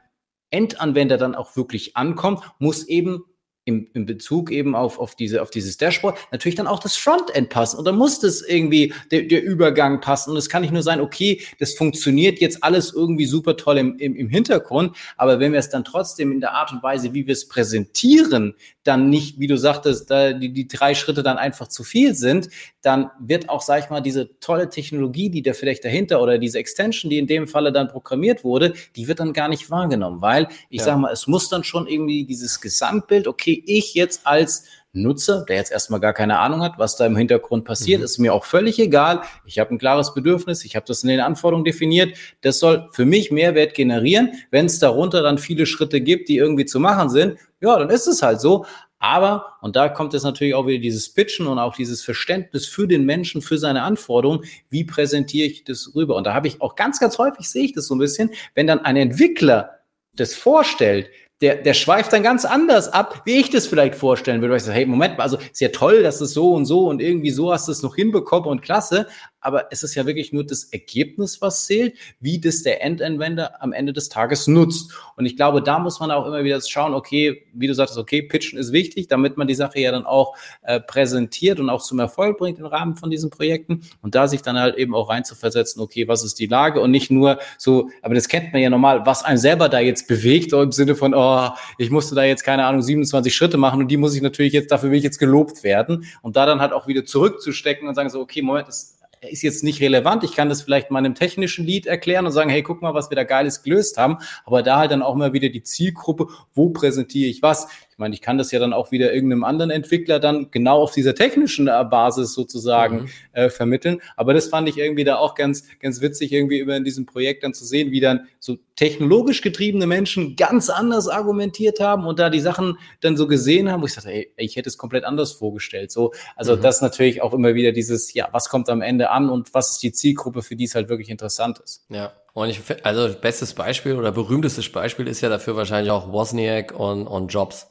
Endanwender 0.50 1.18
dann 1.18 1.34
auch 1.34 1.56
wirklich 1.56 1.96
ankommt, 1.96 2.42
muss 2.58 2.84
eben 2.84 3.24
im, 3.68 3.86
im 3.92 4.06
Bezug 4.06 4.50
eben 4.50 4.74
auf, 4.74 4.98
auf, 4.98 5.14
diese, 5.14 5.42
auf 5.42 5.50
dieses 5.50 5.76
Dashboard 5.76 6.16
natürlich 6.32 6.56
dann 6.56 6.66
auch 6.66 6.80
das 6.80 6.96
Frontend 6.96 7.50
passen. 7.50 7.78
Und 7.78 7.84
da 7.84 7.92
muss 7.92 8.18
das 8.18 8.40
irgendwie 8.40 8.94
der, 9.10 9.22
der 9.22 9.44
Übergang 9.44 10.00
passen. 10.00 10.30
Und 10.30 10.38
es 10.38 10.48
kann 10.48 10.62
nicht 10.62 10.72
nur 10.72 10.82
sein, 10.82 11.02
okay, 11.02 11.42
das 11.58 11.74
funktioniert 11.74 12.40
jetzt 12.40 12.64
alles 12.64 12.94
irgendwie 12.94 13.26
super 13.26 13.56
toll 13.58 13.76
im, 13.76 13.98
im, 13.98 14.16
im 14.16 14.30
Hintergrund, 14.30 14.96
aber 15.18 15.38
wenn 15.38 15.52
wir 15.52 15.58
es 15.58 15.68
dann 15.68 15.84
trotzdem 15.84 16.32
in 16.32 16.40
der 16.40 16.54
Art 16.54 16.72
und 16.72 16.82
Weise, 16.82 17.12
wie 17.12 17.26
wir 17.26 17.34
es 17.34 17.46
präsentieren, 17.46 18.54
dann 18.88 19.10
nicht, 19.10 19.38
wie 19.38 19.46
du 19.46 19.58
sagtest, 19.58 20.10
da 20.10 20.32
die, 20.32 20.50
die 20.50 20.66
drei 20.66 20.94
Schritte 20.94 21.22
dann 21.22 21.36
einfach 21.36 21.68
zu 21.68 21.84
viel 21.84 22.14
sind, 22.14 22.48
dann 22.80 23.10
wird 23.20 23.50
auch, 23.50 23.60
sag 23.60 23.84
ich 23.84 23.90
mal, 23.90 24.00
diese 24.00 24.40
tolle 24.40 24.70
Technologie, 24.70 25.28
die 25.28 25.42
da 25.42 25.52
vielleicht 25.52 25.84
dahinter 25.84 26.22
oder 26.22 26.38
diese 26.38 26.58
Extension, 26.58 27.10
die 27.10 27.18
in 27.18 27.26
dem 27.26 27.46
Falle 27.46 27.70
dann 27.70 27.88
programmiert 27.88 28.44
wurde, 28.44 28.72
die 28.96 29.06
wird 29.06 29.20
dann 29.20 29.34
gar 29.34 29.48
nicht 29.48 29.70
wahrgenommen, 29.70 30.22
weil 30.22 30.48
ich 30.70 30.78
ja. 30.78 30.86
sag 30.86 30.98
mal, 30.98 31.12
es 31.12 31.26
muss 31.26 31.50
dann 31.50 31.64
schon 31.64 31.86
irgendwie 31.86 32.24
dieses 32.24 32.62
Gesamtbild, 32.62 33.28
okay, 33.28 33.62
ich 33.66 33.92
jetzt 33.92 34.26
als 34.26 34.64
Nutzer, 34.92 35.44
der 35.46 35.56
jetzt 35.56 35.70
erstmal 35.70 36.00
gar 36.00 36.14
keine 36.14 36.38
Ahnung 36.38 36.62
hat, 36.62 36.78
was 36.78 36.96
da 36.96 37.06
im 37.06 37.16
Hintergrund 37.16 37.64
passiert, 37.64 38.00
mhm. 38.00 38.04
ist 38.04 38.18
mir 38.18 38.32
auch 38.32 38.44
völlig 38.44 38.78
egal. 38.78 39.22
Ich 39.44 39.58
habe 39.58 39.74
ein 39.74 39.78
klares 39.78 40.14
Bedürfnis, 40.14 40.64
ich 40.64 40.76
habe 40.76 40.86
das 40.86 41.02
in 41.02 41.08
den 41.08 41.20
Anforderungen 41.20 41.64
definiert. 41.64 42.16
Das 42.40 42.58
soll 42.58 42.88
für 42.92 43.04
mich 43.04 43.30
Mehrwert 43.30 43.74
generieren. 43.74 44.32
Wenn 44.50 44.66
es 44.66 44.78
darunter 44.78 45.22
dann 45.22 45.38
viele 45.38 45.66
Schritte 45.66 46.00
gibt, 46.00 46.28
die 46.28 46.36
irgendwie 46.36 46.64
zu 46.64 46.80
machen 46.80 47.10
sind, 47.10 47.38
ja, 47.60 47.78
dann 47.78 47.90
ist 47.90 48.06
es 48.06 48.22
halt 48.22 48.40
so. 48.40 48.64
Aber, 49.00 49.54
und 49.60 49.76
da 49.76 49.88
kommt 49.88 50.12
es 50.14 50.24
natürlich 50.24 50.54
auch 50.54 50.66
wieder 50.66 50.82
dieses 50.82 51.12
Pitchen 51.12 51.46
und 51.46 51.58
auch 51.58 51.76
dieses 51.76 52.02
Verständnis 52.02 52.66
für 52.66 52.88
den 52.88 53.04
Menschen, 53.04 53.42
für 53.42 53.56
seine 53.56 53.82
Anforderungen, 53.82 54.44
wie 54.70 54.84
präsentiere 54.84 55.46
ich 55.46 55.64
das 55.64 55.92
rüber? 55.94 56.16
Und 56.16 56.24
da 56.24 56.34
habe 56.34 56.48
ich 56.48 56.60
auch 56.60 56.74
ganz, 56.74 56.98
ganz 56.98 57.16
häufig 57.18 57.48
sehe 57.48 57.64
ich 57.64 57.72
das 57.72 57.86
so 57.86 57.94
ein 57.94 57.98
bisschen, 57.98 58.30
wenn 58.54 58.66
dann 58.66 58.80
ein 58.80 58.96
Entwickler 58.96 59.78
das 60.14 60.34
vorstellt, 60.34 61.10
der, 61.40 61.56
der 61.56 61.74
schweift 61.74 62.12
dann 62.12 62.22
ganz 62.22 62.44
anders 62.44 62.92
ab, 62.92 63.22
wie 63.24 63.36
ich 63.36 63.50
das 63.50 63.66
vielleicht 63.66 63.94
vorstellen 63.94 64.40
würde. 64.40 64.52
Weil 64.52 64.58
ich 64.58 64.64
sage, 64.64 64.76
hey, 64.76 64.86
Moment 64.86 65.18
mal, 65.18 65.24
also 65.24 65.38
ist 65.38 65.60
ja 65.60 65.68
toll, 65.68 66.02
dass 66.02 66.20
es 66.20 66.32
so 66.32 66.52
und 66.52 66.64
so 66.64 66.88
und 66.88 67.00
irgendwie 67.00 67.30
so 67.30 67.52
hast 67.52 67.68
du 67.68 67.72
es 67.72 67.82
noch 67.82 67.94
hinbekommen 67.94 68.48
und 68.48 68.62
klasse 68.62 69.06
aber 69.40 69.68
es 69.70 69.82
ist 69.82 69.94
ja 69.94 70.06
wirklich 70.06 70.32
nur 70.32 70.44
das 70.44 70.64
Ergebnis, 70.64 71.40
was 71.40 71.66
zählt, 71.66 71.96
wie 72.20 72.40
das 72.40 72.62
der 72.62 72.82
Endanwender 72.82 73.62
am 73.62 73.72
Ende 73.72 73.92
des 73.92 74.08
Tages 74.08 74.46
nutzt. 74.46 74.92
Und 75.16 75.26
ich 75.26 75.36
glaube, 75.36 75.62
da 75.62 75.78
muss 75.78 76.00
man 76.00 76.10
auch 76.10 76.26
immer 76.26 76.44
wieder 76.44 76.60
schauen, 76.60 76.94
okay, 76.94 77.46
wie 77.52 77.66
du 77.66 77.74
sagtest, 77.74 77.98
okay, 77.98 78.22
Pitchen 78.22 78.58
ist 78.58 78.72
wichtig, 78.72 79.08
damit 79.08 79.36
man 79.36 79.46
die 79.46 79.54
Sache 79.54 79.80
ja 79.80 79.92
dann 79.92 80.06
auch 80.06 80.36
äh, 80.62 80.80
präsentiert 80.80 81.60
und 81.60 81.70
auch 81.70 81.82
zum 81.82 81.98
Erfolg 81.98 82.38
bringt 82.38 82.58
im 82.58 82.66
Rahmen 82.66 82.96
von 82.96 83.10
diesen 83.10 83.30
Projekten. 83.30 83.82
Und 84.02 84.14
da 84.14 84.26
sich 84.26 84.42
dann 84.42 84.58
halt 84.58 84.76
eben 84.76 84.94
auch 84.94 85.08
rein 85.08 85.24
zu 85.24 85.34
versetzen, 85.34 85.80
okay, 85.80 86.08
was 86.08 86.24
ist 86.24 86.38
die 86.38 86.46
Lage 86.46 86.80
und 86.80 86.90
nicht 86.90 87.10
nur 87.10 87.38
so, 87.56 87.90
aber 88.02 88.14
das 88.14 88.28
kennt 88.28 88.52
man 88.52 88.62
ja 88.62 88.70
normal, 88.70 89.06
was 89.06 89.24
einen 89.24 89.38
selber 89.38 89.68
da 89.68 89.78
jetzt 89.78 90.08
bewegt, 90.08 90.52
im 90.52 90.72
Sinne 90.72 90.94
von, 90.94 91.14
oh, 91.14 91.50
ich 91.78 91.90
musste 91.90 92.14
da 92.14 92.24
jetzt 92.24 92.42
keine 92.42 92.64
Ahnung, 92.64 92.82
27 92.82 93.34
Schritte 93.34 93.56
machen 93.56 93.80
und 93.80 93.88
die 93.88 93.96
muss 93.96 94.14
ich 94.14 94.22
natürlich 94.22 94.52
jetzt, 94.52 94.70
dafür 94.72 94.90
will 94.90 94.98
ich 94.98 95.04
jetzt 95.04 95.18
gelobt 95.18 95.62
werden. 95.62 96.04
Und 96.22 96.36
da 96.36 96.46
dann 96.46 96.60
halt 96.60 96.72
auch 96.72 96.86
wieder 96.86 97.04
zurückzustecken 97.04 97.88
und 97.88 97.94
sagen 97.94 98.10
so, 98.10 98.20
okay, 98.20 98.42
Moment, 98.42 98.68
das 98.68 98.97
ist 99.20 99.42
jetzt 99.42 99.64
nicht 99.64 99.80
relevant. 99.80 100.24
Ich 100.24 100.32
kann 100.32 100.48
das 100.48 100.62
vielleicht 100.62 100.90
meinem 100.90 101.14
technischen 101.14 101.64
Lead 101.64 101.86
erklären 101.86 102.26
und 102.26 102.32
sagen, 102.32 102.50
hey, 102.50 102.62
guck 102.62 102.82
mal, 102.82 102.94
was 102.94 103.10
wir 103.10 103.16
da 103.16 103.24
Geiles 103.24 103.62
gelöst 103.62 103.98
haben. 103.98 104.18
Aber 104.44 104.62
da 104.62 104.78
halt 104.78 104.90
dann 104.90 105.02
auch 105.02 105.14
mal 105.14 105.32
wieder 105.32 105.48
die 105.48 105.62
Zielgruppe, 105.62 106.28
wo 106.54 106.70
präsentiere 106.70 107.28
ich 107.28 107.42
was? 107.42 107.68
Ich 107.98 108.00
meine, 108.00 108.14
ich 108.14 108.22
kann 108.22 108.38
das 108.38 108.52
ja 108.52 108.60
dann 108.60 108.72
auch 108.72 108.92
wieder 108.92 109.12
irgendeinem 109.12 109.42
anderen 109.42 109.72
Entwickler 109.72 110.20
dann 110.20 110.52
genau 110.52 110.80
auf 110.80 110.92
dieser 110.92 111.16
technischen 111.16 111.66
äh, 111.66 111.84
Basis 111.84 112.32
sozusagen 112.32 113.00
mhm. 113.00 113.08
äh, 113.32 113.50
vermitteln. 113.50 114.00
Aber 114.14 114.34
das 114.34 114.46
fand 114.46 114.68
ich 114.68 114.78
irgendwie 114.78 115.02
da 115.02 115.16
auch 115.16 115.34
ganz, 115.34 115.64
ganz 115.80 116.00
witzig, 116.00 116.30
irgendwie 116.30 116.60
über 116.60 116.76
in 116.76 116.84
diesem 116.84 117.06
Projekt 117.06 117.42
dann 117.42 117.54
zu 117.54 117.64
sehen, 117.64 117.90
wie 117.90 117.98
dann 117.98 118.28
so 118.38 118.56
technologisch 118.76 119.42
getriebene 119.42 119.88
Menschen 119.88 120.36
ganz 120.36 120.70
anders 120.70 121.08
argumentiert 121.08 121.80
haben 121.80 122.06
und 122.06 122.20
da 122.20 122.30
die 122.30 122.38
Sachen 122.38 122.78
dann 123.00 123.16
so 123.16 123.26
gesehen 123.26 123.68
haben, 123.68 123.82
wo 123.82 123.86
ich 123.86 123.96
dachte, 123.96 124.12
ey, 124.12 124.32
ich 124.36 124.54
hätte 124.54 124.68
es 124.68 124.78
komplett 124.78 125.02
anders 125.02 125.32
vorgestellt. 125.32 125.90
So, 125.90 126.12
also 126.36 126.54
mhm. 126.54 126.60
das 126.60 126.80
natürlich 126.80 127.20
auch 127.20 127.34
immer 127.34 127.56
wieder 127.56 127.72
dieses, 127.72 128.14
ja, 128.14 128.28
was 128.30 128.48
kommt 128.48 128.70
am 128.70 128.80
Ende 128.80 129.10
an 129.10 129.28
und 129.28 129.52
was 129.54 129.72
ist 129.72 129.82
die 129.82 129.90
Zielgruppe, 129.90 130.42
für 130.42 130.54
die 130.54 130.66
es 130.66 130.76
halt 130.76 130.88
wirklich 130.88 131.10
interessant 131.10 131.58
ist. 131.58 131.84
Ja. 131.88 132.12
Und 132.32 132.48
ich, 132.50 132.60
also 132.84 133.12
bestes 133.20 133.54
Beispiel 133.54 133.96
oder 133.96 134.12
berühmtestes 134.12 134.70
Beispiel 134.70 135.08
ist 135.08 135.20
ja 135.20 135.28
dafür 135.28 135.56
wahrscheinlich 135.56 135.90
auch 135.90 136.12
Wozniak 136.12 136.72
und, 136.78 137.08
und 137.08 137.26
Jobs. 137.32 137.66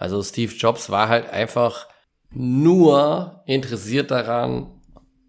Also 0.00 0.22
Steve 0.22 0.54
Jobs 0.54 0.88
war 0.88 1.08
halt 1.08 1.30
einfach 1.30 1.86
nur 2.30 3.42
interessiert 3.44 4.10
daran, 4.10 4.80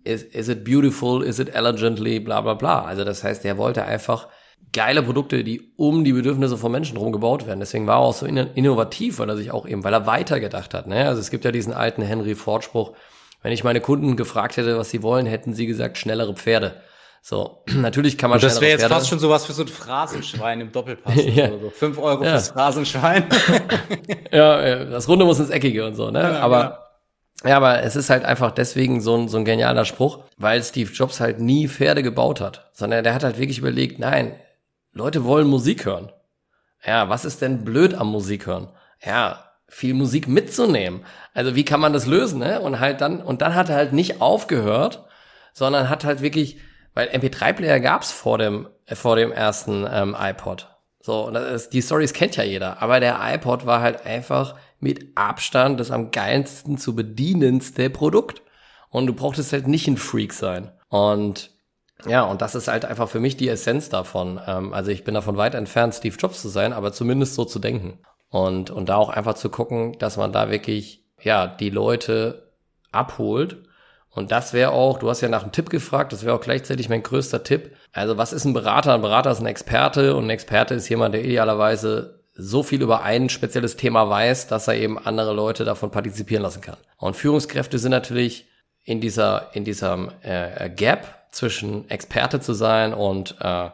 is, 0.05 0.23
is 0.23 0.47
it 0.47 0.63
beautiful, 0.63 1.21
is 1.23 1.39
it 1.39 1.53
elegantly, 1.53 2.21
bla 2.21 2.39
bla 2.39 2.53
bla. 2.53 2.85
Also 2.85 3.03
das 3.03 3.23
heißt, 3.23 3.43
er 3.43 3.57
wollte 3.57 3.83
einfach 3.83 4.29
geile 4.71 5.03
Produkte, 5.03 5.43
die 5.43 5.73
um 5.75 6.05
die 6.05 6.13
Bedürfnisse 6.13 6.57
von 6.57 6.71
Menschen 6.71 6.95
drum 6.95 7.11
gebaut 7.11 7.45
werden. 7.45 7.59
Deswegen 7.59 7.85
war 7.85 7.97
er 7.97 8.05
auch 8.05 8.13
so 8.13 8.25
innovativ, 8.25 9.19
weil 9.19 9.29
er 9.29 9.35
sich 9.35 9.51
auch 9.51 9.67
eben, 9.67 9.83
weil 9.83 9.93
er 9.93 10.05
weitergedacht 10.05 10.73
hat. 10.73 10.87
Ne? 10.87 11.05
Also 11.05 11.19
es 11.19 11.31
gibt 11.31 11.43
ja 11.43 11.51
diesen 11.51 11.73
alten 11.73 12.01
Henry 12.01 12.35
Ford 12.35 12.63
Spruch, 12.63 12.93
wenn 13.43 13.51
ich 13.51 13.65
meine 13.65 13.81
Kunden 13.81 14.15
gefragt 14.15 14.55
hätte, 14.55 14.77
was 14.77 14.89
sie 14.89 15.03
wollen, 15.03 15.25
hätten 15.25 15.53
sie 15.53 15.65
gesagt, 15.65 15.97
schnellere 15.97 16.33
Pferde. 16.33 16.81
So, 17.21 17.63
natürlich 17.75 18.17
kann 18.17 18.29
man 18.31 18.37
Und 18.37 18.43
Das 18.43 18.59
wäre 18.59 18.71
jetzt 18.71 18.81
Pferde. 18.81 18.95
fast 18.95 19.07
schon 19.07 19.19
sowas 19.19 19.45
für 19.45 19.53
so 19.53 19.61
ein 19.61 19.67
Phrasenschwein 19.67 20.59
im 20.59 20.71
Doppelpass. 20.71 21.13
ja. 21.25 21.49
so. 21.49 21.69
Fünf 21.69 21.97
Euro 21.99 22.23
ja. 22.23 22.31
fürs 22.31 22.49
Phrasenschwein. 22.49 23.25
ja, 24.31 24.85
das 24.85 25.07
Runde 25.07 25.25
muss 25.25 25.39
ins 25.39 25.51
Eckige 25.51 25.85
und 25.85 25.95
so, 25.95 26.09
ne? 26.09 26.21
Ja, 26.21 26.39
aber, 26.39 26.89
ja, 27.43 27.57
aber 27.57 27.83
es 27.83 27.95
ist 27.95 28.09
halt 28.09 28.25
einfach 28.25 28.51
deswegen 28.51 29.01
so 29.01 29.15
ein, 29.15 29.27
so 29.27 29.37
ein 29.37 29.45
genialer 29.45 29.85
Spruch, 29.85 30.19
weil 30.37 30.63
Steve 30.63 30.91
Jobs 30.91 31.19
halt 31.19 31.39
nie 31.39 31.67
Pferde 31.67 32.01
gebaut 32.01 32.41
hat, 32.41 32.69
sondern 32.73 33.03
der 33.03 33.13
hat 33.13 33.23
halt 33.23 33.37
wirklich 33.37 33.59
überlegt, 33.59 33.99
nein, 33.99 34.35
Leute 34.91 35.23
wollen 35.23 35.47
Musik 35.47 35.85
hören. 35.85 36.11
Ja, 36.83 37.09
was 37.09 37.25
ist 37.25 37.41
denn 37.43 37.63
blöd 37.63 37.93
am 37.93 38.07
Musik 38.07 38.47
hören? 38.47 38.69
Ja, 39.05 39.51
viel 39.67 39.93
Musik 39.93 40.27
mitzunehmen. 40.27 41.05
Also 41.35 41.55
wie 41.55 41.63
kann 41.63 41.79
man 41.79 41.93
das 41.93 42.07
lösen, 42.07 42.39
ne? 42.39 42.59
Und 42.59 42.79
halt 42.79 42.99
dann, 42.99 43.21
und 43.21 43.43
dann 43.43 43.53
hat 43.53 43.69
er 43.69 43.75
halt 43.75 43.93
nicht 43.93 44.21
aufgehört, 44.21 45.05
sondern 45.53 45.87
hat 45.87 46.03
halt 46.03 46.21
wirklich 46.21 46.57
weil 46.93 47.09
MP3-Player 47.09 47.79
gab's 47.79 48.11
vor 48.11 48.37
dem, 48.37 48.67
äh, 48.85 48.95
vor 48.95 49.15
dem 49.15 49.31
ersten 49.31 49.87
ähm, 49.91 50.15
iPod. 50.17 50.67
So, 50.99 51.31
das 51.31 51.63
ist, 51.63 51.73
die 51.73 51.81
Stories 51.81 52.13
kennt 52.13 52.35
ja 52.35 52.43
jeder. 52.43 52.81
Aber 52.81 52.99
der 52.99 53.19
iPod 53.21 53.65
war 53.65 53.81
halt 53.81 54.05
einfach 54.05 54.55
mit 54.79 55.15
Abstand 55.15 55.79
das 55.79 55.91
am 55.91 56.11
geilsten 56.11 56.77
zu 56.77 56.95
bedienendste 56.95 57.89
Produkt. 57.89 58.41
Und 58.89 59.07
du 59.07 59.13
brauchtest 59.13 59.53
halt 59.53 59.67
nicht 59.67 59.87
ein 59.87 59.97
Freak 59.97 60.33
sein. 60.33 60.71
Und 60.89 61.51
ja, 62.05 62.23
und 62.23 62.41
das 62.41 62.55
ist 62.55 62.67
halt 62.67 62.83
einfach 62.85 63.09
für 63.09 63.19
mich 63.19 63.37
die 63.37 63.47
Essenz 63.47 63.89
davon. 63.89 64.39
Ähm, 64.45 64.73
also 64.73 64.91
ich 64.91 65.03
bin 65.03 65.13
davon 65.13 65.37
weit 65.37 65.55
entfernt, 65.55 65.95
Steve 65.95 66.15
Jobs 66.17 66.41
zu 66.41 66.49
sein, 66.49 66.73
aber 66.73 66.91
zumindest 66.91 67.35
so 67.35 67.45
zu 67.45 67.59
denken. 67.59 67.99
Und, 68.29 68.69
und 68.69 68.89
da 68.89 68.95
auch 68.95 69.09
einfach 69.09 69.35
zu 69.35 69.49
gucken, 69.49 69.97
dass 69.99 70.17
man 70.17 70.31
da 70.31 70.49
wirklich, 70.49 71.05
ja, 71.21 71.47
die 71.47 71.69
Leute 71.69 72.51
abholt 72.91 73.63
und 74.13 74.31
das 74.31 74.51
wäre 74.51 74.71
auch, 74.71 74.99
du 74.99 75.09
hast 75.09 75.21
ja 75.21 75.29
nach 75.29 75.43
einem 75.43 75.53
Tipp 75.53 75.69
gefragt, 75.69 76.11
das 76.11 76.25
wäre 76.25 76.35
auch 76.35 76.41
gleichzeitig 76.41 76.89
mein 76.89 77.01
größter 77.01 77.43
Tipp. 77.43 77.75
Also 77.93 78.17
was 78.17 78.33
ist 78.33 78.43
ein 78.43 78.53
Berater? 78.53 78.93
Ein 78.93 79.01
Berater 79.01 79.31
ist 79.31 79.39
ein 79.39 79.45
Experte 79.45 80.15
und 80.15 80.25
ein 80.25 80.29
Experte 80.29 80.73
ist 80.73 80.89
jemand, 80.89 81.15
der 81.15 81.23
idealerweise 81.23 82.21
so 82.33 82.61
viel 82.61 82.81
über 82.81 83.03
ein 83.03 83.29
spezielles 83.29 83.77
Thema 83.77 84.09
weiß, 84.09 84.47
dass 84.47 84.67
er 84.67 84.75
eben 84.75 84.97
andere 84.97 85.33
Leute 85.33 85.63
davon 85.63 85.91
partizipieren 85.91 86.43
lassen 86.43 86.61
kann. 86.61 86.77
Und 86.97 87.15
Führungskräfte 87.15 87.79
sind 87.79 87.91
natürlich 87.91 88.47
in 88.83 88.99
dieser, 88.99 89.49
in 89.53 89.63
diesem 89.63 90.11
äh, 90.23 90.69
Gap 90.69 91.27
zwischen 91.31 91.89
Experte 91.89 92.39
zu 92.41 92.53
sein 92.53 92.93
und, 92.93 93.37
äh, 93.39 93.69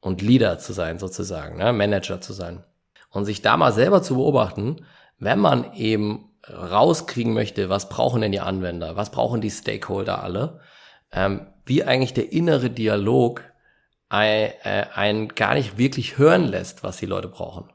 und 0.00 0.20
Leader 0.20 0.58
zu 0.58 0.72
sein, 0.72 0.98
sozusagen, 0.98 1.56
ne? 1.56 1.72
Manager 1.72 2.20
zu 2.20 2.32
sein. 2.32 2.64
Und 3.10 3.24
sich 3.24 3.42
da 3.42 3.56
mal 3.56 3.72
selber 3.72 4.02
zu 4.02 4.16
beobachten, 4.16 4.84
wenn 5.18 5.38
man 5.38 5.72
eben 5.74 6.29
rauskriegen 6.48 7.32
möchte, 7.32 7.68
was 7.68 7.88
brauchen 7.88 8.22
denn 8.22 8.32
die 8.32 8.40
Anwender, 8.40 8.96
was 8.96 9.10
brauchen 9.10 9.40
die 9.40 9.50
Stakeholder 9.50 10.22
alle, 10.22 10.60
ähm, 11.12 11.46
wie 11.66 11.84
eigentlich 11.84 12.14
der 12.14 12.32
innere 12.32 12.70
Dialog 12.70 13.42
äh, 14.10 14.50
einen 14.94 15.28
gar 15.28 15.54
nicht 15.54 15.78
wirklich 15.78 16.18
hören 16.18 16.46
lässt, 16.46 16.82
was 16.82 16.96
die 16.96 17.06
Leute 17.06 17.28
brauchen. 17.28 17.70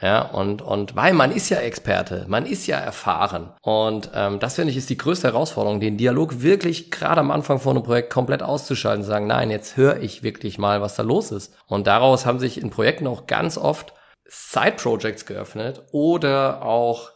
Ja, 0.00 0.22
und, 0.22 0.62
und 0.62 0.94
weil 0.94 1.12
man 1.12 1.32
ist 1.32 1.48
ja 1.48 1.58
Experte, 1.58 2.24
man 2.28 2.46
ist 2.46 2.68
ja 2.68 2.78
erfahren. 2.78 3.52
Und 3.62 4.10
ähm, 4.14 4.38
das 4.38 4.54
finde 4.54 4.70
ich 4.70 4.76
ist 4.76 4.90
die 4.90 4.96
größte 4.96 5.26
Herausforderung, 5.26 5.80
den 5.80 5.96
Dialog 5.96 6.40
wirklich 6.40 6.92
gerade 6.92 7.20
am 7.20 7.32
Anfang 7.32 7.58
von 7.58 7.76
einem 7.76 7.84
Projekt 7.84 8.10
komplett 8.10 8.40
auszuschalten, 8.40 9.02
sagen, 9.02 9.26
nein, 9.26 9.50
jetzt 9.50 9.76
höre 9.76 10.00
ich 10.00 10.22
wirklich 10.22 10.56
mal, 10.56 10.80
was 10.80 10.94
da 10.94 11.02
los 11.02 11.32
ist. 11.32 11.52
Und 11.66 11.88
daraus 11.88 12.26
haben 12.26 12.38
sich 12.38 12.62
in 12.62 12.70
Projekten 12.70 13.08
auch 13.08 13.26
ganz 13.26 13.58
oft 13.58 13.92
Side-Projects 14.28 15.26
geöffnet 15.26 15.82
oder 15.90 16.62
auch, 16.62 17.10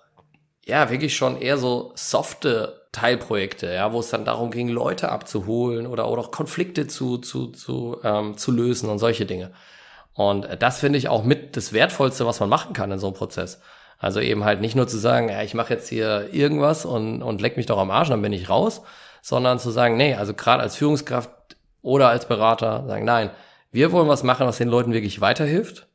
ja, 0.65 0.91
wirklich 0.91 1.17
schon 1.17 1.41
eher 1.41 1.59
so 1.59 1.93
softe 1.95 2.83
Teilprojekte, 2.93 3.73
ja, 3.73 3.93
wo 3.93 4.01
es 4.01 4.11
dann 4.11 4.25
darum 4.25 4.51
ging, 4.51 4.69
Leute 4.69 5.11
abzuholen 5.11 5.87
oder, 5.87 6.11
oder 6.11 6.23
auch 6.23 6.31
Konflikte 6.31 6.87
zu, 6.87 7.19
zu, 7.19 7.49
zu, 7.49 7.99
ähm, 8.05 8.37
zu 8.37 8.53
lösen 8.53 8.91
und 8.91 8.99
solche 8.99 9.27
Dinge. 9.27 9.51
Und 10.15 10.47
das 10.61 10.79
finde 10.79 10.99
ich 10.99 11.09
auch 11.09 11.25
mit 11.25 11.57
das 11.57 11.73
Wertvollste, 11.73 12.27
was 12.27 12.39
man 12.41 12.51
machen 12.51 12.75
kann 12.75 12.93
in 12.93 12.99
so 12.99 13.07
einem 13.07 13.17
Prozess. 13.17 13.61
Also 13.99 14.21
eben 14.21 14.45
halt 14.45 14.61
nicht 14.61 14.75
nur 14.77 14.87
zu 14.89 14.99
sagen, 14.99 15.29
ja, 15.31 15.43
ich 15.43 15.55
mache 15.55 15.73
jetzt 15.73 15.89
hier 15.89 16.29
irgendwas 16.33 16.85
und, 16.85 17.23
und 17.23 17.41
leck 17.41 17.57
mich 17.57 17.67
doch 17.67 17.79
am 17.79 17.91
Arsch, 17.91 18.09
dann 18.09 18.21
bin 18.21 18.33
ich 18.33 18.51
raus, 18.51 18.83
sondern 19.23 19.59
zu 19.59 19.71
sagen, 19.71 19.97
nee, 19.97 20.15
also 20.15 20.35
gerade 20.35 20.63
als 20.63 20.77
Führungskraft 20.77 21.31
oder 21.83 22.09
als 22.09 22.27
Berater 22.27 22.85
sagen, 22.87 23.05
nein, 23.05 23.31
wir 23.71 23.91
wollen 23.93 24.09
was 24.09 24.23
machen, 24.23 24.47
was 24.47 24.59
den 24.59 24.69
Leuten 24.69 24.93
wirklich 24.93 25.21
weiterhilft. 25.21 25.87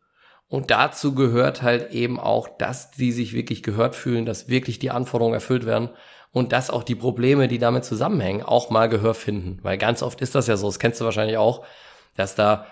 Und 0.50 0.72
dazu 0.72 1.14
gehört 1.14 1.62
halt 1.62 1.92
eben 1.92 2.20
auch, 2.20 2.48
dass 2.48 2.92
die 2.92 3.12
sich 3.12 3.34
wirklich 3.34 3.64
gehört 3.64 3.96
fühlen, 3.96 4.26
dass 4.26 4.48
wirklich 4.48 4.80
die 4.80 4.92
Anforderungen 4.92 5.34
erfüllt 5.34 5.66
werden 5.66 5.90
und 6.32 6.52
dass 6.54 6.70
auch 6.70 6.84
die 6.84 6.96
Probleme, 6.96 7.48
die 7.48 7.58
damit 7.58 7.84
zusammenhängen, 7.84 8.44
auch 8.44 8.70
mal 8.70 8.88
Gehör 8.88 9.14
finden. 9.14 9.60
Weil 9.64 9.78
ganz 9.78 10.02
oft 10.02 10.22
ist 10.22 10.36
das 10.36 10.48
ja 10.48 10.56
so, 10.56 10.68
das 10.68 10.80
kennst 10.80 11.02
du 11.02 11.06
wahrscheinlich 11.06 11.38
auch, 11.38 11.66
dass 12.16 12.36
da 12.36 12.68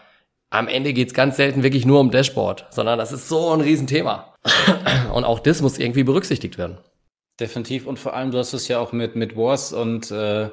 am 0.50 0.68
Ende 0.68 0.94
geht's 0.94 1.14
ganz 1.14 1.36
selten 1.36 1.64
wirklich 1.64 1.86
nur 1.86 2.00
um 2.00 2.12
Dashboard, 2.12 2.68
sondern 2.70 2.98
das 2.98 3.12
ist 3.12 3.28
so 3.28 3.52
ein 3.52 3.62
Riesenthema. 3.62 4.34
Und 5.14 5.26
auch 5.26 5.40
das 5.40 5.62
muss 5.62 5.78
irgendwie 5.78 6.04
berücksichtigt 6.04 6.58
werden. 6.58 6.78
Definitiv. 7.40 7.88
Und 7.88 8.00
vor 8.00 8.14
allem, 8.14 8.32
du 8.32 8.38
hast 8.38 8.54
es 8.54 8.68
ja 8.70 8.80
auch 8.80 8.94
mit, 8.94 9.16
mit 9.16 9.36
Wars 9.36 9.74
und 9.74 10.12
äh, 10.12 10.50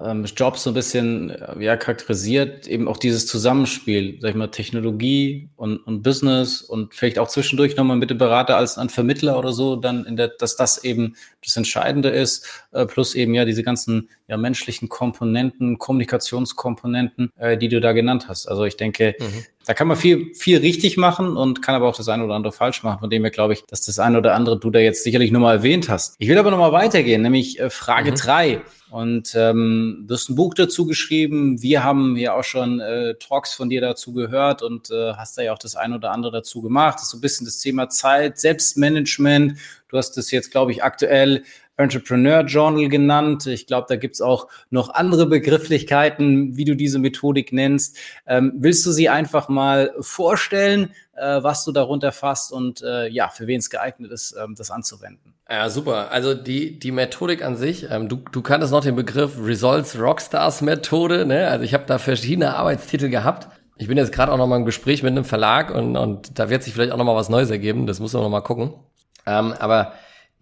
ähm, 0.00 0.26
Jobs 0.36 0.62
so 0.62 0.70
ein 0.70 0.74
bisschen 0.74 1.30
äh, 1.30 1.62
ja, 1.62 1.76
charakterisiert, 1.76 2.66
eben 2.66 2.88
auch 2.88 2.98
dieses 2.98 3.26
Zusammenspiel, 3.26 4.18
sag 4.20 4.30
ich 4.30 4.36
mal, 4.36 4.48
Technologie 4.48 5.48
und, 5.56 5.78
und 5.78 6.02
Business 6.02 6.62
und 6.62 6.94
vielleicht 6.94 7.18
auch 7.18 7.28
zwischendurch 7.28 7.76
nochmal 7.76 7.96
mit 7.96 8.10
dem 8.10 8.18
Berater 8.18 8.56
als 8.56 8.78
ein 8.78 8.90
Vermittler 8.90 9.38
oder 9.38 9.52
so, 9.52 9.76
dann 9.76 10.04
in 10.04 10.16
der, 10.16 10.28
dass 10.28 10.56
das 10.56 10.84
eben 10.84 11.16
das 11.44 11.56
Entscheidende 11.56 12.10
ist, 12.10 12.46
äh, 12.72 12.86
plus 12.86 13.14
eben 13.14 13.34
ja 13.34 13.44
diese 13.44 13.62
ganzen 13.62 14.08
ja, 14.28 14.36
menschlichen 14.36 14.88
Komponenten, 14.88 15.78
Kommunikationskomponenten, 15.78 17.32
äh, 17.38 17.56
die 17.56 17.68
du 17.68 17.80
da 17.80 17.92
genannt 17.92 18.26
hast. 18.28 18.46
Also 18.46 18.64
ich 18.64 18.76
denke, 18.76 19.16
mhm. 19.18 19.44
da 19.66 19.74
kann 19.74 19.88
man 19.88 19.96
viel, 19.96 20.34
viel 20.34 20.58
richtig 20.58 20.96
machen 20.96 21.36
und 21.36 21.62
kann 21.62 21.74
aber 21.74 21.88
auch 21.88 21.96
das 21.96 22.08
eine 22.08 22.24
oder 22.24 22.34
andere 22.34 22.52
falsch 22.52 22.82
machen, 22.82 23.00
von 23.00 23.10
dem 23.10 23.22
her 23.22 23.30
glaube 23.30 23.54
ich, 23.54 23.64
dass 23.64 23.80
das 23.80 23.98
eine 23.98 24.18
oder 24.18 24.34
andere 24.34 24.60
du 24.60 24.70
da 24.70 24.78
jetzt 24.78 25.02
sicherlich 25.02 25.32
nur 25.32 25.40
mal 25.40 25.56
erwähnt 25.56 25.88
hast. 25.88 26.14
Ich 26.18 26.28
will 26.28 26.38
aber 26.38 26.50
nochmal 26.50 26.72
weitergehen, 26.72 27.22
nämlich 27.22 27.58
äh, 27.58 27.70
Frage 27.70 28.10
mhm. 28.10 28.16
Und 28.90 29.34
ähm, 29.34 30.04
du 30.06 30.14
hast 30.14 30.30
ein 30.30 30.34
Buch 30.34 30.54
dazu 30.54 30.86
geschrieben. 30.86 31.60
Wir 31.60 31.84
haben 31.84 32.16
ja 32.16 32.34
auch 32.34 32.44
schon 32.44 32.80
äh, 32.80 33.14
Talks 33.16 33.52
von 33.52 33.68
dir 33.68 33.80
dazu 33.82 34.12
gehört 34.12 34.62
und 34.62 34.90
äh, 34.90 35.12
hast 35.14 35.36
da 35.36 35.42
ja 35.42 35.52
auch 35.52 35.58
das 35.58 35.76
ein 35.76 35.92
oder 35.92 36.10
andere 36.10 36.32
dazu 36.32 36.62
gemacht. 36.62 36.94
Das 36.96 37.04
ist 37.04 37.10
so 37.10 37.18
ein 37.18 37.20
bisschen 37.20 37.44
das 37.44 37.58
Thema 37.58 37.90
Zeit, 37.90 38.38
Selbstmanagement. 38.38 39.58
Du 39.88 39.96
hast 39.98 40.16
das 40.16 40.30
jetzt, 40.30 40.50
glaube 40.50 40.72
ich, 40.72 40.82
aktuell 40.82 41.44
Entrepreneur 41.78 42.42
Journal 42.44 42.88
genannt. 42.88 43.46
Ich 43.46 43.66
glaube, 43.66 43.86
da 43.88 43.96
gibt's 43.96 44.20
auch 44.20 44.48
noch 44.70 44.90
andere 44.90 45.26
Begrifflichkeiten, 45.26 46.56
wie 46.56 46.64
du 46.64 46.74
diese 46.74 46.98
Methodik 46.98 47.52
nennst. 47.52 47.96
Ähm, 48.26 48.52
willst 48.56 48.84
du 48.84 48.90
sie 48.90 49.08
einfach 49.08 49.48
mal 49.48 49.94
vorstellen, 50.00 50.90
äh, 51.16 51.42
was 51.42 51.64
du 51.64 51.72
darunter 51.72 52.10
fasst 52.10 52.52
und 52.52 52.82
äh, 52.82 53.08
ja, 53.08 53.28
für 53.28 53.46
wen 53.46 53.60
es 53.60 53.70
geeignet 53.70 54.10
ist, 54.10 54.36
ähm, 54.42 54.56
das 54.56 54.70
anzuwenden? 54.70 55.34
Ja, 55.48 55.70
super. 55.70 56.10
Also 56.10 56.34
die, 56.34 56.78
die 56.78 56.90
Methodik 56.90 57.44
an 57.44 57.56
sich, 57.56 57.88
ähm, 57.90 58.08
du, 58.08 58.16
du 58.16 58.42
kanntest 58.42 58.72
noch 58.72 58.82
den 58.82 58.96
Begriff 58.96 59.38
Results 59.40 59.98
Rockstars 59.98 60.60
Methode, 60.62 61.26
ne? 61.26 61.48
Also 61.48 61.64
ich 61.64 61.74
habe 61.74 61.84
da 61.86 61.98
verschiedene 61.98 62.56
Arbeitstitel 62.56 63.08
gehabt. 63.08 63.48
Ich 63.76 63.86
bin 63.86 63.96
jetzt 63.96 64.12
gerade 64.12 64.32
auch 64.32 64.36
noch 64.36 64.48
mal 64.48 64.56
im 64.56 64.64
Gespräch 64.64 65.04
mit 65.04 65.12
einem 65.12 65.24
Verlag 65.24 65.72
und, 65.72 65.96
und 65.96 66.38
da 66.40 66.50
wird 66.50 66.64
sich 66.64 66.74
vielleicht 66.74 66.90
auch 66.90 66.96
noch 66.96 67.04
mal 67.04 67.14
was 67.14 67.28
Neues 67.28 67.50
ergeben. 67.50 67.86
Das 67.86 68.00
muss 68.00 68.12
man 68.12 68.24
noch 68.24 68.30
mal 68.30 68.40
gucken. 68.40 68.74
Ähm, 69.24 69.52
aber 69.52 69.92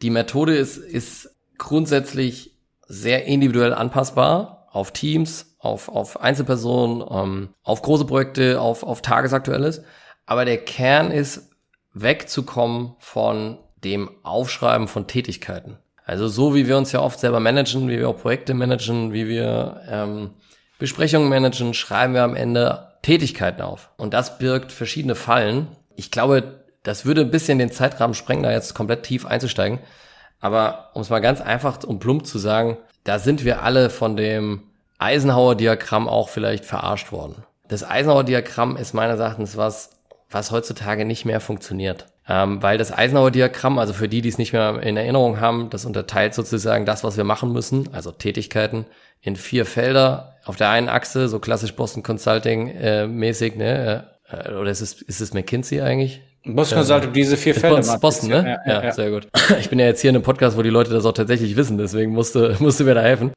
die 0.03 0.11
Methode 0.11 0.57
ist, 0.57 0.77
ist 0.77 1.35
grundsätzlich 1.59 2.57
sehr 2.87 3.25
individuell 3.25 3.75
anpassbar 3.75 4.69
auf 4.71 4.93
Teams, 4.93 5.57
auf, 5.59 5.89
auf 5.89 6.21
Einzelpersonen, 6.21 7.05
ähm, 7.11 7.49
auf 7.63 7.83
große 7.83 8.05
Projekte, 8.05 8.61
auf, 8.61 8.83
auf 8.83 9.03
Tagesaktuelles. 9.03 9.83
Aber 10.27 10.45
der 10.45 10.59
Kern 10.59 11.11
ist, 11.11 11.51
wegzukommen 11.95 12.95
von 12.99 13.59
dem 13.83 14.11
Aufschreiben 14.23 14.87
von 14.87 15.07
Tätigkeiten. 15.07 15.79
Also 16.05 16.29
so 16.29 16.55
wie 16.55 16.69
wir 16.69 16.77
uns 16.77 16.93
ja 16.93 17.01
oft 17.01 17.19
selber 17.19 17.41
managen, 17.41 17.89
wie 17.89 17.99
wir 17.99 18.09
auch 18.09 18.19
Projekte 18.19 18.53
managen, 18.55 19.13
wie 19.13 19.27
wir 19.27 19.81
ähm, 19.89 20.31
Besprechungen 20.79 21.29
managen, 21.29 21.73
schreiben 21.73 22.13
wir 22.13 22.23
am 22.23 22.37
Ende 22.37 22.93
Tätigkeiten 23.03 23.63
auf. 23.63 23.91
Und 23.97 24.13
das 24.13 24.39
birgt 24.39 24.73
verschiedene 24.73 25.15
Fallen. 25.15 25.69
Ich 25.97 26.11
glaube, 26.11 26.66
das 26.87 27.05
würde 27.05 27.23
ein 27.23 27.33
bisschen 27.33 27.59
den 27.59 27.73
Zeitrahmen 27.73 28.15
sprengen, 28.15 28.45
da 28.45 28.53
jetzt 28.53 28.75
komplett 28.75 29.03
tief 29.03 29.27
einzusteigen. 29.27 29.81
Aber 30.41 30.91
um 30.95 31.03
es 31.03 31.11
mal 31.11 31.19
ganz 31.19 31.41
einfach 31.41 31.83
und 31.83 31.99
plump 31.99 32.27
zu 32.27 32.39
sagen, 32.39 32.77
da 33.03 33.19
sind 33.19 33.45
wir 33.45 33.63
alle 33.63 33.91
von 33.91 34.17
dem 34.17 34.63
Eisenhower-Diagramm 34.99 36.09
auch 36.09 36.29
vielleicht 36.29 36.65
verarscht 36.65 37.11
worden. 37.11 37.45
Das 37.67 37.83
Eisenhower-Diagramm 37.83 38.77
ist 38.77 38.95
meines 38.95 39.19
Erachtens 39.19 39.57
was, 39.57 39.91
was 40.31 40.53
heutzutage 40.53 41.05
nicht 41.05 41.25
mehr 41.25 41.41
funktioniert. 41.41 42.07
Ähm, 42.29 42.63
weil 42.63 42.79
das 42.79 42.93
Eisenhower-Diagramm, 42.93 43.81
also 43.81 43.93
für 43.93 44.09
die, 44.09 44.21
die 44.21 44.29
es 44.29 44.39
nicht 44.39 44.53
mehr 44.53 44.81
in 44.81 44.97
Erinnerung 44.97 45.41
haben, 45.41 45.71
das 45.71 45.87
unterteilt 45.87 46.35
sozusagen 46.35 46.87
das, 46.87 47.03
was 47.03 47.17
wir 47.17 47.25
machen 47.25 47.53
müssen, 47.53 47.93
also 47.93 48.13
Tätigkeiten, 48.13 48.87
in 49.23 49.35
vier 49.35 49.67
Felder. 49.67 50.37
Auf 50.45 50.55
der 50.55 50.71
einen 50.71 50.89
Achse, 50.89 51.29
so 51.29 51.41
klassisch 51.41 51.75
Boston 51.75 52.05
Consulting 52.05 52.69
äh, 52.69 53.09
mäßig, 53.09 53.57
ne? 53.57 54.09
Äh, 54.29 54.53
oder 54.53 54.71
ist 54.71 54.81
es, 54.81 55.03
ist 55.03 55.21
es 55.21 55.35
McKinsey 55.35 55.81
eigentlich? 55.81 56.23
Boston 56.55 56.79
Consulting, 56.79 57.13
diese 57.13 57.37
vier 57.37 57.55
Felder. 57.55 57.77
Boston, 57.77 58.01
Boston, 58.01 58.29
ne? 58.29 58.59
Ja, 58.67 58.73
ja, 58.73 58.85
ja, 58.85 58.93
sehr 58.93 59.11
gut. 59.11 59.29
Ich 59.61 59.69
bin 59.69 59.79
ja 59.79 59.87
jetzt 59.87 60.01
hier 60.01 60.11
in 60.11 60.17
einem 60.17 60.23
Podcast, 60.23 60.57
wo 60.57 60.63
die 60.63 60.71
Leute 60.71 60.91
das 60.91 61.05
auch 61.05 61.13
tatsächlich 61.13 61.57
wissen, 61.57 61.79
deswegen 61.79 62.13
musste, 62.13 62.57
musste 62.61 62.85
mir 62.85 62.95
da 62.95 63.03
helfen. 63.03 63.33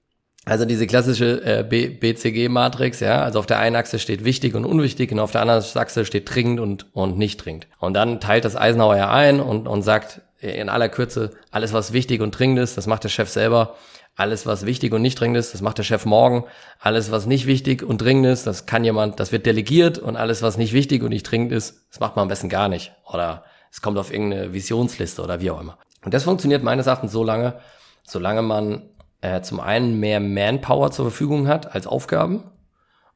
Also 0.45 0.65
diese 0.65 0.87
klassische 0.87 1.43
äh, 1.43 1.63
BCG-Matrix, 1.63 3.01
ja, 3.01 3.21
also 3.23 3.39
auf 3.39 3.45
der 3.45 3.59
einen 3.59 3.75
Achse 3.75 3.99
steht 3.99 4.23
wichtig 4.23 4.55
und 4.55 4.65
unwichtig 4.65 5.11
und 5.11 5.19
auf 5.19 5.31
der 5.31 5.41
anderen 5.41 5.63
Achse 5.75 6.05
steht 6.05 6.33
dringend 6.33 6.59
und, 6.59 6.87
und 6.95 7.17
nicht 7.17 7.43
dringend. 7.43 7.67
Und 7.79 7.93
dann 7.93 8.19
teilt 8.19 8.45
das 8.45 8.55
Eisenhower 8.55 8.97
ja 8.97 9.11
ein 9.11 9.41
und, 9.41 9.67
und 9.67 9.81
sagt 9.83 10.21
in 10.39 10.69
aller 10.69 10.89
Kürze, 10.89 11.31
alles 11.51 11.73
was 11.73 11.93
wichtig 11.93 12.21
und 12.21 12.31
dringend 12.31 12.59
ist, 12.59 12.77
das 12.77 12.87
macht 12.87 13.03
der 13.03 13.09
Chef 13.09 13.29
selber. 13.29 13.75
Alles 14.19 14.45
was 14.45 14.65
wichtig 14.65 14.91
und 14.91 15.01
nicht 15.01 15.17
dringend 15.17 15.37
ist, 15.37 15.53
das 15.53 15.61
macht 15.61 15.77
der 15.77 15.83
Chef 15.83 16.05
morgen. 16.05 16.43
Alles 16.77 17.09
was 17.09 17.25
nicht 17.25 17.47
wichtig 17.47 17.83
und 17.83 18.01
dringend 18.01 18.25
ist, 18.25 18.45
das 18.45 18.65
kann 18.65 18.83
jemand, 18.83 19.17
das 19.21 19.31
wird 19.31 19.45
delegiert 19.45 19.97
und 19.97 20.17
alles 20.17 20.41
was 20.41 20.57
nicht 20.57 20.73
wichtig 20.73 21.03
und 21.03 21.09
nicht 21.11 21.23
dringend 21.23 21.53
ist, 21.53 21.85
das 21.89 22.01
macht 22.01 22.17
man 22.17 22.23
am 22.23 22.27
besten 22.27 22.49
gar 22.49 22.67
nicht. 22.67 22.91
Oder 23.09 23.45
es 23.71 23.81
kommt 23.81 23.97
auf 23.97 24.11
irgendeine 24.11 24.51
Visionsliste 24.51 25.21
oder 25.21 25.39
wie 25.39 25.51
auch 25.51 25.61
immer. 25.61 25.77
Und 26.03 26.13
das 26.13 26.25
funktioniert 26.25 26.63
meines 26.63 26.87
Erachtens 26.87 27.13
so 27.13 27.23
lange, 27.23 27.61
solange 28.03 28.41
man 28.41 28.89
äh, 29.21 29.39
zum 29.39 29.61
einen 29.61 30.01
mehr 30.01 30.19
Manpower 30.19 30.91
zur 30.91 31.05
Verfügung 31.05 31.47
hat 31.47 31.73
als 31.73 31.87
Aufgaben, 31.87 32.43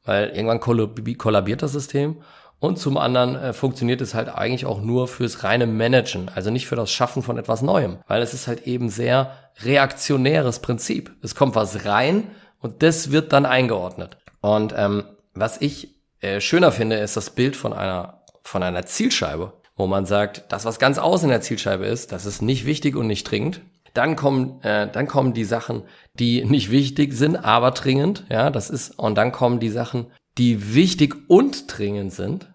weil 0.05 0.29
irgendwann 0.29 0.61
kollabiert 0.61 1.61
das 1.61 1.73
System. 1.73 2.21
Und 2.59 2.79
zum 2.79 2.97
anderen 2.97 3.35
äh, 3.35 3.53
funktioniert 3.53 4.01
es 4.01 4.13
halt 4.13 4.29
eigentlich 4.29 4.65
auch 4.65 4.81
nur 4.81 5.07
fürs 5.07 5.43
reine 5.43 5.67
Managen, 5.67 6.29
also 6.33 6.49
nicht 6.49 6.67
für 6.67 6.75
das 6.75 6.91
Schaffen 6.91 7.21
von 7.21 7.37
etwas 7.37 7.61
Neuem, 7.61 7.97
weil 8.07 8.21
es 8.21 8.33
ist 8.33 8.47
halt 8.47 8.67
eben 8.67 8.89
sehr 8.89 9.31
reaktionäres 9.61 10.59
Prinzip. 10.59 11.11
Es 11.21 11.35
kommt 11.35 11.55
was 11.55 11.85
rein 11.85 12.29
und 12.59 12.81
das 12.81 13.11
wird 13.11 13.33
dann 13.33 13.45
eingeordnet. 13.45 14.17
Und 14.39 14.73
ähm, 14.77 15.03
was 15.33 15.59
ich 15.59 15.95
äh, 16.21 16.39
schöner 16.39 16.71
finde, 16.71 16.95
ist 16.95 17.17
das 17.17 17.31
Bild 17.31 17.55
von 17.55 17.73
einer 17.73 18.23
von 18.43 18.63
einer 18.63 18.85
Zielscheibe, 18.85 19.53
wo 19.75 19.87
man 19.87 20.05
sagt, 20.05 20.43
das 20.49 20.65
was 20.65 20.79
ganz 20.79 20.97
außen 20.97 21.25
in 21.25 21.31
der 21.31 21.41
Zielscheibe 21.41 21.85
ist, 21.85 22.11
das 22.11 22.25
ist 22.25 22.41
nicht 22.41 22.65
wichtig 22.65 22.95
und 22.95 23.07
nicht 23.07 23.23
dringend. 23.23 23.61
Dann 23.93 24.15
kommen, 24.15 24.61
äh, 24.63 24.91
dann 24.91 25.07
kommen 25.07 25.33
die 25.33 25.43
Sachen, 25.43 25.83
die 26.15 26.43
nicht 26.45 26.71
wichtig 26.71 27.13
sind, 27.13 27.35
aber 27.37 27.71
dringend. 27.71 28.25
Ja, 28.29 28.49
das 28.49 28.69
ist, 28.69 28.97
und 28.97 29.15
dann 29.15 29.31
kommen 29.31 29.59
die 29.59 29.69
Sachen, 29.69 30.07
die 30.37 30.73
wichtig 30.73 31.15
und 31.27 31.65
dringend 31.67 32.13
sind. 32.13 32.53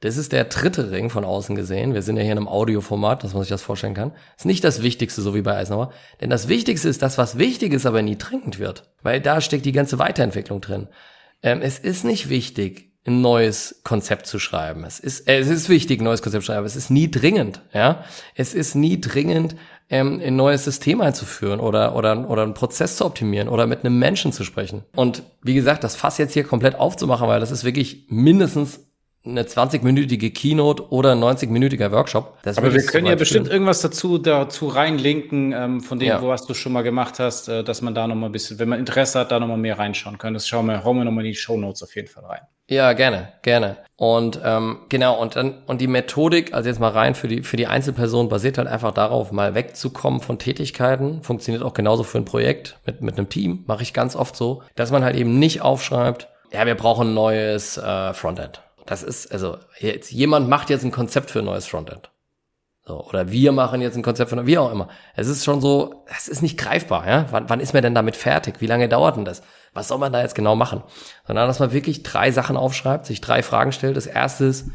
Das 0.00 0.18
ist 0.18 0.32
der 0.32 0.44
dritte 0.44 0.90
Ring 0.90 1.08
von 1.08 1.24
außen 1.24 1.56
gesehen. 1.56 1.94
Wir 1.94 2.02
sind 2.02 2.16
ja 2.16 2.22
hier 2.22 2.32
in 2.32 2.38
einem 2.38 2.48
Audioformat, 2.48 3.24
dass 3.24 3.32
man 3.32 3.42
sich 3.42 3.48
das 3.48 3.62
vorstellen 3.62 3.94
kann. 3.94 4.12
Ist 4.36 4.44
nicht 4.44 4.62
das 4.62 4.82
Wichtigste, 4.82 5.22
so 5.22 5.34
wie 5.34 5.40
bei 5.40 5.56
Eisenhower. 5.56 5.90
Denn 6.20 6.28
das 6.28 6.48
Wichtigste 6.48 6.88
ist 6.88 7.00
das, 7.00 7.16
was 7.16 7.38
wichtig 7.38 7.72
ist, 7.72 7.86
aber 7.86 8.02
nie 8.02 8.18
dringend 8.18 8.58
wird. 8.58 8.90
Weil 9.02 9.22
da 9.22 9.40
steckt 9.40 9.64
die 9.64 9.72
ganze 9.72 9.98
Weiterentwicklung 9.98 10.60
drin. 10.60 10.88
Ähm, 11.42 11.62
es 11.62 11.78
ist 11.78 12.04
nicht 12.04 12.28
wichtig, 12.28 12.92
ein 13.06 13.20
neues 13.20 13.80
Konzept 13.84 14.26
zu 14.26 14.38
schreiben. 14.38 14.84
Es 14.84 15.00
ist, 15.00 15.28
äh, 15.28 15.38
es 15.38 15.48
ist 15.48 15.68
wichtig, 15.68 16.00
ein 16.00 16.04
neues 16.04 16.22
Konzept 16.22 16.44
zu 16.44 16.52
schreiben. 16.52 16.66
Es 16.66 16.76
ist 16.76 16.90
nie 16.90 17.10
dringend, 17.10 17.62
ja. 17.72 18.04
Es 18.34 18.52
ist 18.52 18.74
nie 18.74 19.00
dringend, 19.00 19.56
ähm, 19.88 20.20
ein 20.24 20.36
neues 20.36 20.64
System 20.64 21.00
einzuführen 21.00 21.60
oder, 21.60 21.94
oder, 21.94 22.28
oder 22.28 22.42
einen 22.42 22.54
Prozess 22.54 22.96
zu 22.96 23.04
optimieren 23.04 23.48
oder 23.48 23.66
mit 23.66 23.84
einem 23.84 23.98
Menschen 23.98 24.32
zu 24.32 24.44
sprechen. 24.44 24.84
Und 24.94 25.22
wie 25.42 25.54
gesagt, 25.54 25.84
das 25.84 25.94
Fass 25.96 26.18
jetzt 26.18 26.32
hier 26.32 26.44
komplett 26.44 26.74
aufzumachen, 26.76 27.28
weil 27.28 27.40
das 27.40 27.50
ist 27.50 27.64
wirklich 27.64 28.06
mindestens 28.08 28.80
eine 29.24 29.42
20-minütige 29.42 30.32
Keynote 30.32 30.90
oder 30.90 31.12
ein 31.12 31.18
90-minütiger 31.18 31.90
Workshop. 31.90 32.38
Das 32.42 32.58
Aber 32.58 32.72
wir 32.72 32.82
können 32.82 33.06
ja 33.06 33.16
bestimmt 33.16 33.48
irgendwas 33.48 33.80
dazu, 33.80 34.18
dazu 34.18 34.68
reinlinken, 34.68 35.52
ähm, 35.52 35.80
von 35.80 35.98
dem, 35.98 36.08
ja. 36.08 36.22
wo 36.22 36.28
was 36.28 36.46
du 36.46 36.54
schon 36.54 36.72
mal 36.72 36.82
gemacht 36.82 37.18
hast, 37.18 37.48
äh, 37.48 37.64
dass 37.64 37.82
man 37.82 37.94
da 37.94 38.06
nochmal 38.06 38.28
ein 38.28 38.32
bisschen, 38.32 38.58
wenn 38.58 38.68
man 38.68 38.78
Interesse 38.78 39.18
hat, 39.20 39.32
da 39.32 39.40
nochmal 39.40 39.58
mehr 39.58 39.78
reinschauen 39.78 40.18
kann. 40.18 40.34
Das 40.34 40.46
schauen 40.46 40.66
wir, 40.66 40.84
hauen 40.84 40.96
wir 40.96 41.04
nochmal 41.04 41.24
in 41.24 41.32
die 41.32 41.36
Show 41.36 41.56
Notes 41.56 41.82
auf 41.82 41.94
jeden 41.96 42.08
Fall 42.08 42.24
rein. 42.24 42.40
Ja, 42.68 42.92
gerne, 42.94 43.32
gerne. 43.42 43.76
Und 43.96 44.40
ähm, 44.44 44.80
genau, 44.88 45.20
und 45.20 45.36
dann, 45.36 45.62
und 45.66 45.80
die 45.80 45.86
Methodik, 45.86 46.52
also 46.52 46.68
jetzt 46.68 46.80
mal 46.80 46.90
rein 46.90 47.14
für 47.14 47.28
die, 47.28 47.42
für 47.42 47.56
die 47.56 47.66
Einzelperson, 47.66 48.28
basiert 48.28 48.58
halt 48.58 48.68
einfach 48.68 48.92
darauf, 48.92 49.30
mal 49.32 49.54
wegzukommen 49.54 50.20
von 50.20 50.38
Tätigkeiten. 50.38 51.22
Funktioniert 51.22 51.62
auch 51.62 51.74
genauso 51.74 52.02
für 52.02 52.18
ein 52.18 52.24
Projekt 52.24 52.78
mit, 52.84 53.02
mit 53.02 53.16
einem 53.16 53.28
Team, 53.28 53.64
mache 53.66 53.82
ich 53.82 53.94
ganz 53.94 54.16
oft 54.16 54.36
so, 54.36 54.62
dass 54.74 54.90
man 54.90 55.04
halt 55.04 55.16
eben 55.16 55.38
nicht 55.38 55.62
aufschreibt, 55.62 56.28
ja, 56.52 56.64
wir 56.64 56.76
brauchen 56.76 57.08
ein 57.08 57.14
neues 57.14 57.76
äh, 57.76 58.14
Frontend 58.14 58.62
das 58.86 59.02
ist, 59.02 59.32
also 59.32 59.58
jetzt, 59.78 60.10
jemand 60.12 60.48
macht 60.48 60.70
jetzt 60.70 60.84
ein 60.84 60.92
Konzept 60.92 61.30
für 61.30 61.40
ein 61.40 61.44
neues 61.44 61.66
Frontend. 61.66 62.10
So, 62.86 63.04
oder 63.04 63.32
wir 63.32 63.50
machen 63.50 63.80
jetzt 63.80 63.96
ein 63.96 64.02
Konzept 64.02 64.30
für, 64.30 64.46
wie 64.46 64.58
auch 64.58 64.70
immer. 64.70 64.88
Es 65.16 65.26
ist 65.26 65.44
schon 65.44 65.60
so, 65.60 66.04
es 66.06 66.28
ist 66.28 66.40
nicht 66.40 66.56
greifbar, 66.56 67.06
ja. 67.06 67.26
Wann, 67.32 67.50
wann 67.50 67.58
ist 67.58 67.74
man 67.74 67.82
denn 67.82 67.96
damit 67.96 68.14
fertig? 68.14 68.60
Wie 68.60 68.68
lange 68.68 68.88
dauert 68.88 69.16
denn 69.16 69.24
das? 69.24 69.42
Was 69.76 69.88
soll 69.88 69.98
man 69.98 70.12
da 70.12 70.22
jetzt 70.22 70.34
genau 70.34 70.56
machen? 70.56 70.82
Sondern, 71.26 71.46
dass 71.46 71.60
man 71.60 71.72
wirklich 71.72 72.02
drei 72.02 72.30
Sachen 72.30 72.56
aufschreibt, 72.56 73.06
sich 73.06 73.20
drei 73.20 73.42
Fragen 73.42 73.72
stellt. 73.72 73.96
Das 73.96 74.06
erste 74.06 74.46
ist, 74.46 74.66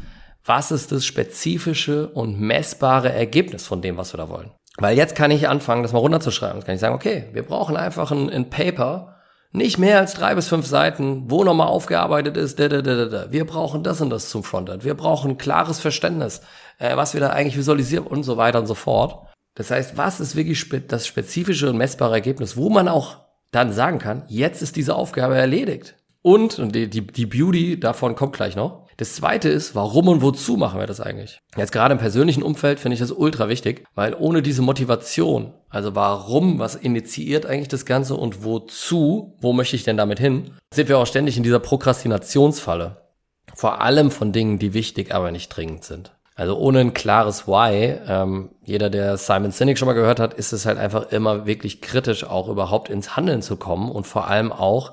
was 0.44 0.72
ist 0.72 0.92
das 0.92 1.04
spezifische 1.04 2.08
und 2.08 2.40
messbare 2.40 3.12
Ergebnis 3.12 3.66
von 3.66 3.82
dem, 3.82 3.96
was 3.96 4.12
wir 4.12 4.18
da 4.18 4.28
wollen? 4.28 4.50
Weil 4.78 4.96
jetzt 4.96 5.14
kann 5.14 5.30
ich 5.30 5.48
anfangen, 5.48 5.82
das 5.82 5.92
mal 5.92 5.98
runterzuschreiben. 5.98 6.56
Jetzt 6.56 6.66
kann 6.66 6.74
ich 6.74 6.80
sagen, 6.80 6.94
okay, 6.94 7.28
wir 7.32 7.42
brauchen 7.42 7.76
einfach 7.76 8.10
ein, 8.10 8.30
ein 8.30 8.48
Paper, 8.48 9.16
nicht 9.52 9.78
mehr 9.78 9.98
als 9.98 10.14
drei 10.14 10.34
bis 10.34 10.48
fünf 10.48 10.66
Seiten, 10.66 11.30
wo 11.30 11.44
nochmal 11.44 11.66
aufgearbeitet 11.66 12.38
ist, 12.38 12.58
da, 12.58 12.68
da, 12.68 12.80
da, 12.80 13.04
da. 13.04 13.30
wir 13.30 13.46
brauchen 13.46 13.82
das 13.82 14.00
und 14.00 14.08
das 14.08 14.30
zum 14.30 14.44
Frontend. 14.44 14.82
Wir 14.82 14.94
brauchen 14.94 15.36
klares 15.36 15.78
Verständnis, 15.78 16.40
äh, 16.78 16.96
was 16.96 17.12
wir 17.12 17.20
da 17.20 17.30
eigentlich 17.30 17.58
visualisieren 17.58 18.06
und 18.06 18.22
so 18.22 18.38
weiter 18.38 18.58
und 18.60 18.66
so 18.66 18.74
fort. 18.74 19.26
Das 19.54 19.70
heißt, 19.70 19.98
was 19.98 20.20
ist 20.20 20.36
wirklich 20.36 20.58
spe 20.58 20.80
das 20.80 21.06
spezifische 21.06 21.68
und 21.68 21.76
messbare 21.76 22.14
Ergebnis, 22.14 22.56
wo 22.56 22.70
man 22.70 22.88
auch 22.88 23.18
dann 23.52 23.72
sagen 23.72 23.98
kann, 23.98 24.24
jetzt 24.26 24.62
ist 24.62 24.74
diese 24.74 24.96
Aufgabe 24.96 25.36
erledigt. 25.36 25.94
Und, 26.22 26.58
und 26.58 26.74
die, 26.74 26.88
die, 26.88 27.06
die 27.06 27.26
Beauty 27.26 27.78
davon 27.78 28.14
kommt 28.14 28.34
gleich 28.34 28.56
noch, 28.56 28.82
das 28.96 29.16
zweite 29.16 29.48
ist, 29.48 29.74
warum 29.74 30.08
und 30.08 30.22
wozu 30.22 30.56
machen 30.56 30.78
wir 30.78 30.86
das 30.86 31.00
eigentlich? 31.00 31.40
Jetzt 31.56 31.72
gerade 31.72 31.92
im 31.92 31.98
persönlichen 31.98 32.42
Umfeld 32.42 32.78
finde 32.78 32.94
ich 32.94 33.00
das 33.00 33.10
ultra 33.10 33.48
wichtig, 33.48 33.84
weil 33.94 34.14
ohne 34.14 34.42
diese 34.42 34.62
Motivation, 34.62 35.54
also 35.70 35.94
warum, 35.94 36.58
was 36.58 36.74
initiiert 36.74 37.46
eigentlich 37.46 37.68
das 37.68 37.86
Ganze 37.86 38.14
und 38.14 38.44
wozu, 38.44 39.36
wo 39.40 39.52
möchte 39.52 39.76
ich 39.76 39.84
denn 39.84 39.96
damit 39.96 40.20
hin, 40.20 40.52
sind 40.72 40.88
wir 40.88 40.98
auch 40.98 41.06
ständig 41.06 41.36
in 41.36 41.42
dieser 41.42 41.58
Prokrastinationsfalle. 41.58 43.02
Vor 43.54 43.80
allem 43.80 44.10
von 44.10 44.32
Dingen, 44.32 44.58
die 44.58 44.74
wichtig, 44.74 45.14
aber 45.14 45.32
nicht 45.32 45.48
dringend 45.48 45.84
sind. 45.84 46.12
Also 46.42 46.58
ohne 46.58 46.80
ein 46.80 46.92
klares 46.92 47.46
Why, 47.46 48.00
ähm, 48.08 48.50
jeder, 48.64 48.90
der 48.90 49.16
Simon 49.16 49.52
Sinek 49.52 49.78
schon 49.78 49.86
mal 49.86 49.92
gehört 49.92 50.18
hat, 50.18 50.34
ist 50.34 50.50
es 50.50 50.66
halt 50.66 50.76
einfach 50.76 51.12
immer 51.12 51.46
wirklich 51.46 51.80
kritisch, 51.80 52.24
auch 52.24 52.48
überhaupt 52.48 52.90
ins 52.90 53.14
Handeln 53.14 53.42
zu 53.42 53.56
kommen 53.56 53.88
und 53.92 54.08
vor 54.08 54.26
allem 54.26 54.50
auch 54.50 54.90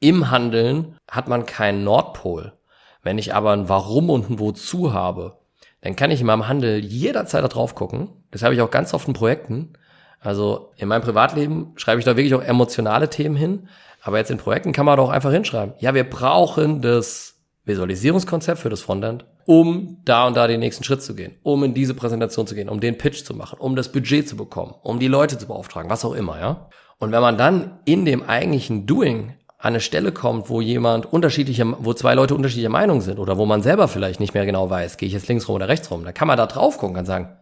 im 0.00 0.32
Handeln 0.32 0.96
hat 1.08 1.28
man 1.28 1.46
keinen 1.46 1.84
Nordpol. 1.84 2.52
Wenn 3.00 3.16
ich 3.16 3.32
aber 3.32 3.52
ein 3.52 3.68
Warum 3.68 4.10
und 4.10 4.28
ein 4.28 4.40
Wozu 4.40 4.92
habe, 4.92 5.38
dann 5.82 5.94
kann 5.94 6.10
ich 6.10 6.20
in 6.20 6.26
meinem 6.26 6.48
Handel 6.48 6.84
jederzeit 6.84 7.44
da 7.44 7.48
drauf 7.48 7.76
gucken. 7.76 8.08
Das 8.32 8.42
habe 8.42 8.54
ich 8.54 8.60
auch 8.60 8.72
ganz 8.72 8.92
oft 8.92 9.06
in 9.06 9.14
Projekten. 9.14 9.74
Also 10.18 10.72
in 10.78 10.88
meinem 10.88 11.02
Privatleben 11.02 11.74
schreibe 11.76 12.00
ich 12.00 12.06
da 12.06 12.16
wirklich 12.16 12.34
auch 12.34 12.42
emotionale 12.42 13.08
Themen 13.08 13.36
hin. 13.36 13.68
Aber 14.02 14.18
jetzt 14.18 14.32
in 14.32 14.38
Projekten 14.38 14.72
kann 14.72 14.84
man 14.84 14.96
doch 14.96 15.10
einfach 15.10 15.30
hinschreiben. 15.30 15.74
Ja, 15.78 15.94
wir 15.94 16.10
brauchen 16.10 16.82
das 16.82 17.37
Visualisierungskonzept 17.68 18.58
für 18.58 18.70
das 18.70 18.80
Frontend, 18.80 19.24
um 19.44 19.98
da 20.04 20.26
und 20.26 20.36
da 20.36 20.46
den 20.46 20.60
nächsten 20.60 20.84
Schritt 20.84 21.02
zu 21.02 21.14
gehen, 21.14 21.36
um 21.42 21.62
in 21.64 21.74
diese 21.74 21.94
Präsentation 21.94 22.46
zu 22.46 22.54
gehen, 22.54 22.68
um 22.68 22.80
den 22.80 22.98
Pitch 22.98 23.24
zu 23.24 23.34
machen, 23.34 23.58
um 23.60 23.76
das 23.76 23.92
Budget 23.92 24.28
zu 24.28 24.36
bekommen, 24.36 24.74
um 24.82 24.98
die 24.98 25.08
Leute 25.08 25.38
zu 25.38 25.46
beauftragen, 25.46 25.90
was 25.90 26.04
auch 26.04 26.14
immer, 26.14 26.40
ja. 26.40 26.68
Und 26.98 27.12
wenn 27.12 27.20
man 27.20 27.38
dann 27.38 27.78
in 27.84 28.04
dem 28.04 28.24
eigentlichen 28.24 28.86
Doing 28.86 29.34
an 29.58 29.74
eine 29.74 29.80
Stelle 29.80 30.12
kommt, 30.12 30.50
wo 30.50 30.60
jemand 30.60 31.12
unterschiedliche, 31.12 31.66
wo 31.80 31.92
zwei 31.92 32.14
Leute 32.14 32.34
unterschiedlicher 32.34 32.70
Meinung 32.70 33.00
sind 33.00 33.18
oder 33.18 33.38
wo 33.38 33.44
man 33.44 33.62
selber 33.62 33.88
vielleicht 33.88 34.20
nicht 34.20 34.34
mehr 34.34 34.46
genau 34.46 34.70
weiß, 34.70 34.96
gehe 34.96 35.08
ich 35.08 35.12
jetzt 35.12 35.28
links 35.28 35.48
rum 35.48 35.56
oder 35.56 35.68
rechts 35.68 35.90
rum, 35.90 36.04
dann 36.04 36.14
kann 36.14 36.28
man 36.28 36.36
da 36.36 36.46
drauf 36.46 36.78
gucken 36.78 36.96
und 36.96 37.06
sagen, 37.06 37.36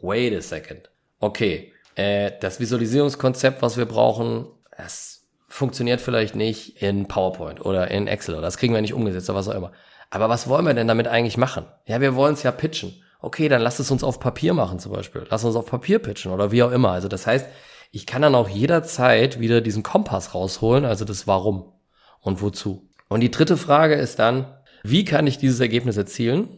wait 0.00 0.34
a 0.34 0.40
second. 0.40 0.90
Okay, 1.20 1.72
äh, 1.94 2.32
das 2.40 2.60
Visualisierungskonzept, 2.60 3.60
was 3.60 3.76
wir 3.76 3.84
brauchen, 3.84 4.46
das 4.76 5.17
funktioniert 5.58 6.00
vielleicht 6.00 6.36
nicht 6.36 6.80
in 6.80 7.08
PowerPoint 7.08 7.64
oder 7.64 7.90
in 7.90 8.06
Excel 8.06 8.36
oder 8.36 8.42
das 8.42 8.56
kriegen 8.56 8.72
wir 8.72 8.80
nicht 8.80 8.94
umgesetzt 8.94 9.28
oder 9.28 9.38
was 9.38 9.48
auch 9.48 9.54
immer. 9.54 9.72
Aber 10.08 10.28
was 10.28 10.48
wollen 10.48 10.64
wir 10.64 10.72
denn 10.72 10.88
damit 10.88 11.08
eigentlich 11.08 11.36
machen? 11.36 11.66
Ja, 11.86 12.00
wir 12.00 12.14
wollen 12.14 12.34
es 12.34 12.44
ja 12.44 12.52
pitchen. 12.52 13.02
Okay, 13.20 13.48
dann 13.48 13.60
lass 13.60 13.80
es 13.80 13.90
uns 13.90 14.04
auf 14.04 14.20
Papier 14.20 14.54
machen 14.54 14.78
zum 14.78 14.92
Beispiel. 14.92 15.26
Lass 15.28 15.44
uns 15.44 15.56
auf 15.56 15.66
Papier 15.66 15.98
pitchen 15.98 16.32
oder 16.32 16.52
wie 16.52 16.62
auch 16.62 16.70
immer. 16.70 16.92
Also 16.92 17.08
das 17.08 17.26
heißt, 17.26 17.46
ich 17.90 18.06
kann 18.06 18.22
dann 18.22 18.36
auch 18.36 18.48
jederzeit 18.48 19.40
wieder 19.40 19.60
diesen 19.60 19.82
Kompass 19.82 20.34
rausholen, 20.34 20.84
also 20.84 21.04
das 21.04 21.26
Warum 21.26 21.72
und 22.20 22.40
wozu. 22.40 22.88
Und 23.08 23.20
die 23.20 23.30
dritte 23.30 23.56
Frage 23.56 23.94
ist 23.96 24.18
dann, 24.20 24.46
wie 24.84 25.04
kann 25.04 25.26
ich 25.26 25.38
dieses 25.38 25.60
Ergebnis 25.60 25.96
erzielen? 25.96 26.48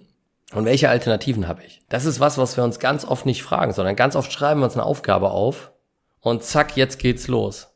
Und 0.53 0.65
welche 0.65 0.91
Alternativen 0.91 1.49
habe 1.49 1.63
ich? 1.65 1.81
Das 1.89 2.05
ist 2.05 2.21
was, 2.21 2.37
was 2.37 2.57
wir 2.57 2.65
uns 2.65 2.81
ganz 2.81 3.05
oft 3.05 3.25
nicht 3.25 3.43
fragen, 3.43 3.73
sondern 3.73 3.97
ganz 3.97 4.17
oft 4.17 4.33
schreiben 4.33 4.61
wir 4.61 4.65
uns 4.65 4.75
eine 4.75 4.85
Aufgabe 4.85 5.31
auf 5.31 5.73
und 6.21 6.43
zack, 6.43 6.77
jetzt 6.77 6.99
geht's 6.99 7.29
los. 7.29 7.70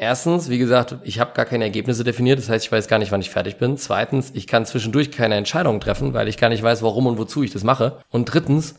Erstens, 0.00 0.48
wie 0.48 0.58
gesagt, 0.58 0.94
ich 1.02 1.18
habe 1.18 1.32
gar 1.34 1.44
keine 1.44 1.64
Ergebnisse 1.64 2.04
definiert, 2.04 2.38
das 2.38 2.48
heißt, 2.48 2.64
ich 2.64 2.70
weiß 2.70 2.86
gar 2.86 3.00
nicht, 3.00 3.10
wann 3.10 3.20
ich 3.20 3.30
fertig 3.30 3.56
bin. 3.56 3.76
Zweitens, 3.76 4.30
ich 4.32 4.46
kann 4.46 4.64
zwischendurch 4.64 5.10
keine 5.10 5.34
Entscheidungen 5.34 5.80
treffen, 5.80 6.14
weil 6.14 6.28
ich 6.28 6.38
gar 6.38 6.50
nicht 6.50 6.62
weiß, 6.62 6.84
warum 6.84 7.08
und 7.08 7.18
wozu 7.18 7.42
ich 7.42 7.50
das 7.50 7.64
mache. 7.64 7.98
Und 8.08 8.26
drittens, 8.26 8.76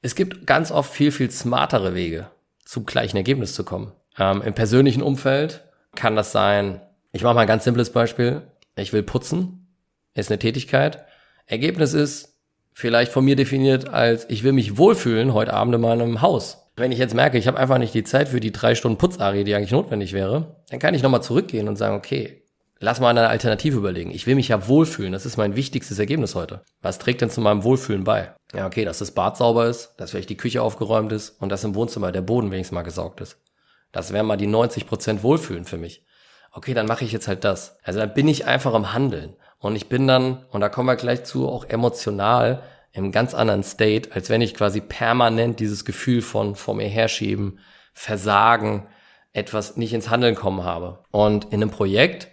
es 0.00 0.14
gibt 0.14 0.46
ganz 0.46 0.72
oft 0.72 0.90
viel, 0.90 1.12
viel 1.12 1.30
smartere 1.30 1.94
Wege 1.94 2.28
zum 2.64 2.86
gleichen 2.86 3.18
Ergebnis 3.18 3.52
zu 3.52 3.64
kommen. 3.64 3.92
Ähm, 4.18 4.40
Im 4.40 4.54
persönlichen 4.54 5.02
Umfeld 5.02 5.62
kann 5.94 6.16
das 6.16 6.32
sein, 6.32 6.80
ich 7.12 7.22
mache 7.22 7.34
mal 7.34 7.42
ein 7.42 7.46
ganz 7.46 7.64
simples 7.64 7.90
Beispiel. 7.90 8.40
Ich 8.74 8.94
will 8.94 9.02
putzen, 9.02 9.66
ist 10.14 10.30
eine 10.30 10.38
Tätigkeit. 10.38 11.04
Ergebnis 11.44 11.92
ist 11.92 12.38
vielleicht 12.72 13.12
von 13.12 13.26
mir 13.26 13.36
definiert 13.36 13.90
als, 13.90 14.24
ich 14.30 14.42
will 14.42 14.52
mich 14.52 14.78
wohlfühlen 14.78 15.34
heute 15.34 15.52
Abend 15.52 15.74
in 15.74 15.82
meinem 15.82 16.22
Haus. 16.22 16.61
Wenn 16.74 16.92
ich 16.92 16.98
jetzt 16.98 17.14
merke, 17.14 17.36
ich 17.36 17.46
habe 17.46 17.58
einfach 17.58 17.78
nicht 17.78 17.92
die 17.92 18.04
Zeit 18.04 18.28
für 18.28 18.40
die 18.40 18.52
drei 18.52 18.74
Stunden 18.74 18.96
Putzarie, 18.96 19.44
die 19.44 19.54
eigentlich 19.54 19.72
notwendig 19.72 20.12
wäre, 20.12 20.56
dann 20.70 20.78
kann 20.78 20.94
ich 20.94 21.02
nochmal 21.02 21.22
zurückgehen 21.22 21.68
und 21.68 21.76
sagen, 21.76 21.96
okay, 21.96 22.42
lass 22.78 22.98
mal 22.98 23.10
eine 23.10 23.28
Alternative 23.28 23.76
überlegen. 23.76 24.10
Ich 24.10 24.26
will 24.26 24.34
mich 24.34 24.48
ja 24.48 24.68
wohlfühlen. 24.68 25.12
Das 25.12 25.26
ist 25.26 25.36
mein 25.36 25.54
wichtigstes 25.54 25.98
Ergebnis 25.98 26.34
heute. 26.34 26.62
Was 26.80 26.98
trägt 26.98 27.20
denn 27.20 27.30
zu 27.30 27.42
meinem 27.42 27.62
Wohlfühlen 27.62 28.04
bei? 28.04 28.34
Ja, 28.54 28.66
okay, 28.66 28.84
dass 28.86 28.98
das 28.98 29.12
Bad 29.12 29.36
sauber 29.36 29.66
ist, 29.66 29.94
dass 29.98 30.10
vielleicht 30.10 30.30
die 30.30 30.36
Küche 30.36 30.62
aufgeräumt 30.62 31.12
ist 31.12 31.40
und 31.40 31.50
dass 31.50 31.64
im 31.64 31.74
Wohnzimmer 31.74 32.10
der 32.10 32.22
Boden 32.22 32.50
wenigstens 32.50 32.74
mal 32.74 32.82
gesaugt 32.82 33.20
ist. 33.20 33.38
Das 33.92 34.12
wären 34.12 34.26
mal 34.26 34.36
die 34.36 34.46
90 34.46 34.86
Prozent 34.86 35.22
Wohlfühlen 35.22 35.66
für 35.66 35.76
mich. 35.76 36.04
Okay, 36.50 36.72
dann 36.72 36.86
mache 36.86 37.04
ich 37.04 37.12
jetzt 37.12 37.28
halt 37.28 37.44
das. 37.44 37.78
Also 37.82 38.00
dann 38.00 38.14
bin 38.14 38.28
ich 38.28 38.46
einfach 38.46 38.74
im 38.74 38.94
Handeln. 38.94 39.36
Und 39.58 39.76
ich 39.76 39.88
bin 39.88 40.06
dann, 40.06 40.44
und 40.50 40.60
da 40.60 40.68
kommen 40.68 40.88
wir 40.88 40.96
gleich 40.96 41.24
zu, 41.24 41.48
auch 41.48 41.66
emotional 41.66 42.62
im 42.92 43.12
ganz 43.12 43.34
anderen 43.34 43.62
State, 43.62 44.10
als 44.12 44.28
wenn 44.30 44.40
ich 44.40 44.54
quasi 44.54 44.80
permanent 44.80 45.60
dieses 45.60 45.84
Gefühl 45.84 46.22
von 46.22 46.54
vor 46.54 46.74
mir 46.74 46.88
herschieben, 46.88 47.58
Versagen, 47.94 48.86
etwas 49.32 49.76
nicht 49.76 49.94
ins 49.94 50.10
Handeln 50.10 50.34
kommen 50.34 50.64
habe. 50.64 51.04
Und 51.10 51.46
in 51.46 51.62
einem 51.62 51.70
Projekt 51.70 52.28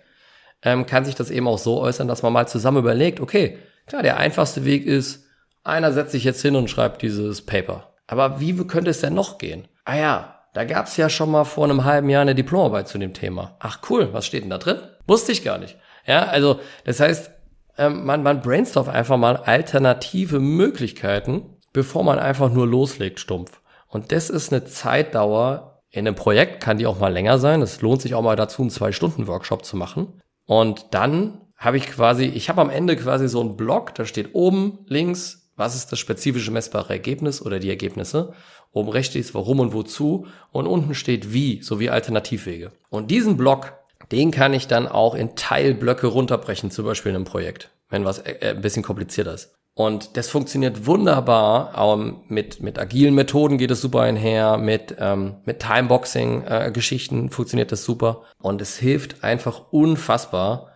ähm, 0.62 0.86
kann 0.86 1.06
sich 1.06 1.16
das 1.16 1.32
eben 1.32 1.48
auch 1.48 1.58
so 1.58 1.80
äußern, 1.80 2.08
dass 2.08 2.24
man 2.24 2.34
mal 2.34 2.48
zusammen 2.48 2.80
überlegt, 2.80 3.20
okay, 3.20 3.58
klar, 3.88 4.04
der 4.04 4.18
einfachste 4.18 4.66
Weg 4.66 4.86
ist, 4.86 5.26
einer 5.64 5.94
setzt 5.94 6.12
sich 6.12 6.24
jetzt 6.24 6.42
hin 6.42 6.56
und 6.56 6.70
schreibt 6.70 7.02
dieses 7.02 7.46
Paper. 7.46 7.94
Aber 8.08 8.40
wie 8.40 8.56
könnte 8.66 8.90
es 8.90 9.02
denn 9.02 9.14
noch 9.14 9.38
gehen? 9.38 9.68
Ah 9.86 9.96
ja, 9.96 10.40
da 10.54 10.66
gab 10.66 10.88
es 10.88 10.98
ja 10.98 11.10
schon 11.10 11.32
mal 11.32 11.46
vor 11.46 11.66
einem 11.66 11.86
halben 11.86 12.10
Jahr 12.10 12.24
eine 12.24 12.36
Diplomarbeit 12.36 12.88
zu 12.88 12.98
dem 12.98 13.14
Thema. 13.14 13.56
Ach 13.60 13.80
cool, 13.90 14.10
was 14.12 14.26
steht 14.26 14.44
denn 14.44 14.50
da 14.50 14.58
drin? 14.58 14.80
Wusste 15.08 15.32
ich 15.32 15.44
gar 15.44 15.58
nicht. 15.58 15.78
Ja, 16.06 16.24
also 16.24 16.60
das 16.86 17.00
heißt, 17.00 17.32
ähm, 17.80 18.06
man, 18.06 18.22
man 18.22 18.42
brainstormt 18.42 18.90
einfach 18.90 19.18
mal 19.18 19.38
alternative 19.38 20.40
Möglichkeiten, 20.40 21.58
bevor 21.74 22.04
man 22.04 22.20
einfach 22.20 22.52
nur 22.52 22.68
loslegt, 22.68 23.20
stumpf. 23.20 23.62
Und 23.88 24.12
das 24.12 24.30
ist 24.30 24.52
eine 24.52 24.66
Zeitdauer. 24.66 25.82
In 25.90 26.08
einem 26.08 26.16
Projekt 26.16 26.62
kann 26.62 26.78
die 26.78 26.86
auch 26.86 27.00
mal 27.00 27.12
länger 27.12 27.40
sein. 27.40 27.62
Es 27.62 27.82
lohnt 27.82 28.02
sich 28.02 28.14
auch 28.14 28.22
mal 28.22 28.36
dazu, 28.36 28.62
einen 28.62 28.70
Zwei-Stunden-Workshop 28.70 29.66
zu 29.66 29.76
machen. 29.78 30.22
Und 30.46 30.88
dann 30.92 31.42
habe 31.58 31.78
ich 31.78 31.88
quasi, 31.88 32.26
ich 32.26 32.50
habe 32.50 32.62
am 32.62 32.70
Ende 32.70 32.96
quasi 32.96 33.28
so 33.28 33.42
einen 33.42 33.58
Block, 33.58 33.96
da 33.96 34.06
steht 34.06 34.34
oben 34.34 34.80
links, 34.86 35.52
was 35.56 35.76
ist 35.76 35.92
das 35.92 36.00
spezifische 36.00 36.52
messbare 36.52 36.94
Ergebnis 36.94 37.42
oder 37.42 37.60
die 37.60 37.70
Ergebnisse. 37.70 38.34
Oben 38.72 38.90
rechts 38.90 39.12
steht 39.12 39.34
warum 39.34 39.60
und 39.60 39.74
wozu 39.74 40.28
und 40.52 40.68
unten 40.68 40.96
steht 40.96 41.34
wie 41.34 41.62
sowie 41.62 41.90
Alternativwege. 41.90 42.72
Und 42.90 43.12
diesen 43.12 43.36
Block, 43.36 43.74
den 44.12 44.32
kann 44.32 44.54
ich 44.54 44.68
dann 44.68 44.88
auch 44.88 45.16
in 45.16 45.36
Teilblöcke 45.36 46.08
runterbrechen, 46.08 46.72
zum 46.72 46.86
Beispiel 46.86 47.12
in 47.12 47.18
einem 47.18 47.26
Projekt, 47.26 47.70
wenn 47.90 48.06
was 48.06 48.20
äh, 48.20 48.56
ein 48.56 48.62
bisschen 48.62 48.84
komplizierter 48.84 49.34
ist. 49.34 49.54
Und 49.80 50.18
das 50.18 50.28
funktioniert 50.28 50.88
wunderbar. 50.88 51.74
Ähm, 51.78 52.18
mit, 52.28 52.62
mit 52.62 52.78
agilen 52.78 53.16
Methoden 53.16 53.58
geht 53.58 53.72
es 53.72 53.80
super 53.80 54.02
einher. 54.02 54.58
Mit, 54.58 54.98
ähm, 55.00 55.38
mit 55.46 55.62
Timeboxing-Geschichten 55.62 57.28
äh, 57.28 57.32
funktioniert 57.32 57.72
das 57.72 57.86
super. 57.86 58.24
Und 58.42 58.62
es 58.62 58.78
hilft 58.78 59.24
einfach 59.24 59.72
unfassbar, 59.72 60.74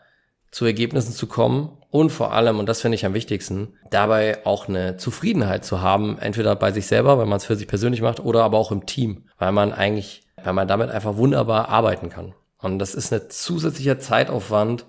zu 0.52 0.64
Ergebnissen 0.66 1.12
zu 1.12 1.28
kommen. 1.28 1.78
Und 1.90 2.12
vor 2.12 2.32
allem, 2.32 2.60
und 2.60 2.70
das 2.70 2.80
finde 2.80 2.96
ich 2.96 3.06
am 3.06 3.14
wichtigsten, 3.14 3.74
dabei 3.92 4.46
auch 4.46 4.70
eine 4.70 4.96
Zufriedenheit 4.96 5.66
zu 5.66 5.82
haben. 5.82 6.18
Entweder 6.20 6.56
bei 6.56 6.72
sich 6.72 6.88
selber, 6.88 7.20
wenn 7.20 7.28
man 7.28 7.38
es 7.38 7.46
für 7.46 7.58
sich 7.58 7.68
persönlich 7.68 8.02
macht, 8.02 8.22
oder 8.22 8.44
aber 8.44 8.58
auch 8.58 8.72
im 8.72 8.86
Team. 8.86 9.26
Weil 9.38 9.52
man 9.52 9.74
eigentlich, 9.74 10.24
weil 10.42 10.54
man 10.54 10.70
damit 10.70 10.92
einfach 10.92 11.18
wunderbar 11.18 11.68
arbeiten 11.68 12.10
kann. 12.10 12.34
Und 12.64 12.80
das 12.80 12.96
ist 12.96 13.12
ein 13.12 13.30
zusätzlicher 13.30 14.00
Zeitaufwand, 14.00 14.86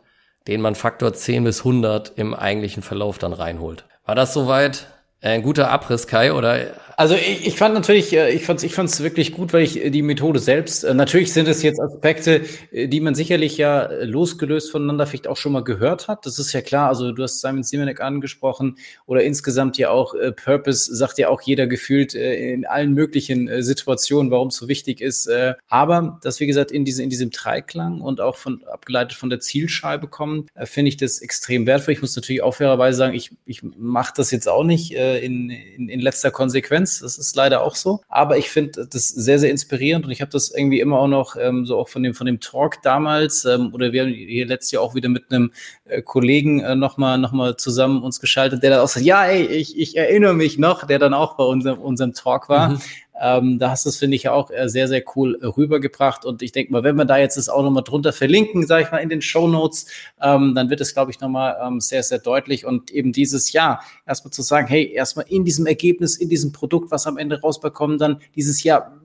den 0.46 0.60
man 0.60 0.76
Faktor 0.76 1.12
10 1.12 1.44
bis 1.44 1.58
100 1.60 2.12
im 2.16 2.32
eigentlichen 2.32 2.82
Verlauf 2.82 3.18
dann 3.18 3.32
reinholt. 3.32 3.84
War 4.06 4.14
das 4.14 4.32
soweit 4.32 4.86
ein 5.24 5.42
guter 5.42 5.70
Abriss, 5.70 6.06
Kai, 6.06 6.32
oder 6.32 6.74
also 6.96 7.14
ich, 7.14 7.46
ich 7.46 7.56
fand 7.56 7.74
natürlich, 7.74 8.12
äh, 8.12 8.30
ich 8.30 8.44
fand 8.44 8.58
es 8.58 8.64
ich 8.64 8.74
fand's 8.74 9.02
wirklich 9.02 9.32
gut, 9.32 9.52
weil 9.52 9.62
ich 9.62 9.84
äh, 9.84 9.90
die 9.90 10.02
Methode 10.02 10.38
selbst, 10.38 10.84
äh, 10.84 10.94
natürlich 10.94 11.32
sind 11.32 11.48
es 11.48 11.62
jetzt 11.62 11.80
Aspekte, 11.80 12.42
die 12.72 13.00
man 13.00 13.14
sicherlich 13.14 13.56
ja 13.56 13.88
losgelöst 14.02 14.70
voneinander 14.70 15.06
vielleicht 15.06 15.26
auch 15.26 15.36
schon 15.36 15.52
mal 15.52 15.64
gehört 15.64 16.08
hat. 16.08 16.26
Das 16.26 16.38
ist 16.38 16.52
ja 16.52 16.60
klar. 16.60 16.88
Also 16.88 17.12
du 17.12 17.22
hast 17.22 17.40
Simon 17.40 17.62
Simenek 17.62 18.00
angesprochen 18.00 18.78
oder 19.06 19.22
insgesamt 19.22 19.78
ja 19.78 19.90
auch 19.90 20.14
Purpose, 20.36 20.94
sagt 20.94 21.18
ja 21.18 21.28
auch 21.28 21.40
jeder 21.40 21.66
gefühlt 21.66 22.14
in 22.14 22.66
allen 22.66 22.92
möglichen 22.92 23.62
Situationen, 23.62 24.30
warum 24.30 24.48
es 24.48 24.56
so 24.56 24.68
wichtig 24.68 25.00
ist. 25.00 25.30
aber 25.68 26.18
das, 26.22 26.40
wie 26.40 26.46
gesagt, 26.46 26.70
in, 26.70 26.84
diese, 26.84 27.02
in 27.02 27.10
diesem 27.10 27.30
Dreiklang 27.30 28.00
und 28.00 28.20
auch 28.20 28.36
von 28.36 28.64
abgeleitet 28.64 29.16
von 29.16 29.30
der 29.30 29.40
Zielscheibe 29.40 30.08
kommen, 30.08 30.46
finde 30.64 30.88
ich 30.88 30.96
das 30.96 31.20
extrem 31.20 31.66
wertvoll. 31.66 31.94
Ich 31.94 32.00
muss 32.00 32.16
natürlich 32.16 32.42
auch 32.42 32.54
fairerweise 32.54 32.98
sagen, 32.98 33.14
ich, 33.14 33.30
ich 33.44 33.62
mache 33.62 34.12
das 34.16 34.30
jetzt 34.30 34.48
auch 34.48 34.64
nicht 34.64 34.94
in, 35.18 35.50
in, 35.50 35.88
in 35.88 36.00
letzter 36.00 36.30
Konsequenz. 36.30 37.00
Das 37.00 37.18
ist 37.18 37.34
leider 37.36 37.62
auch 37.62 37.74
so. 37.74 38.00
Aber 38.08 38.38
ich 38.38 38.50
finde 38.50 38.86
das 38.86 39.08
sehr, 39.08 39.38
sehr 39.38 39.50
inspirierend 39.50 40.04
und 40.04 40.10
ich 40.10 40.20
habe 40.20 40.30
das 40.30 40.50
irgendwie 40.50 40.80
immer 40.80 40.98
auch 40.98 41.08
noch 41.08 41.36
ähm, 41.36 41.66
so 41.66 41.78
auch 41.78 41.88
von 41.88 42.02
dem, 42.02 42.14
von 42.14 42.26
dem 42.26 42.40
Talk 42.40 42.82
damals 42.82 43.44
ähm, 43.44 43.72
oder 43.72 43.92
wir 43.92 44.02
haben 44.02 44.12
hier 44.12 44.46
letztes 44.46 44.72
Jahr 44.72 44.82
auch 44.82 44.94
wieder 44.94 45.08
mit 45.08 45.30
einem 45.30 45.52
äh, 45.84 46.02
Kollegen 46.02 46.60
äh, 46.60 46.74
nochmal 46.74 47.18
noch 47.18 47.32
mal 47.32 47.56
zusammen 47.56 48.02
uns 48.02 48.20
geschaltet, 48.20 48.62
der 48.62 48.70
dann 48.70 48.80
auch 48.80 48.88
sagt, 48.88 49.06
ja, 49.06 49.24
ey, 49.24 49.44
ich, 49.46 49.78
ich 49.78 49.96
erinnere 49.96 50.34
mich 50.34 50.58
noch, 50.58 50.86
der 50.86 50.98
dann 50.98 51.14
auch 51.14 51.36
bei 51.36 51.44
unserem, 51.44 51.78
unserem 51.78 52.14
Talk 52.14 52.48
war. 52.48 52.70
Mhm. 52.70 52.80
Ähm, 53.20 53.58
da 53.58 53.70
hast 53.70 53.84
du 53.84 53.90
es, 53.90 53.96
finde 53.96 54.16
ich, 54.16 54.28
auch 54.28 54.50
äh, 54.50 54.68
sehr, 54.68 54.88
sehr 54.88 55.02
cool 55.14 55.38
äh, 55.40 55.46
rübergebracht. 55.46 56.24
Und 56.24 56.42
ich 56.42 56.52
denke 56.52 56.72
mal, 56.72 56.82
wenn 56.82 56.96
wir 56.96 57.04
da 57.04 57.16
jetzt 57.16 57.36
das 57.36 57.48
auch 57.48 57.62
nochmal 57.62 57.84
drunter 57.84 58.12
verlinken, 58.12 58.66
sage 58.66 58.84
ich 58.84 58.90
mal, 58.90 58.98
in 58.98 59.08
den 59.08 59.22
Show 59.22 59.46
Notes, 59.46 59.86
ähm, 60.20 60.54
dann 60.54 60.70
wird 60.70 60.80
es, 60.80 60.94
glaube 60.94 61.10
ich, 61.10 61.20
nochmal 61.20 61.56
ähm, 61.64 61.80
sehr, 61.80 62.02
sehr 62.02 62.18
deutlich. 62.18 62.66
Und 62.66 62.90
eben 62.90 63.12
dieses 63.12 63.52
Jahr 63.52 63.82
erstmal 64.06 64.32
zu 64.32 64.42
sagen, 64.42 64.66
hey, 64.66 64.92
erstmal 64.92 65.26
in 65.28 65.44
diesem 65.44 65.66
Ergebnis, 65.66 66.16
in 66.16 66.28
diesem 66.28 66.52
Produkt, 66.52 66.90
was 66.90 67.06
am 67.06 67.16
Ende 67.16 67.40
rausbekommen, 67.40 67.98
dann 67.98 68.20
dieses 68.34 68.62
Jahr, 68.64 69.00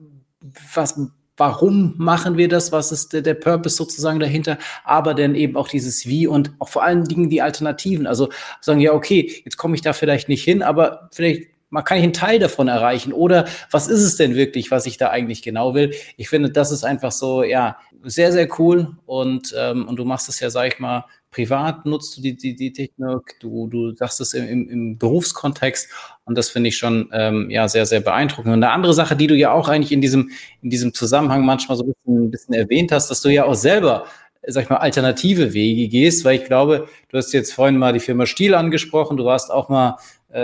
was 0.74 0.98
warum 1.40 1.94
machen 1.96 2.36
wir 2.36 2.48
das, 2.48 2.70
was 2.70 2.92
ist 2.92 3.14
der, 3.14 3.22
der, 3.22 3.32
Purpose 3.32 3.74
sozusagen 3.74 4.20
dahinter, 4.20 4.58
aber 4.84 5.14
dann 5.14 5.34
eben 5.34 5.56
auch 5.56 5.68
dieses 5.68 6.06
Wie 6.06 6.26
und 6.26 6.52
auch 6.58 6.68
vor 6.68 6.84
allen 6.84 7.04
Dingen 7.04 7.30
die 7.30 7.40
Alternativen. 7.40 8.06
Also 8.06 8.28
sagen, 8.60 8.78
ja, 8.78 8.92
okay, 8.92 9.40
jetzt 9.42 9.56
komme 9.56 9.74
ich 9.74 9.80
da 9.80 9.94
vielleicht 9.94 10.28
nicht 10.28 10.44
hin, 10.44 10.62
aber 10.62 11.08
vielleicht 11.12 11.48
man 11.70 11.84
kann 11.84 11.98
ich 11.98 12.04
einen 12.04 12.12
Teil 12.12 12.38
davon 12.38 12.68
erreichen. 12.68 13.12
Oder 13.12 13.46
was 13.70 13.88
ist 13.88 14.02
es 14.02 14.16
denn 14.16 14.34
wirklich, 14.34 14.70
was 14.70 14.86
ich 14.86 14.96
da 14.96 15.08
eigentlich 15.08 15.42
genau 15.42 15.74
will? 15.74 15.94
Ich 16.16 16.28
finde, 16.28 16.50
das 16.50 16.70
ist 16.70 16.84
einfach 16.84 17.12
so, 17.12 17.42
ja, 17.42 17.78
sehr, 18.02 18.32
sehr 18.32 18.48
cool. 18.58 18.96
Und, 19.06 19.54
ähm, 19.56 19.86
und 19.88 19.96
du 19.96 20.04
machst 20.04 20.28
es 20.28 20.40
ja, 20.40 20.50
sag 20.50 20.66
ich 20.66 20.78
mal, 20.78 21.04
privat 21.30 21.86
nutzt 21.86 22.16
du 22.16 22.22
die, 22.22 22.36
die, 22.36 22.56
die 22.56 22.72
Technik, 22.72 23.38
du, 23.40 23.68
du 23.68 23.94
sagst 23.94 24.20
es 24.20 24.34
im, 24.34 24.48
im, 24.48 24.68
im 24.68 24.98
Berufskontext. 24.98 25.88
Und 26.24 26.36
das 26.36 26.50
finde 26.50 26.68
ich 26.68 26.76
schon 26.76 27.08
ähm, 27.12 27.50
ja 27.50 27.68
sehr, 27.68 27.86
sehr 27.86 28.00
beeindruckend. 28.00 28.52
Und 28.52 28.64
eine 28.64 28.72
andere 28.72 28.94
Sache, 28.94 29.14
die 29.16 29.28
du 29.28 29.36
ja 29.36 29.52
auch 29.52 29.68
eigentlich 29.68 29.92
in 29.92 30.00
diesem, 30.00 30.30
in 30.62 30.70
diesem 30.70 30.92
Zusammenhang 30.92 31.44
manchmal 31.44 31.76
so 31.76 31.84
ein 31.84 31.92
bisschen, 31.92 32.24
ein 32.24 32.30
bisschen 32.30 32.54
erwähnt 32.54 32.90
hast, 32.92 33.10
dass 33.10 33.22
du 33.22 33.28
ja 33.28 33.44
auch 33.44 33.54
selber 33.54 34.06
sag 34.46 34.64
ich 34.64 34.70
mal, 34.70 34.76
alternative 34.76 35.52
Wege 35.52 35.88
gehst, 35.88 36.24
weil 36.24 36.36
ich 36.36 36.44
glaube, 36.44 36.88
du 37.10 37.18
hast 37.18 37.32
jetzt 37.32 37.52
vorhin 37.52 37.76
mal 37.76 37.92
die 37.92 38.00
Firma 38.00 38.24
Stiel 38.24 38.54
angesprochen, 38.54 39.18
du 39.18 39.24
warst 39.26 39.50
auch 39.50 39.68
mal 39.68 39.98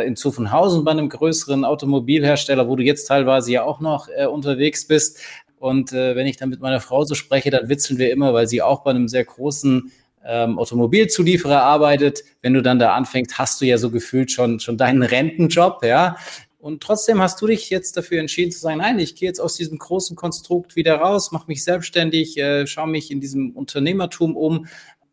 in 0.06 0.16
Zuffenhausen 0.16 0.84
bei 0.84 0.90
einem 0.90 1.08
größeren 1.08 1.64
Automobilhersteller, 1.64 2.68
wo 2.68 2.76
du 2.76 2.82
jetzt 2.82 3.06
teilweise 3.06 3.52
ja 3.52 3.62
auch 3.62 3.80
noch 3.80 4.08
äh, 4.08 4.26
unterwegs 4.26 4.86
bist. 4.86 5.20
Und 5.58 5.92
äh, 5.92 6.16
wenn 6.16 6.26
ich 6.26 6.36
dann 6.36 6.50
mit 6.50 6.60
meiner 6.60 6.80
Frau 6.80 7.04
so 7.04 7.14
spreche, 7.14 7.50
dann 7.50 7.68
witzeln 7.68 7.98
wir 7.98 8.12
immer, 8.12 8.34
weil 8.34 8.46
sie 8.46 8.62
auch 8.62 8.82
bei 8.82 8.90
einem 8.90 9.08
sehr 9.08 9.24
großen 9.24 9.90
ähm, 10.24 10.58
Automobilzulieferer 10.58 11.62
arbeitet. 11.62 12.24
Wenn 12.42 12.54
du 12.54 12.62
dann 12.62 12.78
da 12.78 12.94
anfängst, 12.94 13.38
hast 13.38 13.60
du 13.60 13.64
ja 13.64 13.78
so 13.78 13.90
gefühlt 13.90 14.30
schon, 14.30 14.60
schon 14.60 14.76
deinen 14.76 15.02
Rentenjob, 15.02 15.84
ja. 15.84 16.16
Und 16.58 16.82
trotzdem 16.82 17.22
hast 17.22 17.40
du 17.40 17.46
dich 17.46 17.70
jetzt 17.70 17.96
dafür 17.96 18.18
entschieden 18.18 18.50
zu 18.50 18.58
sagen, 18.58 18.78
nein, 18.78 18.98
ich 18.98 19.14
gehe 19.14 19.28
jetzt 19.28 19.38
aus 19.38 19.54
diesem 19.54 19.78
großen 19.78 20.16
Konstrukt 20.16 20.74
wieder 20.74 20.96
raus, 20.96 21.30
mache 21.30 21.46
mich 21.46 21.62
selbstständig, 21.62 22.36
äh, 22.38 22.66
schaue 22.66 22.88
mich 22.88 23.12
in 23.12 23.20
diesem 23.20 23.52
Unternehmertum 23.52 24.36
um, 24.36 24.66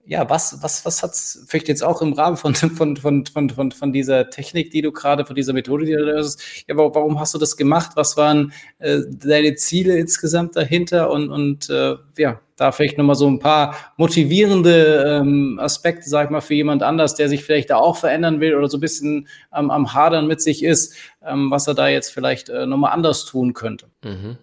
ja, 0.06 0.30
was, 0.30 0.62
was, 0.62 0.86
was 0.86 1.02
hat's 1.02 1.46
vielleicht 1.48 1.70
jetzt 1.70 1.84
auch 1.84 2.02
im 2.02 2.14
Rahmen 2.14 2.38
von, 2.38 2.56
von, 2.56 2.98
von, 2.98 3.26
von, 3.26 3.50
von, 3.50 3.72
von 3.72 3.94
dieser 3.94 4.30
Technik, 4.30 4.72
die 4.72 4.82
du 4.82 4.92
gerade, 4.92 5.26
von 5.26 5.36
dieser 5.36 5.54
Methode, 5.54 5.86
die 5.86 5.94
du 5.94 6.04
löst, 6.04 6.42
ja, 6.68 6.76
warum 6.76 7.20
hast 7.20 7.34
du 7.34 7.38
das 7.38 7.56
gemacht? 7.56 7.92
Was 7.96 8.18
waren 8.18 8.54
äh, 8.80 9.00
deine 9.10 9.56
Ziele 9.56 9.98
insgesamt 9.98 10.56
dahinter? 10.56 11.10
Und, 11.10 11.30
und 11.30 11.70
äh, 11.70 11.96
ja, 12.18 12.40
da 12.56 12.72
vielleicht 12.72 12.98
nochmal 12.98 13.16
so 13.16 13.28
ein 13.28 13.40
paar 13.40 13.76
motivierende 13.98 15.20
ähm, 15.22 15.60
Aspekte, 15.60 16.10
sag 16.10 16.26
ich 16.26 16.30
mal, 16.32 16.42
für 16.42 16.54
jemand 16.54 16.84
anders, 16.84 17.16
der 17.16 17.30
sich 17.30 17.44
vielleicht 17.44 17.70
da 17.70 17.78
auch 17.78 17.98
verändern 17.98 18.40
will 18.40 18.56
oder 18.56 18.68
so 18.68 18.78
ein 18.78 18.82
bisschen 18.82 19.28
ähm, 19.56 19.72
am 19.72 19.94
Hadern 19.94 20.28
mit 20.28 20.42
sich 20.42 20.64
ist, 20.64 20.96
ähm, 21.26 21.50
was 21.50 21.68
er 21.68 21.74
da 21.74 21.88
jetzt 21.88 22.10
vielleicht 22.10 22.50
äh, 22.50 22.66
nochmal 22.66 22.92
anders 22.92 23.26
tun 23.26 23.54
könnte. 23.54 23.88
Mhm. 24.04 24.38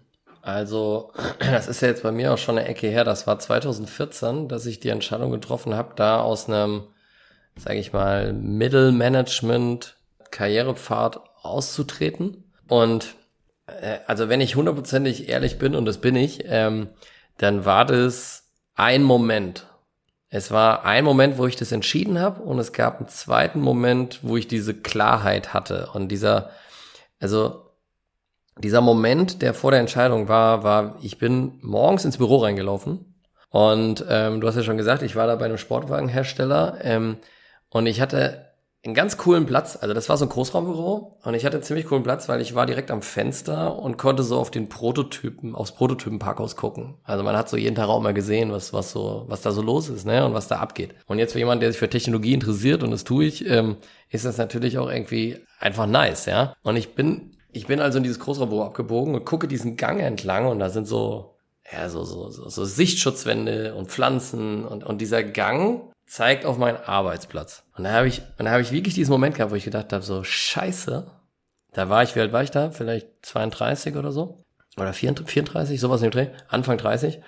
Also, 0.51 1.13
das 1.39 1.69
ist 1.69 1.81
ja 1.81 1.89
jetzt 1.89 2.03
bei 2.03 2.13
mir 2.13 2.35
auch 2.35 2.39
schon 2.39 2.59
eine 2.59 2.69
Ecke 2.69 2.89
her. 2.89 3.05
Das 3.05 3.27
war 3.27 3.39
2014, 3.39 4.49
dass 4.49 4.67
ich 4.67 4.81
die 4.81 4.89
Entscheidung 4.89 5.31
getroffen 5.31 5.75
habe, 5.75 5.95
da 5.97 6.21
aus 6.21 6.49
einem, 6.49 6.85
sage 7.57 7.79
ich 7.79 7.93
mal, 7.93 8.33
Mittelmanagement 8.33 9.97
Karrierepfad 10.31 11.21
auszutreten. 11.43 12.45
Und 12.69 13.15
äh, 13.67 13.99
also, 14.07 14.29
wenn 14.29 14.41
ich 14.41 14.57
hundertprozentig 14.57 15.29
ehrlich 15.29 15.59
bin, 15.59 15.75
und 15.75 15.85
das 15.85 15.99
bin 15.99 16.17
ich, 16.17 16.45
ähm, 16.47 16.89
dann 17.39 17.65
war 17.65 17.85
das 17.85 18.51
ein 18.75 19.03
Moment. 19.03 19.67
Es 20.29 20.51
war 20.51 20.85
ein 20.85 21.05
Moment, 21.05 21.39
wo 21.39 21.47
ich 21.47 21.57
das 21.57 21.73
entschieden 21.73 22.19
habe, 22.19 22.43
und 22.43 22.59
es 22.59 22.73
gab 22.73 22.99
einen 22.99 23.09
zweiten 23.09 23.61
Moment, 23.61 24.21
wo 24.23 24.37
ich 24.37 24.47
diese 24.47 24.75
Klarheit 24.75 25.55
hatte. 25.55 25.91
Und 25.93 26.09
dieser, 26.09 26.51
also 27.19 27.70
dieser 28.59 28.81
Moment, 28.81 29.43
der 29.43 29.55
vor 29.55 29.71
der 29.71 29.81
Entscheidung 29.81 30.29
war, 30.29 30.63
war, 30.63 30.97
ich 31.03 31.19
bin 31.19 31.59
morgens 31.63 32.05
ins 32.05 32.19
Büro 32.19 32.39
reingelaufen 32.39 33.15
und 33.51 34.05
ähm, 34.09 34.41
du 34.41 34.47
hast 34.47 34.57
ja 34.57 34.63
schon 34.63 34.77
gesagt, 34.77 35.03
ich 35.03 35.17
war 35.17 35.27
da 35.27 35.37
bei 35.37 35.47
einem 35.47 35.59
Sportwagenhersteller 35.59 36.79
ähm, 36.83 37.17
und 37.71 37.87
ich 37.87 38.01
hatte 38.01 38.51
einen 38.83 38.95
ganz 38.95 39.19
coolen 39.19 39.45
Platz. 39.45 39.77
Also 39.81 39.93
das 39.93 40.09
war 40.09 40.17
so 40.17 40.25
ein 40.25 40.31
Großraumbüro 40.31 41.19
und 41.23 41.35
ich 41.35 41.45
hatte 41.45 41.57
einen 41.57 41.65
ziemlich 41.65 41.87
coolen 41.87 42.03
Platz, 42.03 42.29
weil 42.29 42.41
ich 42.41 42.55
war 42.55 42.65
direkt 42.65 42.91
am 42.91 43.03
Fenster 43.03 43.79
und 43.79 43.99
konnte 43.99 44.23
so 44.23 44.39
auf 44.39 44.51
den 44.51 44.69
Prototypen, 44.69 45.55
aufs 45.55 45.73
Prototypenparkhaus 45.73 46.57
gucken. 46.57 46.95
Also 47.05 47.23
man 47.23 47.37
hat 47.37 47.49
so 47.49 47.57
jeden 47.57 47.77
Tag 47.77 47.89
auch 47.89 48.01
mal 48.01 48.15
gesehen, 48.15 48.53
was, 48.53 48.73
was 48.73 48.93
so, 48.93 49.25
was 49.29 49.43
da 49.43 49.53
so 49.53 49.61
los 49.61 49.89
ist, 49.91 50.07
ne, 50.07 50.25
und 50.25 50.33
was 50.33 50.49
da 50.49 50.59
abgeht. 50.59 50.95
Und 51.07 51.19
jetzt 51.19 51.33
für 51.33 51.39
jemanden, 51.39 51.61
der 51.61 51.73
sich 51.73 51.79
für 51.79 51.91
Technologie 51.91 52.33
interessiert 52.33 52.83
und 52.83 52.91
das 52.91 53.05
tue 53.05 53.25
ich, 53.27 53.47
ähm, 53.47 53.77
ist 54.09 54.25
das 54.25 54.39
natürlich 54.39 54.79
auch 54.79 54.91
irgendwie 54.91 55.39
einfach 55.59 55.87
nice, 55.87 56.25
ja. 56.27 56.55
Und 56.63 56.77
ich 56.77 56.95
bin 56.95 57.37
ich 57.53 57.67
bin 57.67 57.81
also 57.81 57.99
in 57.99 58.05
dieses 58.05 58.21
Großraumbüro 58.21 58.65
abgebogen 58.65 59.15
und 59.15 59.25
gucke 59.25 59.49
diesen 59.49 59.77
Gang 59.77 60.01
entlang 60.01 60.47
und 60.47 60.59
da 60.59 60.71
sind 60.71 60.87
so, 60.87 61.37
ja, 61.73 61.89
so, 61.89 62.05
so, 62.05 62.31
so, 62.31 62.49
so 62.49 62.65
Sichtschutzwände 62.65 63.75
und 63.75 63.91
Pflanzen 63.91 64.65
und, 64.65 64.85
und 64.85 65.01
dieser 65.01 65.23
Gang 65.23 65.83
zeigt 66.07 66.45
auf 66.45 66.59
meinen 66.59 66.79
Arbeitsplatz. 66.79 67.63
Und 67.77 67.85
da 67.85 67.93
habe 67.93 68.09
ich, 68.09 68.23
und 68.39 68.47
da 68.47 68.51
habe 68.51 68.63
ich 68.63 68.73
wirklich 68.73 68.95
diesen 68.95 69.13
Moment 69.13 69.37
gehabt, 69.37 69.53
wo 69.53 69.57
ich 69.57 69.65
gedacht 69.65 69.93
habe, 69.93 70.03
so, 70.03 70.25
scheiße. 70.25 71.11
Da 71.73 71.89
war 71.89 72.03
ich, 72.03 72.17
wie 72.17 72.21
alt 72.21 72.33
war 72.33 72.43
ich 72.43 72.51
da? 72.51 72.71
Vielleicht 72.73 73.09
32 73.23 73.95
oder 73.95 74.11
so? 74.11 74.45
Oder 74.77 74.93
34, 74.93 75.79
sowas 75.79 76.01
dem 76.01 76.11
Dreh? 76.11 76.29
Anfang 76.49 76.79
30. 76.79 77.21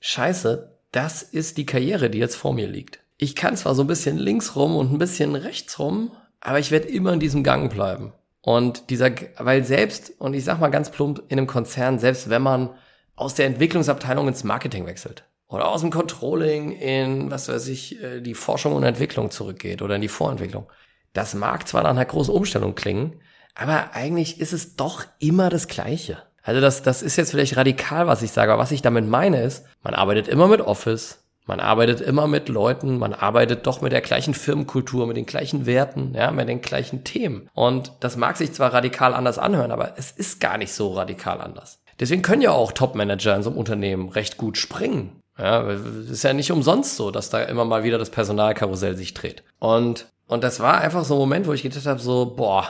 Scheiße, 0.00 0.72
das 0.92 1.22
ist 1.22 1.58
die 1.58 1.66
Karriere, 1.66 2.10
die 2.10 2.18
jetzt 2.18 2.36
vor 2.36 2.54
mir 2.54 2.68
liegt. 2.68 3.00
Ich 3.18 3.36
kann 3.36 3.56
zwar 3.56 3.74
so 3.74 3.82
ein 3.82 3.88
bisschen 3.88 4.16
links 4.16 4.56
rum 4.56 4.76
und 4.76 4.92
ein 4.92 4.98
bisschen 4.98 5.34
rechts 5.34 5.78
rum, 5.78 6.12
aber 6.40 6.58
ich 6.58 6.70
werde 6.70 6.88
immer 6.88 7.12
in 7.12 7.20
diesem 7.20 7.44
Gang 7.44 7.72
bleiben. 7.72 8.12
Und 8.42 8.90
dieser, 8.90 9.10
weil 9.38 9.64
selbst, 9.64 10.14
und 10.18 10.34
ich 10.34 10.44
sag 10.44 10.60
mal 10.60 10.68
ganz 10.68 10.90
plump, 10.90 11.22
in 11.28 11.38
einem 11.38 11.46
Konzern, 11.46 11.98
selbst 11.98 12.28
wenn 12.28 12.42
man 12.42 12.70
aus 13.14 13.34
der 13.34 13.46
Entwicklungsabteilung 13.46 14.26
ins 14.26 14.44
Marketing 14.44 14.86
wechselt 14.86 15.24
oder 15.46 15.68
aus 15.68 15.82
dem 15.82 15.90
Controlling 15.90 16.72
in, 16.72 17.30
was 17.30 17.48
weiß 17.48 17.68
ich, 17.68 18.02
äh, 18.02 18.20
die 18.20 18.34
Forschung 18.34 18.74
und 18.74 18.82
Entwicklung 18.82 19.30
zurückgeht 19.30 19.80
oder 19.80 19.94
in 19.94 20.02
die 20.02 20.08
Vorentwicklung. 20.08 20.66
Das 21.12 21.34
mag 21.34 21.68
zwar 21.68 21.82
nach 21.82 21.90
einer 21.90 22.04
großen 22.04 22.34
Umstellung 22.34 22.74
klingen, 22.74 23.20
aber 23.54 23.94
eigentlich 23.94 24.40
ist 24.40 24.52
es 24.52 24.76
doch 24.76 25.04
immer 25.18 25.50
das 25.50 25.68
Gleiche. 25.68 26.18
Also 26.42 26.60
das, 26.60 26.82
das 26.82 27.02
ist 27.02 27.16
jetzt 27.16 27.30
vielleicht 27.30 27.56
radikal, 27.56 28.06
was 28.06 28.22
ich 28.22 28.32
sage, 28.32 28.52
aber 28.52 28.62
was 28.62 28.72
ich 28.72 28.82
damit 28.82 29.06
meine 29.06 29.42
ist, 29.42 29.64
man 29.82 29.94
arbeitet 29.94 30.26
immer 30.26 30.48
mit 30.48 30.60
Office, 30.60 31.21
Man 31.44 31.58
arbeitet 31.58 32.00
immer 32.00 32.28
mit 32.28 32.48
Leuten, 32.48 32.98
man 32.98 33.14
arbeitet 33.14 33.66
doch 33.66 33.80
mit 33.80 33.92
der 33.92 34.00
gleichen 34.00 34.32
Firmenkultur, 34.32 35.06
mit 35.06 35.16
den 35.16 35.26
gleichen 35.26 35.66
Werten, 35.66 36.14
ja, 36.14 36.30
mit 36.30 36.48
den 36.48 36.60
gleichen 36.60 37.02
Themen. 37.02 37.48
Und 37.52 37.92
das 38.00 38.16
mag 38.16 38.36
sich 38.36 38.52
zwar 38.52 38.72
radikal 38.72 39.12
anders 39.12 39.38
anhören, 39.38 39.72
aber 39.72 39.94
es 39.96 40.12
ist 40.12 40.40
gar 40.40 40.56
nicht 40.56 40.72
so 40.72 40.92
radikal 40.92 41.40
anders. 41.40 41.80
Deswegen 41.98 42.22
können 42.22 42.42
ja 42.42 42.52
auch 42.52 42.72
Top-Manager 42.72 43.34
in 43.34 43.42
so 43.42 43.50
einem 43.50 43.58
Unternehmen 43.58 44.08
recht 44.08 44.36
gut 44.36 44.56
springen. 44.56 45.20
Ja, 45.38 45.62
ist 45.62 46.24
ja 46.24 46.32
nicht 46.32 46.52
umsonst 46.52 46.96
so, 46.96 47.10
dass 47.10 47.30
da 47.30 47.42
immer 47.42 47.64
mal 47.64 47.84
wieder 47.84 47.98
das 47.98 48.10
Personalkarussell 48.10 48.96
sich 48.96 49.14
dreht. 49.14 49.42
Und, 49.58 50.06
und 50.26 50.44
das 50.44 50.60
war 50.60 50.80
einfach 50.80 51.04
so 51.04 51.14
ein 51.14 51.20
Moment, 51.20 51.46
wo 51.46 51.52
ich 51.52 51.62
gedacht 51.62 51.86
habe, 51.86 52.00
so, 52.00 52.34
boah, 52.36 52.68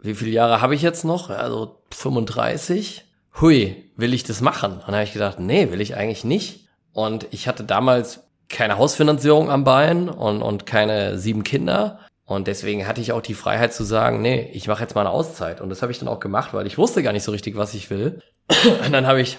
wie 0.00 0.14
viele 0.14 0.30
Jahre 0.30 0.60
habe 0.60 0.74
ich 0.74 0.82
jetzt 0.82 1.04
noch? 1.04 1.30
Also 1.30 1.80
35. 1.92 3.04
Hui, 3.40 3.90
will 3.96 4.14
ich 4.14 4.22
das 4.22 4.40
machen? 4.40 4.72
Und 4.74 4.86
dann 4.86 4.94
habe 4.94 5.04
ich 5.04 5.12
gedacht, 5.12 5.40
nee, 5.40 5.70
will 5.70 5.80
ich 5.80 5.96
eigentlich 5.96 6.24
nicht. 6.24 6.67
Und 6.98 7.28
ich 7.30 7.46
hatte 7.46 7.62
damals 7.62 8.24
keine 8.48 8.76
Hausfinanzierung 8.76 9.52
am 9.52 9.62
Bein 9.62 10.08
und, 10.08 10.42
und 10.42 10.66
keine 10.66 11.16
sieben 11.16 11.44
Kinder. 11.44 12.00
Und 12.24 12.48
deswegen 12.48 12.88
hatte 12.88 13.00
ich 13.00 13.12
auch 13.12 13.22
die 13.22 13.34
Freiheit 13.34 13.72
zu 13.72 13.84
sagen, 13.84 14.20
nee, 14.20 14.50
ich 14.52 14.66
mache 14.66 14.82
jetzt 14.82 14.96
mal 14.96 15.02
eine 15.02 15.10
Auszeit. 15.10 15.60
Und 15.60 15.70
das 15.70 15.80
habe 15.80 15.92
ich 15.92 16.00
dann 16.00 16.08
auch 16.08 16.18
gemacht, 16.18 16.54
weil 16.54 16.66
ich 16.66 16.76
wusste 16.76 17.04
gar 17.04 17.12
nicht 17.12 17.22
so 17.22 17.30
richtig, 17.30 17.56
was 17.56 17.72
ich 17.74 17.88
will. 17.88 18.20
Und 18.84 18.90
dann 18.90 19.06
habe 19.06 19.20
ich 19.20 19.38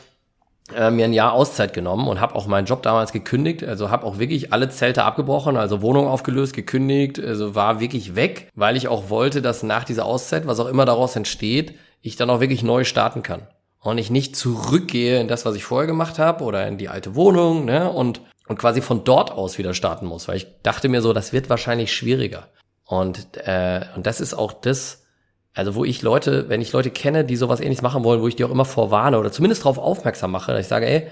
äh, 0.74 0.90
mir 0.90 1.04
ein 1.04 1.12
Jahr 1.12 1.34
Auszeit 1.34 1.74
genommen 1.74 2.08
und 2.08 2.22
habe 2.22 2.34
auch 2.36 2.48
meinen 2.48 2.66
Job 2.66 2.82
damals 2.82 3.12
gekündigt. 3.12 3.66
Also 3.66 3.90
habe 3.90 4.06
auch 4.06 4.20
wirklich 4.20 4.54
alle 4.54 4.70
Zelte 4.70 5.04
abgebrochen, 5.04 5.58
also 5.58 5.82
Wohnung 5.82 6.08
aufgelöst, 6.08 6.54
gekündigt, 6.54 7.20
also 7.20 7.56
war 7.56 7.82
wirklich 7.82 8.16
weg, 8.16 8.48
weil 8.56 8.78
ich 8.78 8.88
auch 8.88 9.10
wollte, 9.10 9.42
dass 9.42 9.64
nach 9.64 9.84
dieser 9.84 10.06
Auszeit, 10.06 10.48
was 10.48 10.62
auch 10.62 10.68
immer 10.70 10.86
daraus 10.86 11.18
entsteht, 11.18 11.74
ich 12.02 12.16
dann 12.16 12.30
auch 12.30 12.40
wirklich 12.40 12.64
neu 12.64 12.86
starten 12.86 13.22
kann. 13.22 13.48
Und 13.82 13.98
ich 13.98 14.10
nicht 14.10 14.36
zurückgehe 14.36 15.22
in 15.22 15.28
das, 15.28 15.46
was 15.46 15.56
ich 15.56 15.64
vorher 15.64 15.88
gemacht 15.88 16.20
habe 16.20 16.44
oder 16.44 16.68
in 16.68 16.78
die 16.78 16.90
alte 16.90 17.16
Wohnung, 17.16 17.66
ne? 17.66 17.90
Und, 17.90 18.22
und 18.48 18.60
quasi 18.60 18.82
von 18.82 19.04
dort 19.06 19.32
aus 19.32 19.58
wieder 19.58 19.74
starten 19.74 20.06
muss. 20.06 20.28
Weil 20.28 20.38
ich 20.38 20.48
dachte 20.64 20.90
mir 20.90 21.02
so, 21.02 21.14
das 21.14 21.32
wird 21.32 21.50
wahrscheinlich 21.50 21.94
schwieriger. 21.94 22.50
Und, 22.86 23.38
äh, 23.38 23.86
und 23.96 24.06
das 24.06 24.20
ist 24.20 24.34
auch 24.34 24.52
das, 24.52 25.06
also 25.54 25.76
wo 25.76 25.86
ich 25.86 26.02
Leute, 26.02 26.50
wenn 26.50 26.62
ich 26.62 26.74
Leute 26.74 26.90
kenne, 26.90 27.24
die 27.24 27.36
sowas 27.36 27.62
ähnliches 27.62 27.82
machen 27.82 28.04
wollen, 28.04 28.22
wo 28.22 28.28
ich 28.28 28.36
die 28.36 28.44
auch 28.44 28.52
immer 28.52 28.66
vorwarne 28.66 29.20
oder 29.20 29.32
zumindest 29.32 29.62
darauf 29.62 29.78
aufmerksam 29.78 30.32
mache, 30.32 30.52
dass 30.52 30.62
ich 30.62 30.68
sage, 30.68 30.88
ey, 30.88 31.08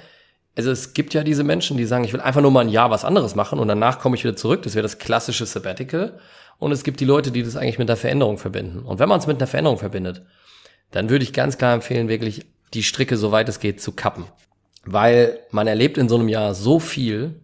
also 0.58 0.72
es 0.72 0.94
gibt 0.94 1.14
ja 1.14 1.24
diese 1.24 1.44
Menschen, 1.44 1.78
die 1.78 1.86
sagen, 1.86 2.04
ich 2.04 2.14
will 2.14 2.20
einfach 2.20 2.42
nur 2.42 2.50
mal 2.50 2.62
ein 2.62 2.70
Jahr 2.70 2.90
was 2.90 3.06
anderes 3.06 3.36
machen 3.36 3.60
und 3.60 3.68
danach 3.68 4.00
komme 4.00 4.16
ich 4.16 4.24
wieder 4.24 4.36
zurück. 4.36 4.64
Das 4.64 4.74
wäre 4.74 4.82
das 4.82 4.98
klassische 4.98 5.46
Sabbatical. 5.46 6.20
Und 6.58 6.72
es 6.72 6.84
gibt 6.84 7.00
die 7.00 7.06
Leute, 7.06 7.32
die 7.32 7.44
das 7.44 7.56
eigentlich 7.56 7.78
mit 7.78 7.90
einer 7.90 7.98
Veränderung 7.98 8.40
verbinden. 8.40 8.80
Und 8.80 8.98
wenn 8.98 9.08
man 9.08 9.20
es 9.20 9.28
mit 9.28 9.38
einer 9.38 9.46
Veränderung 9.46 9.78
verbindet, 9.78 10.24
dann 10.90 11.12
würde 11.12 11.24
ich 11.24 11.34
ganz 11.34 11.60
klar 11.60 11.76
empfehlen, 11.76 12.10
wirklich 12.10 12.48
die 12.74 12.84
Stricke, 12.84 13.18
soweit 13.18 13.50
es 13.50 13.60
geht, 13.60 13.82
zu 13.82 13.92
kappen. 13.92 14.26
Weil 14.86 15.40
man 15.52 15.68
erlebt 15.68 15.98
in 15.98 16.10
so 16.10 16.16
einem 16.16 16.30
Jahr 16.30 16.54
so 16.54 16.80
viel, 16.80 17.42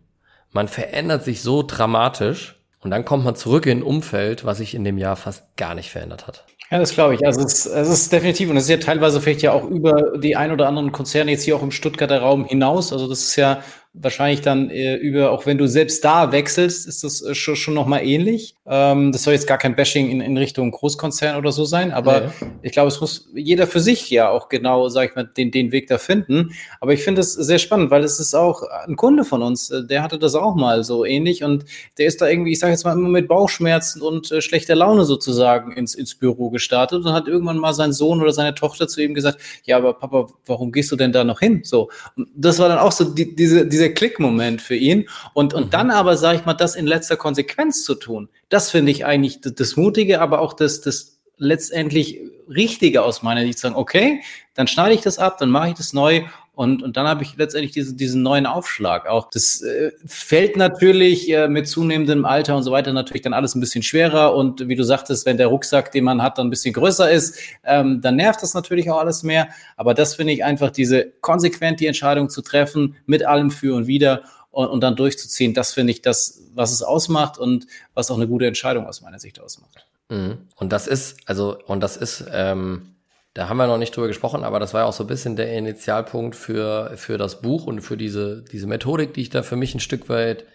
man 0.51 0.67
verändert 0.67 1.23
sich 1.23 1.41
so 1.41 1.63
dramatisch 1.63 2.55
und 2.81 2.91
dann 2.91 3.05
kommt 3.05 3.25
man 3.25 3.35
zurück 3.35 3.65
in 3.65 3.79
ein 3.79 3.83
Umfeld, 3.83 4.45
was 4.45 4.59
sich 4.59 4.75
in 4.75 4.83
dem 4.83 4.97
Jahr 4.97 5.15
fast 5.15 5.55
gar 5.57 5.75
nicht 5.75 5.89
verändert 5.89 6.27
hat. 6.27 6.45
Ja, 6.69 6.79
das 6.79 6.93
glaube 6.93 7.15
ich. 7.15 7.25
Also 7.25 7.41
es, 7.41 7.65
es 7.65 7.89
ist 7.89 8.11
definitiv, 8.11 8.49
und 8.49 8.57
es 8.57 8.63
ist 8.63 8.69
ja 8.69 8.77
teilweise 8.77 9.21
vielleicht 9.21 9.41
ja 9.41 9.51
auch 9.51 9.63
über 9.63 10.17
die 10.17 10.35
ein 10.35 10.51
oder 10.51 10.67
anderen 10.67 10.91
Konzerne 10.91 11.31
jetzt 11.31 11.43
hier 11.43 11.55
auch 11.55 11.61
im 11.61 11.71
Stuttgarter 11.71 12.19
Raum 12.19 12.45
hinaus. 12.45 12.91
Also 12.91 13.07
das 13.07 13.19
ist 13.19 13.35
ja 13.35 13.61
wahrscheinlich 13.93 14.41
dann 14.41 14.71
äh, 14.71 14.95
über, 14.95 15.31
auch 15.31 15.45
wenn 15.45 15.59
du 15.59 15.67
selbst 15.67 16.03
da 16.03 16.31
wechselst, 16.31 16.87
ist 16.87 17.03
das 17.03 17.21
äh, 17.21 17.35
schon, 17.35 17.55
schon 17.55 17.75
nochmal 17.75 18.03
ähnlich. 18.03 18.55
Ähm, 18.65 19.11
das 19.11 19.23
soll 19.23 19.33
jetzt 19.33 19.45
gar 19.45 19.59
kein 19.59 19.75
Bashing 19.75 20.09
in, 20.09 20.19
in 20.19 20.35
Richtung 20.35 20.71
Großkonzern 20.71 21.37
oder 21.37 21.51
so 21.51 21.63
sein, 21.63 21.91
aber 21.91 22.23
ja. 22.23 22.33
ich 22.63 22.71
glaube, 22.71 22.87
es 22.87 22.99
muss 22.99 23.29
jeder 23.35 23.67
für 23.67 23.79
sich 23.79 24.09
ja 24.09 24.29
auch 24.29 24.49
genau, 24.49 24.89
sag 24.89 25.09
ich 25.09 25.15
mal, 25.15 25.25
den, 25.25 25.51
den 25.51 25.71
Weg 25.71 25.87
da 25.87 25.99
finden. 25.99 26.53
Aber 26.79 26.93
ich 26.93 27.03
finde 27.03 27.21
es 27.21 27.33
sehr 27.33 27.59
spannend, 27.59 27.91
weil 27.91 28.03
es 28.03 28.19
ist 28.19 28.33
auch 28.33 28.63
ein 28.87 28.95
Kunde 28.95 29.25
von 29.25 29.43
uns, 29.43 29.69
äh, 29.69 29.85
der 29.85 30.01
hatte 30.01 30.17
das 30.17 30.33
auch 30.33 30.55
mal 30.55 30.83
so 30.83 31.05
ähnlich 31.05 31.43
und 31.43 31.65
der 31.99 32.07
ist 32.07 32.19
da 32.19 32.27
irgendwie, 32.27 32.53
ich 32.53 32.59
sage 32.59 32.73
jetzt 32.73 32.85
mal, 32.85 32.93
immer 32.93 33.09
mit 33.09 33.27
Bauchschmerzen 33.27 34.01
und 34.01 34.31
äh, 34.31 34.41
schlechter 34.41 34.75
Laune 34.75 35.05
sozusagen 35.05 35.71
ins, 35.71 35.93
ins 35.93 36.15
Büro 36.15 36.49
gestartet 36.49 37.05
und 37.05 37.13
hat 37.13 37.27
irgendwann 37.27 37.59
mal 37.59 37.73
sein 37.73 37.93
Sohn 37.93 38.21
oder 38.21 38.33
seine 38.33 38.55
Tochter 38.55 38.87
zu 38.87 39.03
ihm 39.03 39.13
gesagt, 39.13 39.37
ja, 39.65 39.77
aber 39.77 39.93
Papa, 39.93 40.29
warum 40.47 40.71
gehst 40.71 40.91
du 40.91 40.95
denn 40.95 41.11
da 41.11 41.23
noch 41.23 41.39
hin? 41.39 41.61
So. 41.63 41.89
Und 42.15 42.29
das 42.35 42.57
war 42.57 42.69
dann 42.69 42.79
auch 42.79 42.91
so 42.91 43.03
die, 43.03 43.35
diese, 43.35 43.67
diese 43.67 43.82
dieser 43.83 43.93
Klickmoment 43.93 44.61
für 44.61 44.75
ihn. 44.75 45.09
Und, 45.33 45.53
und 45.53 45.67
mhm. 45.67 45.69
dann 45.69 45.91
aber, 45.91 46.17
sage 46.17 46.39
ich 46.39 46.45
mal, 46.45 46.53
das 46.53 46.75
in 46.75 46.87
letzter 46.87 47.17
Konsequenz 47.17 47.83
zu 47.83 47.95
tun, 47.95 48.29
das 48.49 48.71
finde 48.71 48.91
ich 48.91 49.05
eigentlich 49.05 49.41
das, 49.41 49.55
das 49.55 49.75
Mutige, 49.75 50.21
aber 50.21 50.39
auch 50.39 50.53
das, 50.53 50.81
das 50.81 51.19
letztendlich 51.37 52.19
Richtige 52.47 53.03
aus 53.03 53.23
meiner 53.23 53.41
Sicht. 53.41 53.59
Sagen, 53.59 53.75
okay, 53.75 54.21
dann 54.53 54.67
schneide 54.67 54.93
ich 54.93 55.01
das 55.01 55.19
ab, 55.19 55.37
dann 55.37 55.49
mache 55.49 55.69
ich 55.69 55.75
das 55.75 55.93
neu 55.93 56.23
und, 56.55 56.83
und 56.83 56.97
dann 56.97 57.07
habe 57.07 57.23
ich 57.23 57.35
letztendlich 57.35 57.71
diese, 57.71 57.95
diesen 57.95 58.21
neuen 58.21 58.45
Aufschlag 58.45 59.07
auch. 59.07 59.27
Das 59.31 59.63
äh, 59.63 59.91
fällt 60.05 60.55
natürlich 60.55 61.31
äh, 61.31 61.47
mit 61.47 61.67
zunehmendem 61.67 62.25
Alter 62.25 62.55
und 62.55 62.61
so 62.61 62.71
weiter 62.71 62.93
natürlich 62.93 63.23
dann 63.23 63.33
alles 63.33 63.55
ein 63.55 63.59
bisschen 63.59 63.81
schwerer. 63.81 64.35
Und 64.35 64.67
wie 64.67 64.75
du 64.75 64.83
sagtest, 64.83 65.25
wenn 65.25 65.37
der 65.37 65.47
Rucksack, 65.47 65.91
den 65.91 66.03
man 66.03 66.21
hat, 66.21 66.37
dann 66.37 66.47
ein 66.47 66.49
bisschen 66.51 66.73
größer 66.73 67.09
ist, 67.09 67.39
ähm, 67.63 68.01
dann 68.01 68.17
nervt 68.17 68.43
das 68.43 68.53
natürlich 68.53 68.87
auch 68.91 68.99
alles 68.99 69.23
mehr. 69.23 69.47
Aber 69.77 69.95
das 69.95 70.13
finde 70.13 70.33
ich 70.33 70.43
einfach, 70.43 70.69
diese 70.69 71.11
konsequent 71.21 71.79
die 71.79 71.87
Entscheidung 71.87 72.29
zu 72.29 72.43
treffen, 72.43 72.97
mit 73.07 73.25
allem 73.25 73.49
für 73.49 73.75
und 73.75 73.87
wieder 73.87 74.21
und, 74.51 74.67
und 74.67 74.81
dann 74.81 74.95
durchzuziehen, 74.95 75.55
das 75.55 75.73
finde 75.73 75.91
ich 75.91 76.03
das, 76.03 76.43
was 76.53 76.71
es 76.71 76.83
ausmacht 76.83 77.39
und 77.39 77.65
was 77.95 78.11
auch 78.11 78.17
eine 78.17 78.27
gute 78.27 78.45
Entscheidung 78.45 78.85
aus 78.85 79.01
meiner 79.01 79.17
Sicht 79.17 79.39
ausmacht. 79.39 79.87
Mhm. 80.09 80.37
Und 80.55 80.71
das 80.71 80.85
ist, 80.85 81.17
also, 81.25 81.57
und 81.65 81.79
das 81.79 81.97
ist, 81.97 82.25
ähm 82.31 82.92
da 83.33 83.49
haben 83.49 83.57
wir 83.57 83.67
noch 83.67 83.77
nicht 83.77 83.95
drüber 83.95 84.07
gesprochen, 84.07 84.43
aber 84.43 84.59
das 84.59 84.73
war 84.73 84.81
ja 84.81 84.87
auch 84.87 84.93
so 84.93 85.03
ein 85.03 85.07
bisschen 85.07 85.35
der 85.35 85.51
Initialpunkt 85.53 86.35
für, 86.35 86.91
für 86.95 87.17
das 87.17 87.41
Buch 87.41 87.65
und 87.65 87.81
für 87.81 87.97
diese, 87.97 88.43
diese 88.43 88.67
Methodik, 88.67 89.13
die 89.13 89.21
ich 89.21 89.29
da 89.29 89.41
für 89.41 89.55
mich 89.55 89.73
ein 89.73 89.79
Stück 89.79 90.07
weit, 90.07 90.45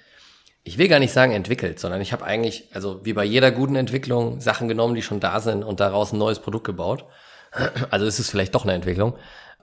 ich 0.63 0.79
will 0.79 0.89
gar 0.89 0.99
nicht 0.99 1.13
sagen 1.13 1.33
entwickelt, 1.33 1.81
sondern 1.81 2.01
ich 2.01 2.13
habe 2.13 2.25
eigentlich, 2.25 2.69
also 2.73 3.05
wie 3.05 3.15
bei 3.15 3.25
jeder 3.25 3.51
guten 3.51 3.75
Entwicklung, 3.75 4.41
Sachen 4.41 4.69
genommen, 4.69 4.95
die 4.95 5.03
schon 5.03 5.19
da 5.19 5.41
sind 5.41 5.65
und 5.65 5.81
daraus 5.81 6.13
ein 6.13 6.19
neues 6.19 6.41
Produkt 6.41 6.67
gebaut. 6.67 7.05
Also 7.91 8.05
es 8.05 8.21
ist 8.21 8.31
vielleicht 8.31 8.55
doch 8.55 8.65
eine 8.65 8.75
Entwicklung. 8.75 9.15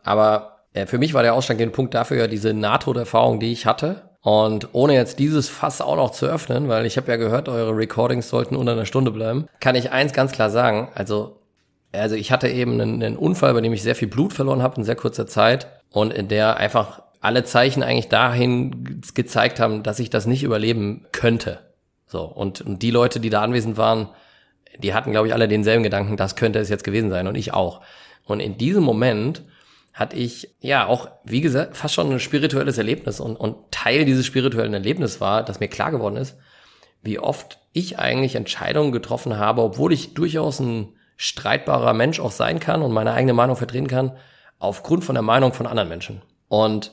Aber 0.03 0.63
äh, 0.73 0.87
für 0.87 0.97
mich 0.97 1.13
war 1.13 1.21
der 1.21 1.35
ausschlaggebende 1.35 1.75
Punkt 1.75 1.93
dafür 1.93 2.17
ja 2.17 2.27
diese 2.27 2.51
NATO-Erfahrung, 2.51 3.39
die 3.39 3.51
ich 3.51 3.67
hatte. 3.67 4.09
Und 4.21 4.69
ohne 4.73 4.95
jetzt 4.95 5.19
dieses 5.19 5.49
Fass 5.49 5.81
auch 5.81 5.95
noch 5.95 6.09
zu 6.09 6.25
öffnen, 6.25 6.67
weil 6.67 6.87
ich 6.87 6.97
habe 6.97 7.11
ja 7.11 7.17
gehört, 7.17 7.47
eure 7.47 7.77
Recordings 7.77 8.27
sollten 8.27 8.55
unter 8.55 8.71
einer 8.71 8.87
Stunde 8.87 9.11
bleiben, 9.11 9.47
kann 9.59 9.75
ich 9.75 9.91
eins 9.91 10.13
ganz 10.13 10.31
klar 10.31 10.49
sagen. 10.49 10.89
Also 10.95 11.44
also 11.95 12.15
ich 12.15 12.31
hatte 12.31 12.47
eben 12.47 12.79
einen, 12.79 13.03
einen 13.03 13.17
Unfall, 13.17 13.53
bei 13.53 13.61
dem 13.61 13.73
ich 13.73 13.83
sehr 13.83 13.95
viel 13.95 14.07
Blut 14.07 14.33
verloren 14.33 14.61
habe 14.61 14.77
in 14.77 14.83
sehr 14.83 14.95
kurzer 14.95 15.27
Zeit 15.27 15.67
und 15.91 16.13
in 16.13 16.27
der 16.27 16.57
einfach 16.57 17.01
alle 17.21 17.43
Zeichen 17.43 17.83
eigentlich 17.83 18.09
dahin 18.09 19.01
gezeigt 19.13 19.59
haben, 19.59 19.83
dass 19.83 19.99
ich 19.99 20.09
das 20.09 20.27
nicht 20.27 20.43
überleben 20.43 21.07
könnte. 21.11 21.59
So 22.07 22.23
und, 22.23 22.61
und 22.61 22.81
die 22.81 22.91
Leute, 22.91 23.19
die 23.19 23.29
da 23.29 23.41
anwesend 23.41 23.77
waren, 23.77 24.09
die 24.77 24.93
hatten, 24.93 25.11
glaube 25.11 25.27
ich, 25.27 25.33
alle 25.33 25.47
denselben 25.47 25.83
Gedanken, 25.83 26.17
das 26.17 26.35
könnte 26.35 26.59
es 26.59 26.69
jetzt 26.69 26.83
gewesen 26.83 27.09
sein 27.09 27.27
und 27.27 27.35
ich 27.35 27.53
auch. 27.53 27.81
Und 28.25 28.39
in 28.39 28.57
diesem 28.57 28.83
Moment 28.83 29.43
hatte 29.93 30.17
ich 30.17 30.55
ja 30.59 30.85
auch, 30.87 31.09
wie 31.23 31.41
gesagt, 31.41 31.77
fast 31.77 31.93
schon 31.93 32.11
ein 32.11 32.19
spirituelles 32.19 32.77
Erlebnis 32.77 33.19
und, 33.19 33.37
und 33.37 33.71
Teil 33.71 34.05
dieses 34.05 34.25
spirituellen 34.25 34.73
Erlebnisses 34.73 35.21
war, 35.21 35.43
dass 35.43 35.61
mir 35.61 35.69
klar 35.69 35.91
geworden 35.91 36.17
ist, 36.17 36.37
wie 37.01 37.17
oft 37.17 37.59
ich 37.71 37.97
eigentlich 37.97 38.35
Entscheidungen 38.35 38.91
getroffen 38.91 39.37
habe, 39.37 39.61
obwohl 39.61 39.93
ich 39.93 40.13
durchaus 40.13 40.59
ein 40.59 40.94
streitbarer 41.17 41.93
Mensch 41.93 42.19
auch 42.19 42.31
sein 42.31 42.59
kann 42.59 42.81
und 42.81 42.91
meine 42.91 43.13
eigene 43.13 43.33
Meinung 43.33 43.55
vertreten 43.55 43.87
kann, 43.87 44.13
aufgrund 44.59 45.03
von 45.03 45.15
der 45.15 45.21
Meinung 45.21 45.53
von 45.53 45.67
anderen 45.67 45.89
Menschen. 45.89 46.21
Und, 46.47 46.91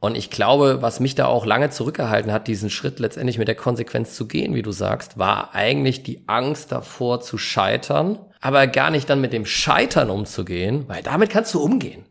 und 0.00 0.16
ich 0.16 0.30
glaube, 0.30 0.82
was 0.82 1.00
mich 1.00 1.14
da 1.14 1.26
auch 1.26 1.46
lange 1.46 1.70
zurückgehalten 1.70 2.32
hat, 2.32 2.48
diesen 2.48 2.70
Schritt 2.70 2.98
letztendlich 2.98 3.38
mit 3.38 3.48
der 3.48 3.54
Konsequenz 3.54 4.14
zu 4.14 4.26
gehen, 4.26 4.54
wie 4.54 4.62
du 4.62 4.72
sagst, 4.72 5.18
war 5.18 5.54
eigentlich 5.54 6.02
die 6.02 6.24
Angst 6.26 6.72
davor 6.72 7.20
zu 7.20 7.38
scheitern, 7.38 8.18
aber 8.40 8.66
gar 8.66 8.90
nicht 8.90 9.08
dann 9.08 9.20
mit 9.20 9.32
dem 9.32 9.46
Scheitern 9.46 10.10
umzugehen, 10.10 10.84
weil 10.88 11.02
damit 11.02 11.30
kannst 11.30 11.54
du 11.54 11.62
umgehen. 11.62 12.04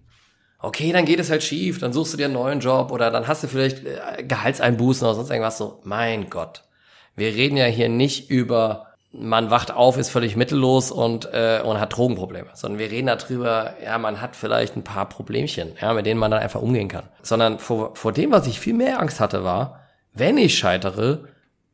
Okay, 0.59 0.93
dann 0.93 1.03
geht 1.03 1.19
es 1.19 1.29
halt 1.29 1.43
schief, 1.43 1.79
dann 1.79 1.91
suchst 1.91 2.13
du 2.13 2.17
dir 2.17 2.25
einen 2.25 2.35
neuen 2.35 2.61
Job 2.61 2.89
oder 2.91 3.11
dann 3.11 3.27
hast 3.27 3.43
du 3.43 3.47
vielleicht 3.47 3.85
äh, 3.85 4.23
Gehaltseinbußen 4.23 5.05
oder 5.05 5.15
sonst 5.15 5.29
irgendwas 5.29 5.57
so. 5.57 5.81
Mein 5.83 6.29
Gott. 6.29 6.63
Wir 7.17 7.27
reden 7.35 7.57
ja 7.57 7.65
hier 7.65 7.89
nicht 7.89 8.29
über 8.29 8.92
man 9.14 9.51
wacht 9.51 9.72
auf, 9.72 9.97
ist 9.97 10.09
völlig 10.09 10.36
mittellos 10.36 10.91
und, 10.91 11.26
äh, 11.32 11.61
und 11.64 11.80
hat 11.80 11.95
Drogenprobleme. 11.95 12.49
Sondern 12.53 12.80
wir 12.80 12.89
reden 12.89 13.07
darüber, 13.07 13.76
ja, 13.84 13.97
man 13.99 14.20
hat 14.20 14.36
vielleicht 14.36 14.76
ein 14.76 14.84
paar 14.84 15.07
Problemchen, 15.07 15.74
ja, 15.80 15.93
mit 15.93 16.05
denen 16.05 16.20
man 16.20 16.32
dann 16.32 16.41
einfach 16.41 16.61
umgehen 16.61 16.88
kann. 16.88 17.03
Sondern 17.22 17.59
vor, 17.59 17.95
vor 17.95 18.11
dem, 18.11 18.32
was 18.32 18.47
ich 18.47 18.59
viel 18.59 18.74
mehr 18.74 18.99
Angst 18.99 19.20
hatte, 19.20 19.43
war, 19.43 19.82
wenn 20.14 20.38
ich 20.38 20.57
scheitere, 20.57 21.20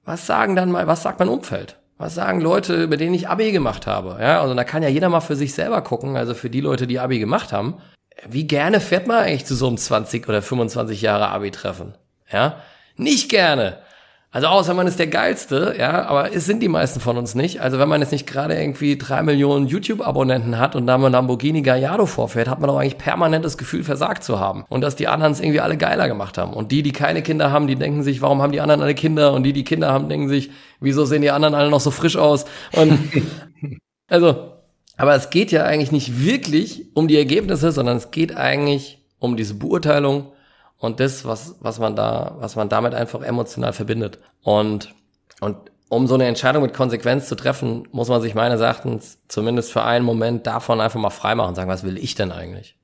was 0.03 0.25
sagen 0.25 0.55
dann 0.55 0.71
mal, 0.71 0.87
was 0.87 1.03
sagt 1.03 1.19
mein 1.19 1.29
Umfeld? 1.29 1.77
Was 1.97 2.15
sagen 2.15 2.39
Leute, 2.41 2.87
mit 2.87 3.01
denen 3.01 3.13
ich 3.13 3.27
Abi 3.27 3.51
gemacht 3.51 3.87
habe? 3.87 4.17
Ja, 4.21 4.41
also 4.41 4.53
da 4.53 4.63
kann 4.63 4.83
ja 4.83 4.89
jeder 4.89 5.09
mal 5.09 5.19
für 5.19 5.35
sich 5.35 5.53
selber 5.53 5.81
gucken, 5.81 6.15
also 6.15 6.33
für 6.33 6.49
die 6.49 6.61
Leute, 6.61 6.87
die 6.87 6.99
Abi 6.99 7.19
gemacht 7.19 7.51
haben. 7.51 7.75
Wie 8.27 8.47
gerne 8.47 8.79
fährt 8.79 9.07
man 9.07 9.17
eigentlich 9.17 9.45
zu 9.45 9.55
so 9.55 9.67
einem 9.67 9.77
20 9.77 10.27
oder 10.27 10.41
25 10.41 11.01
Jahre 11.01 11.29
Abi-Treffen? 11.29 11.95
Ja, 12.31 12.57
nicht 12.95 13.29
gerne. 13.29 13.79
Also 14.31 14.45
außer 14.45 14.75
man 14.75 14.85
ist 14.85 14.99
der 14.99 15.07
Geilste, 15.07 15.75
ja, 15.79 16.05
aber 16.05 16.35
es 16.35 16.45
sind 16.45 16.61
die 16.61 16.67
meisten 16.67 16.99
von 16.99 17.17
uns 17.17 17.33
nicht. 17.33 17.61
Also 17.61 17.79
wenn 17.79 17.89
man 17.89 17.99
jetzt 17.99 18.11
nicht 18.11 18.27
gerade 18.27 18.53
irgendwie 18.53 18.95
drei 18.95 19.23
Millionen 19.23 19.65
YouTube-Abonnenten 19.65 20.59
hat 20.59 20.75
und 20.75 20.85
da 20.85 20.99
mal 20.99 21.09
Lamborghini 21.09 21.63
Gallardo 21.63 22.05
vorfährt, 22.05 22.47
hat 22.47 22.59
man 22.59 22.67
doch 22.67 22.77
eigentlich 22.77 22.99
permanent 22.99 23.43
das 23.43 23.57
Gefühl, 23.57 23.83
versagt 23.83 24.23
zu 24.23 24.39
haben. 24.39 24.65
Und 24.69 24.81
dass 24.81 24.95
die 24.95 25.07
anderen 25.07 25.31
es 25.31 25.39
irgendwie 25.39 25.61
alle 25.61 25.77
geiler 25.77 26.07
gemacht 26.07 26.37
haben. 26.37 26.53
Und 26.53 26.71
die, 26.71 26.83
die 26.83 26.91
keine 26.91 27.23
Kinder 27.23 27.51
haben, 27.51 27.65
die 27.65 27.75
denken 27.75 28.03
sich, 28.03 28.21
warum 28.21 28.43
haben 28.43 28.51
die 28.51 28.61
anderen 28.61 28.83
alle 28.83 28.93
Kinder? 28.93 29.33
Und 29.33 29.41
die, 29.41 29.53
die 29.53 29.63
Kinder 29.63 29.91
haben, 29.91 30.09
denken 30.09 30.29
sich, 30.29 30.51
wieso 30.79 31.05
sehen 31.05 31.23
die 31.23 31.31
anderen 31.31 31.55
alle 31.55 31.71
noch 31.71 31.81
so 31.81 31.89
frisch 31.89 32.15
aus? 32.15 32.45
Und 32.73 32.99
also, 34.07 34.51
aber 34.95 35.15
es 35.15 35.31
geht 35.31 35.51
ja 35.51 35.63
eigentlich 35.63 35.91
nicht 35.91 36.23
wirklich 36.23 36.85
um 36.93 37.07
die 37.07 37.17
Ergebnisse, 37.17 37.71
sondern 37.71 37.97
es 37.97 38.11
geht 38.11 38.37
eigentlich 38.37 39.03
um 39.17 39.37
diese 39.37 39.55
Beurteilung 39.55 40.33
und 40.79 40.99
das, 40.99 41.25
was, 41.25 41.55
was 41.59 41.77
man 41.77 41.95
da, 41.95 42.35
was 42.39 42.55
man 42.55 42.69
damit 42.69 42.95
einfach 42.95 43.21
emotional 43.21 43.73
verbindet. 43.73 44.19
Und, 44.41 44.95
und 45.41 45.57
um 45.89 46.07
so 46.07 46.15
eine 46.15 46.25
Entscheidung 46.25 46.63
mit 46.63 46.73
Konsequenz 46.73 47.27
zu 47.27 47.35
treffen, 47.35 47.87
muss 47.91 48.07
man 48.07 48.21
sich 48.21 48.33
meines 48.33 48.61
Erachtens 48.61 49.19
zumindest 49.27 49.71
für 49.71 49.83
einen 49.83 50.05
Moment 50.05 50.47
davon 50.47 50.79
einfach 50.79 50.99
mal 50.99 51.09
freimachen 51.09 51.49
und 51.49 51.55
sagen, 51.55 51.69
was 51.69 51.83
will 51.83 51.97
ich 51.97 52.15
denn 52.15 52.31
eigentlich? 52.31 52.77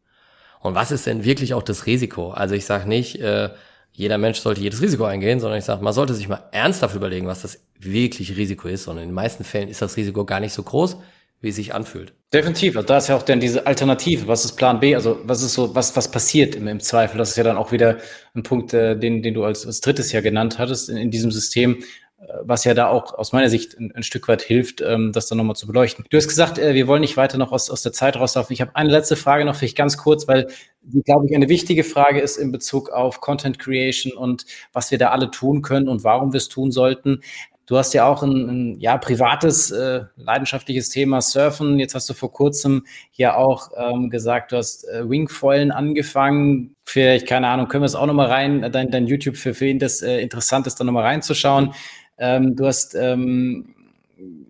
Und 0.60 0.76
was 0.76 0.92
ist 0.92 1.06
denn 1.06 1.24
wirklich 1.24 1.54
auch 1.54 1.64
das 1.64 1.86
Risiko? 1.86 2.32
Also 2.32 2.56
ich 2.56 2.66
sage 2.66 2.90
nicht, 2.90 3.20
äh, 3.22 3.50
jeder 3.94 4.18
Mensch 4.18 4.40
sollte 4.40 4.62
jedes 4.62 4.82
Risiko 4.82 5.06
eingehen, 5.06 5.40
sondern 5.40 5.60
ich 5.60 5.66
sage, 5.66 5.84
man 5.84 5.94
sollte 5.94 6.14
sich 6.14 6.28
mal 6.28 6.44
ernsthaft 6.52 6.96
überlegen, 6.96 7.28
was 7.28 7.44
das 7.44 7.60
wirkliche 7.80 8.36
Risiko 8.36 8.68
ist. 8.68 8.88
Und 8.88 8.98
in 8.98 9.04
den 9.08 9.14
meisten 9.14 9.46
Fällen 9.46 9.70
ist 9.70 9.82
das 9.82 9.96
Risiko 9.96 10.26
gar 10.26 10.42
nicht 10.42 10.54
so 10.54 10.64
groß 10.64 10.98
wie 11.42 11.52
sich 11.52 11.74
anfühlt. 11.74 12.14
Definitiv. 12.34 12.76
Also 12.76 12.88
da 12.88 12.98
ist 12.98 13.08
ja 13.08 13.16
auch 13.16 13.24
dann 13.24 13.40
diese 13.40 13.66
Alternative. 13.66 14.28
Was 14.28 14.44
ist 14.44 14.54
Plan 14.58 14.80
B? 14.80 14.96
Also 14.96 15.20
was 15.24 15.42
ist 15.42 15.54
so, 15.54 15.74
was, 15.74 15.96
was 15.96 16.12
passiert 16.12 16.56
im, 16.56 16.68
im 16.68 16.80
Zweifel? 16.80 17.18
Das 17.18 17.30
ist 17.30 17.38
ja 17.38 17.44
dann 17.44 17.56
auch 17.56 17.72
wieder 17.72 17.98
ein 18.34 18.44
Punkt, 18.44 18.74
äh, 18.74 18.98
den, 18.98 19.24
den 19.24 19.34
du 19.34 19.44
als, 19.44 19.66
als 19.66 19.80
drittes 19.80 20.12
ja 20.12 20.22
genannt 20.22 20.60
hattest 20.60 20.90
in, 20.90 20.98
in 20.98 21.12
diesem 21.12 21.32
System, 21.32 21.84
äh, 22.18 22.24
was 22.42 22.64
ja 22.66 22.74
da 22.74 22.90
auch 22.90 23.14
aus 23.14 23.32
meiner 23.32 23.50
Sicht 23.50 23.78
ein, 23.78 23.94
ein 23.94 24.04
Stück 24.04 24.28
weit 24.28 24.42
hilft, 24.42 24.82
ähm, 24.82 25.12
das 25.14 25.28
dann 25.28 25.38
nochmal 25.38 25.56
zu 25.56 25.68
beleuchten. 25.68 26.06
Du 26.10 26.18
hast 26.18 26.28
gesagt, 26.28 26.58
äh, 26.58 26.74
wir 26.74 26.88
wollen 26.88 27.02
nicht 27.02 27.16
weiter 27.16 27.38
noch 27.38 27.52
aus, 27.52 27.70
aus 27.70 27.84
der 27.84 27.94
Zeit 27.94 28.18
rauslaufen. 28.18 28.54
Ich 28.54 28.60
habe 28.60 28.76
eine 28.76 28.90
letzte 28.90 29.16
Frage 29.16 29.46
noch, 29.46 29.56
vielleicht 29.56 29.78
ganz 29.78 29.96
kurz, 29.98 30.28
weil 30.28 30.48
die, 30.82 31.04
glaube 31.04 31.28
ich, 31.28 31.36
eine 31.36 31.48
wichtige 31.48 31.84
Frage 31.84 32.20
ist 32.20 32.38
in 32.38 32.52
Bezug 32.52 32.90
auf 32.90 33.22
Content 33.22 33.60
Creation 33.60 34.14
und 34.14 34.46
was 34.74 34.92
wir 34.92 34.98
da 34.98 35.12
alle 35.12 35.32
tun 35.32 35.62
können 35.62 35.88
und 35.88 36.04
warum 36.04 36.34
wir 36.34 36.38
es 36.38 36.50
tun 36.50 36.72
sollten. 36.72 37.22
Du 37.66 37.78
hast 37.78 37.94
ja 37.94 38.08
auch 38.08 38.22
ein, 38.22 38.50
ein 38.50 38.80
ja, 38.80 38.98
privates, 38.98 39.72
äh, 39.72 40.02
leidenschaftliches 40.18 40.90
Thema 40.90 41.22
Surfen. 41.22 41.80
Jetzt 41.80 41.96
hast 41.96 42.10
du 42.10 42.14
vor 42.14 42.32
kurzem 42.32 42.86
ja 43.14 43.36
auch 43.36 43.72
ähm, 43.76 44.10
gesagt, 44.10 44.52
du 44.52 44.58
hast 44.58 44.88
äh, 44.88 45.10
Wingfoilen 45.10 45.72
angefangen. 45.72 46.76
Vielleicht, 46.86 47.28
keine 47.28 47.48
Ahnung, 47.48 47.68
können 47.68 47.82
wir 47.82 47.88
es 47.88 47.96
auch 47.96 48.06
nochmal 48.06 48.28
rein, 48.28 48.72
dein, 48.72 48.92
dein 48.92 49.08
YouTube, 49.08 49.38
für, 49.38 49.54
für 49.54 49.66
ihn 49.66 49.80
das 49.80 50.02
äh, 50.02 50.20
interessant 50.20 50.68
ist, 50.68 50.80
da 50.80 50.84
nochmal 50.84 51.06
reinzuschauen. 51.06 51.74
Ähm, 52.18 52.56
du 52.56 52.68
hast 52.68 52.96
ähm, 52.96 53.75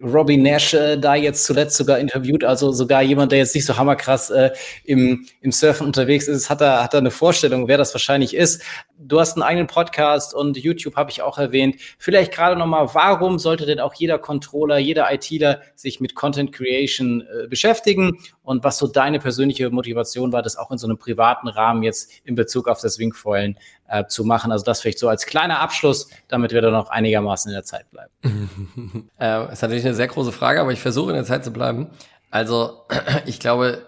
Robbie 0.04 0.38
Nash 0.38 0.74
äh, 0.74 0.98
da 0.98 1.16
jetzt 1.16 1.44
zuletzt 1.46 1.78
sogar 1.78 1.98
interviewt, 1.98 2.44
also 2.44 2.72
sogar 2.72 3.02
jemand, 3.02 3.32
der 3.32 3.40
jetzt 3.40 3.56
nicht 3.56 3.66
so 3.66 3.78
hammerkrass 3.78 4.30
äh, 4.30 4.52
im, 4.84 5.26
im 5.42 5.52
Surfen 5.52 5.88
unterwegs 5.88 6.28
ist, 6.28 6.50
hat 6.50 6.62
er, 6.62 6.84
hat 6.84 6.94
er 6.94 7.00
eine 7.00 7.12
Vorstellung, 7.12 7.68
wer 7.68 7.78
das 7.78 7.94
wahrscheinlich 7.94 8.36
ist. 8.36 8.62
Du 9.00 9.20
hast 9.20 9.34
einen 9.34 9.44
eigenen 9.44 9.68
Podcast 9.68 10.36
und 10.36 10.58
YouTube 10.58 10.96
habe 10.96 11.10
ich 11.10 11.22
auch 11.22 11.38
erwähnt. 11.38 11.78
Vielleicht 11.98 12.32
gerade 12.32 12.56
nochmal, 12.56 12.90
warum 12.94 13.40
sollte 13.40 13.66
denn 13.66 13.80
auch 13.80 13.96
jeder 13.96 14.20
Controller, 14.20 14.78
jeder 14.78 15.12
ITler 15.12 15.62
sich 15.76 16.00
mit 16.00 16.14
Content 16.14 16.52
Creation 16.52 17.22
äh, 17.22 17.48
beschäftigen 17.48 18.20
und 18.46 18.64
was 18.64 18.78
so 18.78 18.88
deine 18.88 19.20
persönliche 19.20 19.70
Motivation 19.70 20.32
war, 20.32 20.42
das 20.42 20.56
auch 20.56 20.72
in 20.72 20.78
so 20.78 20.88
einem 20.88 20.98
privaten 20.98 21.48
Rahmen 21.48 21.84
jetzt 21.84 22.12
in 22.24 22.36
Bezug 22.36 22.68
auf 22.68 22.80
das 22.80 23.00
Wingfoilen 23.00 23.58
äh, 23.88 24.06
zu 24.06 24.24
machen. 24.24 24.52
Also 24.52 24.64
das 24.64 24.82
vielleicht 24.82 25.00
so 25.00 25.10
als 25.10 25.26
kleiner 25.26 25.60
Abschluss, 25.60 26.10
damit 26.28 26.54
wir 26.54 26.62
dann 26.62 26.74
noch 26.74 26.90
einigermaßen 26.90 27.50
in 27.50 27.56
der 27.56 27.64
Zeit 27.64 27.90
bleiben. 27.90 29.10
äh, 29.20 29.52
ist 29.52 29.62
natürlich 29.62 29.86
eine 29.86 29.96
sehr 29.96 30.08
große 30.08 30.32
Frage, 30.32 30.62
aber 30.62 30.72
ich 30.72 30.80
versuche 30.80 31.10
in 31.10 31.16
der 31.16 31.26
Zeit 31.26 31.44
zu 31.44 31.52
bleiben. 31.52 31.90
Also 32.30 32.84
ich 33.26 33.40
glaube, 33.40 33.82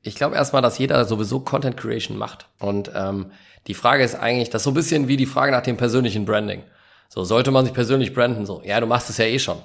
ich 0.00 0.14
glaube 0.14 0.36
erstmal, 0.36 0.62
dass 0.62 0.78
jeder 0.78 1.04
sowieso 1.04 1.40
Content 1.40 1.76
Creation 1.76 2.16
macht. 2.16 2.48
Und 2.58 2.90
ähm, 2.94 3.30
die 3.66 3.74
Frage 3.74 4.02
ist 4.02 4.14
eigentlich, 4.14 4.50
das 4.50 4.62
ist 4.62 4.64
so 4.64 4.70
ein 4.70 4.74
bisschen 4.74 5.06
wie 5.06 5.16
die 5.16 5.26
Frage 5.26 5.52
nach 5.52 5.62
dem 5.62 5.76
persönlichen 5.76 6.24
Branding. 6.24 6.62
So, 7.08 7.24
sollte 7.24 7.50
man 7.50 7.66
sich 7.66 7.74
persönlich 7.74 8.14
branden? 8.14 8.46
So, 8.46 8.62
ja, 8.64 8.80
du 8.80 8.86
machst 8.86 9.10
es 9.10 9.18
ja 9.18 9.26
eh 9.26 9.38
schon. 9.38 9.58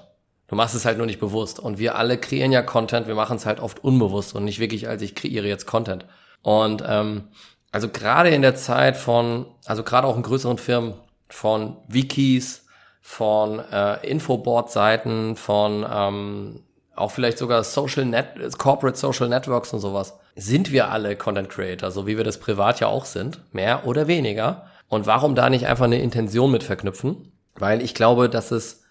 Du 0.47 0.55
machst 0.55 0.75
es 0.75 0.85
halt 0.85 0.97
nur 0.97 1.05
nicht 1.05 1.19
bewusst. 1.19 1.59
Und 1.59 1.77
wir 1.77 1.95
alle 1.95 2.17
kreieren 2.17 2.51
ja 2.51 2.61
Content, 2.61 3.07
wir 3.07 3.15
machen 3.15 3.37
es 3.37 3.45
halt 3.45 3.59
oft 3.59 3.83
unbewusst 3.83 4.35
und 4.35 4.45
nicht 4.45 4.59
wirklich, 4.59 4.87
als 4.87 5.01
ich 5.01 5.15
kreiere 5.15 5.47
jetzt 5.47 5.65
Content. 5.65 6.05
Und 6.41 6.83
ähm, 6.87 7.25
also 7.71 7.89
gerade 7.89 8.29
in 8.29 8.41
der 8.41 8.55
Zeit 8.55 8.95
von, 8.97 9.45
also 9.65 9.83
gerade 9.83 10.07
auch 10.07 10.15
in 10.15 10.23
größeren 10.23 10.57
Firmen, 10.57 10.93
von 11.29 11.77
Wikis, 11.87 12.65
von 13.01 13.59
äh, 13.59 14.07
Infoboard-Seiten, 14.07 15.35
von 15.35 15.85
ähm, 15.89 16.63
auch 16.95 17.11
vielleicht 17.11 17.37
sogar 17.37 17.63
Social 17.63 18.05
Net, 18.05 18.57
Corporate 18.57 18.97
Social 18.97 19.29
Networks 19.29 19.73
und 19.73 19.79
sowas, 19.79 20.17
sind 20.35 20.71
wir 20.71 20.89
alle 20.89 21.15
Content 21.15 21.49
Creator, 21.49 21.91
so 21.91 22.07
wie 22.07 22.17
wir 22.17 22.23
das 22.23 22.39
privat 22.39 22.79
ja 22.79 22.87
auch 22.87 23.05
sind, 23.05 23.41
mehr 23.53 23.85
oder 23.85 24.07
weniger. 24.07 24.67
Und 24.89 25.05
warum 25.05 25.35
da 25.35 25.49
nicht 25.49 25.67
einfach 25.67 25.85
eine 25.85 26.01
Intention 26.01 26.51
mit 26.51 26.63
verknüpfen? 26.63 27.31
Weil 27.55 27.81
ich 27.81 27.93
glaube, 27.93 28.29
dass 28.29 28.51
es, 28.51 28.83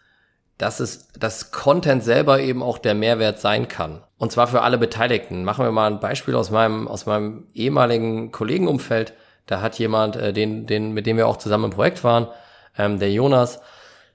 dass 0.59 0.80
es, 0.80 1.09
dass 1.09 1.50
Content 1.50 2.02
selber 2.02 2.40
eben 2.40 2.62
auch 2.62 2.78
der 2.78 2.94
Mehrwert 2.94 3.40
sein 3.40 3.68
kann. 3.68 4.02
Und 4.18 4.32
zwar 4.32 4.46
für 4.46 4.62
alle 4.62 4.78
Beteiligten. 4.78 5.44
Machen 5.44 5.64
wir 5.64 5.72
mal 5.72 5.90
ein 5.90 6.00
Beispiel 6.00 6.34
aus 6.34 6.50
meinem, 6.50 6.88
aus 6.88 7.04
meinem 7.07 7.46
ehemaligen 7.54 8.32
Kollegenumfeld. 8.32 9.12
Da 9.46 9.61
hat 9.61 9.78
jemand, 9.78 10.16
äh, 10.16 10.32
den, 10.32 10.66
den, 10.66 10.92
mit 10.92 11.07
dem 11.07 11.16
wir 11.18 11.28
auch 11.28 11.36
zusammen 11.36 11.64
im 11.64 11.70
Projekt 11.70 12.02
waren, 12.04 12.28
ähm, 12.78 12.98
der 12.98 13.12
Jonas, 13.12 13.61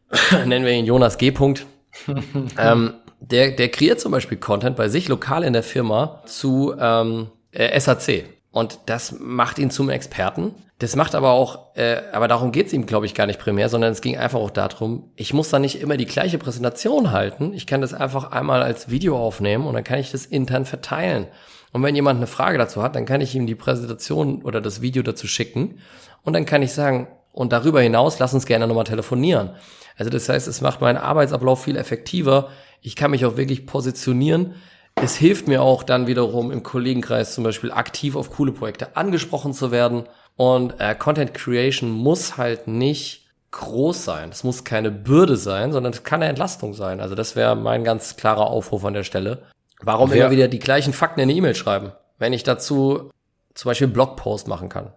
nennen 0.45 0.65
wir 0.65 0.73
ihn 0.73 0.85
Jonas 0.85 1.17
G. 1.17 1.31
ähm, 2.57 2.93
der, 3.19 3.51
der 3.51 3.69
kreiert 3.69 3.99
zum 3.99 4.11
Beispiel 4.11 4.37
Content 4.37 4.75
bei 4.75 4.89
sich 4.89 5.07
lokal 5.07 5.43
in 5.43 5.53
der 5.53 5.63
Firma 5.63 6.21
zu 6.25 6.73
ähm, 6.79 7.29
äh, 7.51 7.79
SAC. 7.79 8.25
Und 8.51 8.79
das 8.87 9.15
macht 9.19 9.59
ihn 9.59 9.71
zum 9.71 9.89
Experten. 9.89 10.53
Das 10.79 10.95
macht 10.95 11.15
aber 11.15 11.31
auch, 11.31 11.75
äh, 11.75 12.01
aber 12.11 12.27
darum 12.27 12.51
geht's 12.51 12.73
ihm, 12.73 12.85
glaube 12.85 13.05
ich, 13.05 13.13
gar 13.13 13.25
nicht 13.25 13.39
primär, 13.39 13.69
sondern 13.69 13.91
es 13.91 14.01
ging 14.01 14.17
einfach 14.17 14.39
auch 14.39 14.49
darum, 14.49 15.11
ich 15.15 15.33
muss 15.33 15.49
da 15.49 15.59
nicht 15.59 15.79
immer 15.79 15.95
die 15.95 16.05
gleiche 16.05 16.37
Präsentation 16.37 17.11
halten. 17.11 17.53
Ich 17.53 17.65
kann 17.65 17.81
das 17.81 17.93
einfach 17.93 18.31
einmal 18.31 18.61
als 18.61 18.89
Video 18.89 19.17
aufnehmen 19.17 19.65
und 19.67 19.73
dann 19.73 19.83
kann 19.83 19.99
ich 19.99 20.11
das 20.11 20.25
intern 20.25 20.65
verteilen. 20.65 21.27
Und 21.71 21.83
wenn 21.83 21.95
jemand 21.95 22.17
eine 22.17 22.27
Frage 22.27 22.57
dazu 22.57 22.83
hat, 22.83 22.95
dann 22.95 23.05
kann 23.05 23.21
ich 23.21 23.35
ihm 23.35 23.47
die 23.47 23.55
Präsentation 23.55 24.41
oder 24.41 24.59
das 24.59 24.81
Video 24.81 25.03
dazu 25.03 25.27
schicken. 25.27 25.79
Und 26.23 26.33
dann 26.33 26.45
kann 26.45 26.61
ich 26.61 26.73
sagen, 26.73 27.07
und 27.31 27.53
darüber 27.53 27.81
hinaus, 27.81 28.19
lass 28.19 28.33
uns 28.33 28.45
gerne 28.45 28.67
nochmal 28.67 28.83
telefonieren. 28.83 29.51
Also 29.97 30.09
das 30.09 30.27
heißt, 30.27 30.47
es 30.47 30.61
macht 30.61 30.81
meinen 30.81 30.97
Arbeitsablauf 30.97 31.63
viel 31.63 31.77
effektiver. 31.77 32.49
Ich 32.81 32.95
kann 32.95 33.11
mich 33.11 33.25
auch 33.25 33.37
wirklich 33.37 33.65
positionieren. 33.65 34.55
Es 34.95 35.15
hilft 35.15 35.47
mir 35.47 35.61
auch 35.61 35.83
dann 35.83 36.07
wiederum 36.07 36.51
im 36.51 36.63
Kollegenkreis 36.63 37.33
zum 37.33 37.43
Beispiel 37.43 37.71
aktiv 37.71 38.15
auf 38.15 38.31
coole 38.31 38.51
Projekte 38.51 38.95
angesprochen 38.95 39.53
zu 39.53 39.71
werden. 39.71 40.03
Und 40.35 40.79
äh, 40.79 40.95
Content 40.95 41.33
Creation 41.33 41.89
muss 41.89 42.37
halt 42.37 42.67
nicht 42.67 43.27
groß 43.51 44.05
sein. 44.05 44.29
Es 44.29 44.43
muss 44.43 44.63
keine 44.63 44.91
Bürde 44.91 45.37
sein, 45.37 45.71
sondern 45.71 45.93
es 45.93 46.03
kann 46.03 46.21
eine 46.21 46.29
Entlastung 46.29 46.73
sein. 46.73 46.99
Also 46.99 47.15
das 47.15 47.35
wäre 47.35 47.55
mein 47.55 47.83
ganz 47.83 48.15
klarer 48.15 48.47
Aufruf 48.47 48.85
an 48.85 48.93
der 48.93 49.03
Stelle. 49.03 49.43
Warum 49.81 50.09
ja. 50.11 50.17
immer 50.17 50.31
wieder 50.31 50.47
die 50.47 50.59
gleichen 50.59 50.93
Fakten 50.93 51.19
in 51.19 51.29
eine 51.29 51.33
E-Mail 51.37 51.55
schreiben, 51.55 51.91
wenn 52.17 52.33
ich 52.33 52.43
dazu 52.43 53.09
zum 53.53 53.69
Beispiel 53.69 53.87
einen 53.87 53.93
Blogpost 53.93 54.47
machen 54.47 54.69
kann? 54.69 54.93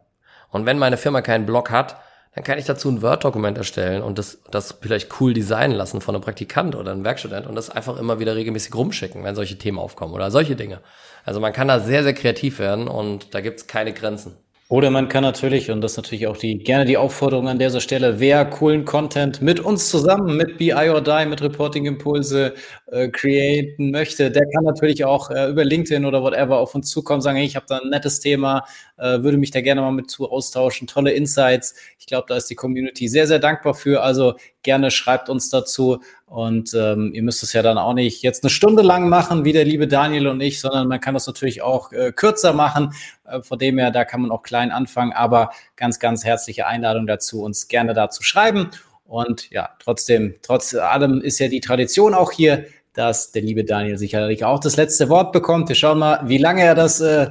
Und 0.51 0.66
wenn 0.66 0.78
meine 0.78 0.97
Firma 0.97 1.20
keinen 1.20 1.47
Blog 1.47 1.70
hat, 1.70 1.97
dann 2.35 2.43
kann 2.43 2.59
ich 2.59 2.64
dazu 2.64 2.89
ein 2.89 3.01
Word-Dokument 3.01 3.57
erstellen 3.57 4.03
und 4.03 4.18
das, 4.18 4.39
das 4.51 4.76
vielleicht 4.80 5.20
cool 5.20 5.35
designen 5.35 5.76
lassen 5.76 6.01
von 6.01 6.14
einem 6.14 6.24
Praktikant 6.24 6.74
oder 6.74 6.91
einem 6.91 7.05
Werkstudent 7.05 7.47
und 7.47 7.55
das 7.55 7.70
einfach 7.70 7.97
immer 7.97 8.18
wieder 8.18 8.35
regelmäßig 8.35 8.74
rumschicken, 8.74 9.22
wenn 9.22 9.37
solche 9.37 9.57
Themen 9.57 9.78
aufkommen 9.78 10.14
oder 10.14 10.30
solche 10.32 10.57
Dinge. 10.57 10.80
Also 11.24 11.39
man 11.39 11.53
kann 11.53 11.68
da 11.68 11.78
sehr, 11.78 12.03
sehr 12.03 12.14
kreativ 12.14 12.59
werden 12.59 12.89
und 12.89 13.35
da 13.35 13.41
gibt's 13.41 13.68
keine 13.68 13.93
Grenzen. 13.93 14.37
Oder 14.70 14.90
man 14.90 15.08
kann 15.08 15.22
natürlich, 15.22 15.70
und 15.70 15.82
das 15.82 15.92
ist 15.92 15.96
natürlich 15.98 16.26
auch 16.26 16.38
die, 16.38 16.56
gerne 16.56 16.86
die 16.86 16.96
Aufforderung 16.96 17.48
an 17.48 17.58
dieser 17.58 17.82
Stelle, 17.82 18.18
wer 18.18 18.46
coolen 18.46 18.86
Content 18.86 19.42
mit 19.42 19.60
uns 19.60 19.90
zusammen, 19.90 20.38
mit 20.38 20.56
BI 20.56 20.72
or 20.72 21.02
Die, 21.02 21.26
mit 21.26 21.42
Reporting 21.42 21.84
Impulse 21.84 22.54
äh, 22.86 23.08
createn 23.08 23.90
möchte, 23.90 24.30
der 24.30 24.46
kann 24.50 24.64
natürlich 24.64 25.04
auch 25.04 25.30
äh, 25.30 25.50
über 25.50 25.64
LinkedIn 25.66 26.06
oder 26.06 26.22
whatever 26.22 26.58
auf 26.60 26.74
uns 26.74 26.88
zukommen, 26.88 27.20
sagen, 27.20 27.36
hey, 27.36 27.46
ich 27.46 27.56
habe 27.56 27.66
da 27.68 27.78
ein 27.78 27.90
nettes 27.90 28.20
Thema, 28.20 28.64
äh, 28.96 29.22
würde 29.22 29.36
mich 29.36 29.50
da 29.50 29.60
gerne 29.60 29.82
mal 29.82 29.92
mit 29.92 30.10
zu 30.10 30.30
austauschen, 30.30 30.86
tolle 30.86 31.12
Insights. 31.12 31.74
Ich 31.98 32.06
glaube, 32.06 32.24
da 32.28 32.36
ist 32.36 32.48
die 32.48 32.54
Community 32.54 33.06
sehr, 33.06 33.26
sehr 33.26 33.40
dankbar 33.40 33.74
für. 33.74 34.02
Also 34.02 34.34
gerne 34.64 34.90
schreibt 34.90 35.28
uns 35.28 35.50
dazu. 35.50 36.00
Und 36.26 36.74
ähm, 36.74 37.12
ihr 37.14 37.22
müsst 37.22 37.44
es 37.44 37.52
ja 37.52 37.62
dann 37.62 37.78
auch 37.78 37.94
nicht 37.94 38.22
jetzt 38.22 38.42
eine 38.42 38.50
Stunde 38.50 38.82
lang 38.82 39.08
machen, 39.08 39.44
wie 39.44 39.52
der 39.52 39.64
liebe 39.64 39.86
Daniel 39.86 40.26
und 40.26 40.40
ich, 40.40 40.60
sondern 40.60 40.88
man 40.88 41.00
kann 41.00 41.14
das 41.14 41.28
natürlich 41.28 41.62
auch 41.62 41.92
äh, 41.92 42.10
kürzer 42.10 42.52
machen. 42.52 42.92
Äh, 43.24 43.42
von 43.42 43.58
dem 43.58 43.78
her, 43.78 43.92
da 43.92 44.04
kann 44.04 44.22
man 44.22 44.32
auch 44.32 44.42
klein 44.42 44.72
anfangen. 44.72 45.12
Aber 45.12 45.50
ganz, 45.76 46.00
ganz 46.00 46.24
herzliche 46.24 46.66
Einladung 46.66 47.06
dazu, 47.06 47.42
uns 47.42 47.68
gerne 47.68 47.94
da 47.94 48.10
zu 48.10 48.24
schreiben. 48.24 48.70
Und 49.04 49.50
ja, 49.50 49.70
trotzdem, 49.78 50.34
trotz 50.42 50.74
allem 50.74 51.20
ist 51.20 51.38
ja 51.38 51.48
die 51.48 51.60
Tradition 51.60 52.14
auch 52.14 52.32
hier 52.32 52.66
dass 52.95 53.32
der 53.32 53.42
liebe 53.42 53.64
Daniel 53.64 53.99
sicherlich 53.99 54.45
auch 54.45 54.61
das 54.61 54.76
letzte 54.76 55.09
Wort 55.09 55.32
bekommt. 55.32 55.68
Wir 55.68 55.74
schauen 55.74 55.99
mal, 55.99 56.20
wie 56.24 56.38
lange 56.38 56.62
er 56.62 56.76
das, 56.76 57.01
äh, 57.01 57.28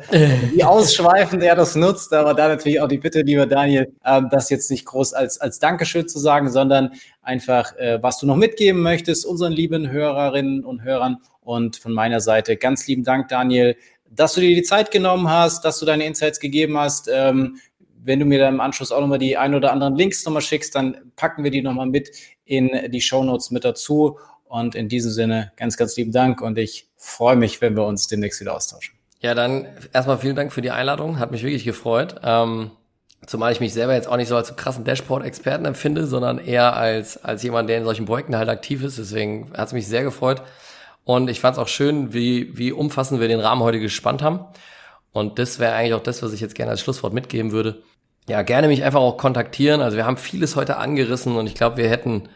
wie 0.52 0.64
ausschweifend 0.64 1.42
er 1.42 1.56
das 1.56 1.76
nutzt. 1.76 2.14
Aber 2.14 2.34
da 2.34 2.50
natürlich 2.50 2.82
auch 2.82 2.90
die 2.90 2.98
Bitte, 2.98 3.22
lieber 3.22 3.46
Daniel, 3.46 3.94
äh, 4.04 4.22
das 4.30 4.50
jetzt 4.50 4.70
nicht 4.70 4.86
groß 4.86 5.14
als, 5.14 5.40
als 5.40 5.60
Dankeschön 5.60 6.08
zu 6.08 6.20
sagen, 6.20 6.52
sondern 6.52 6.92
einfach, 7.22 7.78
äh, 7.78 7.98
was 8.02 8.20
du 8.20 8.28
noch 8.28 8.36
mitgeben 8.36 8.82
möchtest, 8.82 9.26
unseren 9.26 9.54
lieben 9.54 9.90
Hörerinnen 9.90 10.66
und 10.66 10.84
Hörern. 10.84 11.18
Und 11.40 11.78
von 11.78 11.94
meiner 11.94 12.20
Seite 12.20 12.58
ganz 12.58 12.86
lieben 12.88 13.06
Dank, 13.06 13.30
Daniel, 13.30 13.78
dass 14.10 14.34
du 14.34 14.42
dir 14.42 14.54
die 14.54 14.64
Zeit 14.64 14.92
genommen 14.92 15.30
hast, 15.30 15.64
dass 15.64 15.80
du 15.80 15.86
deine 15.86 16.06
Insights 16.06 16.42
gegeben 16.42 16.78
hast. 16.78 17.10
Ähm, 17.12 17.58
wenn 18.06 18.20
du 18.20 18.26
mir 18.26 18.40
dann 18.40 18.56
im 18.56 18.60
Anschluss 18.60 18.92
auch 18.92 19.00
nochmal 19.00 19.18
die 19.18 19.38
ein 19.38 19.56
oder 19.56 19.72
anderen 19.72 19.96
Links 19.96 20.26
nochmal 20.26 20.42
schickst, 20.42 20.76
dann 20.76 20.98
packen 21.16 21.46
wir 21.46 21.52
die 21.52 21.62
nochmal 21.62 21.86
mit 21.86 22.12
in 22.44 22.92
die 22.92 23.00
Show 23.00 23.24
Notes 23.24 23.50
mit 23.50 23.64
dazu. 23.64 24.20
Und 24.54 24.76
in 24.76 24.88
diesem 24.88 25.10
Sinne 25.10 25.52
ganz, 25.58 25.78
ganz 25.78 25.98
lieben 25.98 26.12
Dank 26.12 26.40
und 26.40 26.60
ich 26.60 26.88
freue 26.96 27.36
mich, 27.36 27.60
wenn 27.60 27.76
wir 27.76 27.86
uns 27.86 28.06
demnächst 28.06 28.40
wieder 28.40 28.54
austauschen. 28.54 28.94
Ja, 29.20 29.34
dann 29.34 29.66
erstmal 29.94 30.20
vielen 30.20 30.36
Dank 30.36 30.54
für 30.54 30.62
die 30.62 30.70
Einladung. 30.70 31.18
Hat 31.18 31.32
mich 31.32 31.42
wirklich 31.42 31.64
gefreut. 31.64 32.18
Ähm, 32.24 32.70
zumal 33.26 33.52
ich 33.52 33.60
mich 33.60 33.74
selber 33.74 33.96
jetzt 33.96 34.08
auch 34.08 34.16
nicht 34.16 34.28
so 34.28 34.36
als 34.36 34.56
krassen 34.56 34.84
Dashboard-Experten 34.84 35.66
empfinde, 35.66 36.06
sondern 36.06 36.38
eher 36.38 36.76
als, 36.76 37.18
als 37.24 37.42
jemand, 37.42 37.68
der 37.68 37.80
in 37.80 37.84
solchen 37.84 38.06
Projekten 38.06 38.36
halt 38.36 38.48
aktiv 38.48 38.84
ist. 38.84 39.00
Deswegen 39.00 39.52
hat 39.58 39.70
es 39.70 39.74
mich 39.74 39.88
sehr 39.88 40.04
gefreut. 40.04 40.44
Und 41.04 41.32
ich 41.32 41.40
fand 41.40 41.58
es 41.58 41.60
auch 41.60 41.68
schön, 41.68 42.14
wie, 42.14 42.56
wie 42.56 42.72
umfassend 42.72 43.20
wir 43.20 43.28
den 43.28 43.40
Rahmen 43.40 43.64
heute 43.64 43.80
gespannt 43.80 44.22
haben. 44.22 44.42
Und 45.14 45.40
das 45.40 45.58
wäre 45.58 45.74
eigentlich 45.74 45.96
auch 45.96 46.04
das, 46.04 46.22
was 46.22 46.32
ich 46.32 46.42
jetzt 46.42 46.54
gerne 46.54 46.70
als 46.70 46.82
Schlusswort 46.82 47.14
mitgeben 47.14 47.52
würde. 47.52 47.82
Ja, 48.30 48.44
gerne 48.44 48.68
mich 48.68 48.84
einfach 48.84 49.02
auch 49.02 49.18
kontaktieren. 49.18 49.82
Also 49.82 49.98
wir 49.98 50.06
haben 50.06 50.18
vieles 50.18 50.56
heute 50.56 50.78
angerissen 50.78 51.38
und 51.38 51.48
ich 51.48 51.56
glaube, 51.56 51.78
wir 51.78 51.90
hätten 51.90 52.30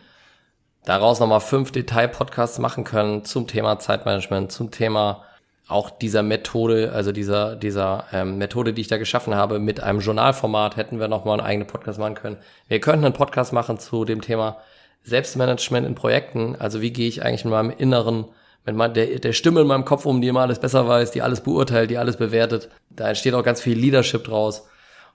daraus 0.87 1.19
nochmal 1.19 1.41
fünf 1.41 1.71
Detail-Podcasts 1.73 2.59
machen 2.59 2.85
können 2.85 3.25
zum 3.25 3.45
Thema 3.45 3.77
Zeitmanagement, 3.77 4.53
zum 4.53 4.71
Thema 4.71 5.23
auch 5.67 5.89
dieser 5.89 6.23
Methode, 6.23 6.93
also 6.93 7.11
dieser, 7.11 7.57
dieser 7.57 8.05
ähm, 8.13 8.37
Methode, 8.37 8.71
die 8.71 8.79
ich 8.79 8.87
da 8.87 8.95
geschaffen 8.95 9.35
habe, 9.35 9.59
mit 9.59 9.83
einem 9.83 9.99
Journalformat 9.99 10.77
hätten 10.77 11.01
wir 11.01 11.09
nochmal 11.09 11.39
einen 11.39 11.47
eigenen 11.47 11.67
Podcast 11.67 11.99
machen 11.99 12.15
können. 12.15 12.37
Wir 12.69 12.79
könnten 12.79 13.03
einen 13.03 13.13
Podcast 13.13 13.51
machen 13.51 13.77
zu 13.77 14.05
dem 14.05 14.21
Thema 14.21 14.59
Selbstmanagement 15.03 15.85
in 15.85 15.93
Projekten. 15.93 16.55
Also 16.57 16.81
wie 16.81 16.91
gehe 16.91 17.09
ich 17.09 17.21
eigentlich 17.21 17.43
in 17.43 17.51
meinem 17.51 17.71
Inneren, 17.71 18.23
mit 18.65 18.75
mein, 18.77 18.93
der, 18.93 19.19
der 19.19 19.33
Stimme 19.33 19.61
in 19.61 19.67
meinem 19.67 19.83
Kopf 19.83 20.05
um, 20.05 20.21
die 20.21 20.29
immer 20.29 20.41
alles 20.41 20.59
besser 20.59 20.87
weiß, 20.87 21.11
die 21.11 21.21
alles 21.21 21.41
beurteilt, 21.41 21.89
die 21.89 21.97
alles 21.97 22.15
bewertet. 22.15 22.69
Da 22.89 23.09
entsteht 23.09 23.33
auch 23.33 23.43
ganz 23.43 23.59
viel 23.59 23.77
Leadership 23.77 24.23
draus. 24.23 24.69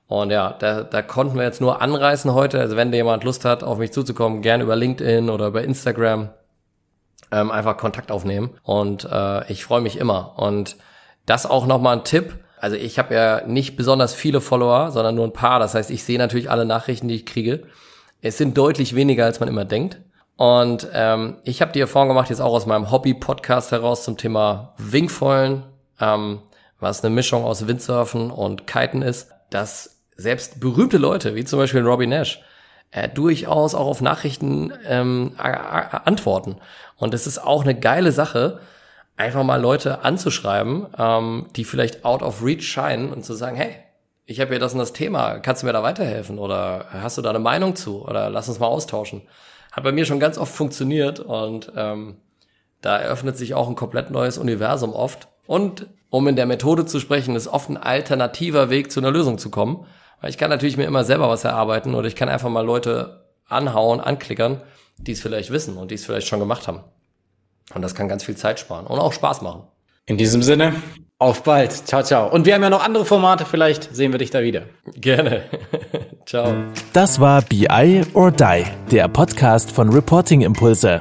Und 0.08 0.30
ja, 0.30 0.54
da, 0.58 0.82
da 0.82 1.00
konnten 1.02 1.36
wir 1.36 1.44
jetzt 1.44 1.60
nur 1.60 1.80
anreißen 1.80 2.34
heute. 2.34 2.60
Also 2.60 2.76
wenn 2.76 2.92
jemand 2.92 3.24
Lust 3.24 3.44
hat, 3.44 3.64
auf 3.64 3.78
mich 3.78 3.92
zuzukommen, 3.92 4.42
gerne 4.42 4.64
über 4.64 4.76
LinkedIn 4.76 5.30
oder 5.30 5.46
über 5.46 5.62
Instagram 5.62 6.30
ähm, 7.30 7.50
einfach 7.50 7.76
Kontakt 7.76 8.12
aufnehmen. 8.12 8.50
Und 8.62 9.08
äh, 9.10 9.50
ich 9.50 9.64
freue 9.64 9.80
mich 9.80 9.98
immer. 9.98 10.38
Und 10.38 10.76
das 11.26 11.46
auch 11.46 11.66
nochmal 11.66 11.96
ein 11.96 12.04
Tipp. 12.04 12.38
Also 12.58 12.76
ich 12.76 12.98
habe 12.98 13.14
ja 13.14 13.42
nicht 13.46 13.76
besonders 13.76 14.14
viele 14.14 14.40
Follower, 14.40 14.90
sondern 14.90 15.14
nur 15.14 15.24
ein 15.24 15.32
paar. 15.32 15.58
Das 15.58 15.74
heißt, 15.74 15.90
ich 15.90 16.04
sehe 16.04 16.18
natürlich 16.18 16.50
alle 16.50 16.64
Nachrichten, 16.64 17.08
die 17.08 17.16
ich 17.16 17.26
kriege. 17.26 17.64
Es 18.20 18.38
sind 18.38 18.56
deutlich 18.56 18.94
weniger, 18.94 19.24
als 19.24 19.40
man 19.40 19.48
immer 19.48 19.64
denkt. 19.64 19.98
Und 20.36 20.88
ähm, 20.92 21.36
ich 21.44 21.60
habe 21.60 21.72
die 21.72 21.80
Erfahrung 21.80 22.08
gemacht, 22.08 22.30
jetzt 22.30 22.40
auch 22.40 22.52
aus 22.52 22.66
meinem 22.66 22.90
Hobby-Podcast 22.90 23.72
heraus 23.72 24.04
zum 24.04 24.16
Thema 24.16 24.74
Wingfoilen, 24.78 25.64
ähm, 26.00 26.40
was 26.80 27.04
eine 27.04 27.14
Mischung 27.14 27.44
aus 27.44 27.66
Windsurfen 27.66 28.30
und 28.30 28.66
Kiten 28.66 29.02
ist, 29.02 29.30
dass 29.54 30.02
selbst 30.16 30.60
berühmte 30.60 30.98
Leute, 30.98 31.34
wie 31.34 31.44
zum 31.44 31.58
Beispiel 31.58 31.82
Robbie 31.82 32.06
Nash, 32.06 32.40
äh, 32.90 33.08
durchaus 33.08 33.74
auch 33.74 33.86
auf 33.86 34.00
Nachrichten 34.00 34.72
ähm, 34.86 35.32
antworten. 35.38 36.56
Und 36.96 37.14
es 37.14 37.26
ist 37.26 37.38
auch 37.38 37.62
eine 37.64 37.78
geile 37.78 38.12
Sache, 38.12 38.60
einfach 39.16 39.42
mal 39.44 39.60
Leute 39.60 40.04
anzuschreiben, 40.04 40.86
ähm, 40.98 41.46
die 41.56 41.64
vielleicht 41.64 42.04
out 42.04 42.22
of 42.22 42.42
reach 42.44 42.62
scheinen 42.62 43.12
und 43.12 43.24
zu 43.24 43.34
sagen, 43.34 43.56
hey, 43.56 43.74
ich 44.24 44.40
habe 44.40 44.50
hier 44.50 44.58
das 44.58 44.72
und 44.72 44.78
das 44.78 44.92
Thema, 44.92 45.38
kannst 45.40 45.62
du 45.62 45.66
mir 45.66 45.72
da 45.72 45.82
weiterhelfen 45.82 46.38
oder 46.38 46.86
hast 46.90 47.18
du 47.18 47.22
da 47.22 47.30
eine 47.30 47.38
Meinung 47.38 47.74
zu 47.74 48.04
oder 48.06 48.30
lass 48.30 48.48
uns 48.48 48.58
mal 48.58 48.66
austauschen. 48.66 49.22
Hat 49.72 49.84
bei 49.84 49.92
mir 49.92 50.04
schon 50.04 50.20
ganz 50.20 50.38
oft 50.38 50.54
funktioniert 50.54 51.18
und 51.18 51.72
ähm, 51.76 52.16
da 52.82 52.98
eröffnet 52.98 53.36
sich 53.36 53.54
auch 53.54 53.68
ein 53.68 53.74
komplett 53.74 54.10
neues 54.10 54.38
Universum 54.38 54.92
oft. 54.92 55.28
Und 55.46 55.86
um 56.10 56.28
in 56.28 56.36
der 56.36 56.46
Methode 56.46 56.86
zu 56.86 57.00
sprechen, 57.00 57.36
ist 57.36 57.48
oft 57.48 57.70
ein 57.70 57.76
alternativer 57.76 58.70
Weg 58.70 58.92
zu 58.92 59.00
einer 59.00 59.10
Lösung 59.10 59.38
zu 59.38 59.50
kommen. 59.50 59.86
Weil 60.20 60.30
ich 60.30 60.38
kann 60.38 60.50
natürlich 60.50 60.76
mir 60.76 60.84
immer 60.84 61.04
selber 61.04 61.28
was 61.28 61.44
erarbeiten 61.44 61.94
oder 61.94 62.06
ich 62.06 62.16
kann 62.16 62.28
einfach 62.28 62.48
mal 62.48 62.64
Leute 62.64 63.26
anhauen, 63.48 64.00
anklickern, 64.00 64.62
die 64.98 65.12
es 65.12 65.20
vielleicht 65.20 65.50
wissen 65.50 65.76
und 65.76 65.90
die 65.90 65.96
es 65.96 66.04
vielleicht 66.04 66.28
schon 66.28 66.38
gemacht 66.38 66.68
haben. 66.68 66.80
Und 67.74 67.82
das 67.82 67.94
kann 67.94 68.08
ganz 68.08 68.24
viel 68.24 68.36
Zeit 68.36 68.60
sparen 68.60 68.86
und 68.86 68.98
auch 68.98 69.12
Spaß 69.12 69.42
machen. 69.42 69.64
In 70.06 70.16
diesem 70.16 70.42
Sinne, 70.42 70.74
auf 71.18 71.42
bald. 71.44 71.72
Ciao, 71.72 72.02
ciao. 72.02 72.28
Und 72.28 72.46
wir 72.46 72.54
haben 72.54 72.62
ja 72.62 72.70
noch 72.70 72.84
andere 72.84 73.04
Formate, 73.04 73.44
vielleicht 73.44 73.94
sehen 73.94 74.12
wir 74.12 74.18
dich 74.18 74.30
da 74.30 74.42
wieder. 74.42 74.64
Gerne. 74.96 75.44
ciao. 76.26 76.52
Das 76.92 77.20
war 77.20 77.42
BI 77.42 78.02
or 78.14 78.30
Die, 78.32 78.64
der 78.90 79.08
Podcast 79.08 79.70
von 79.70 79.88
Reporting 79.90 80.42
Impulse. 80.42 81.00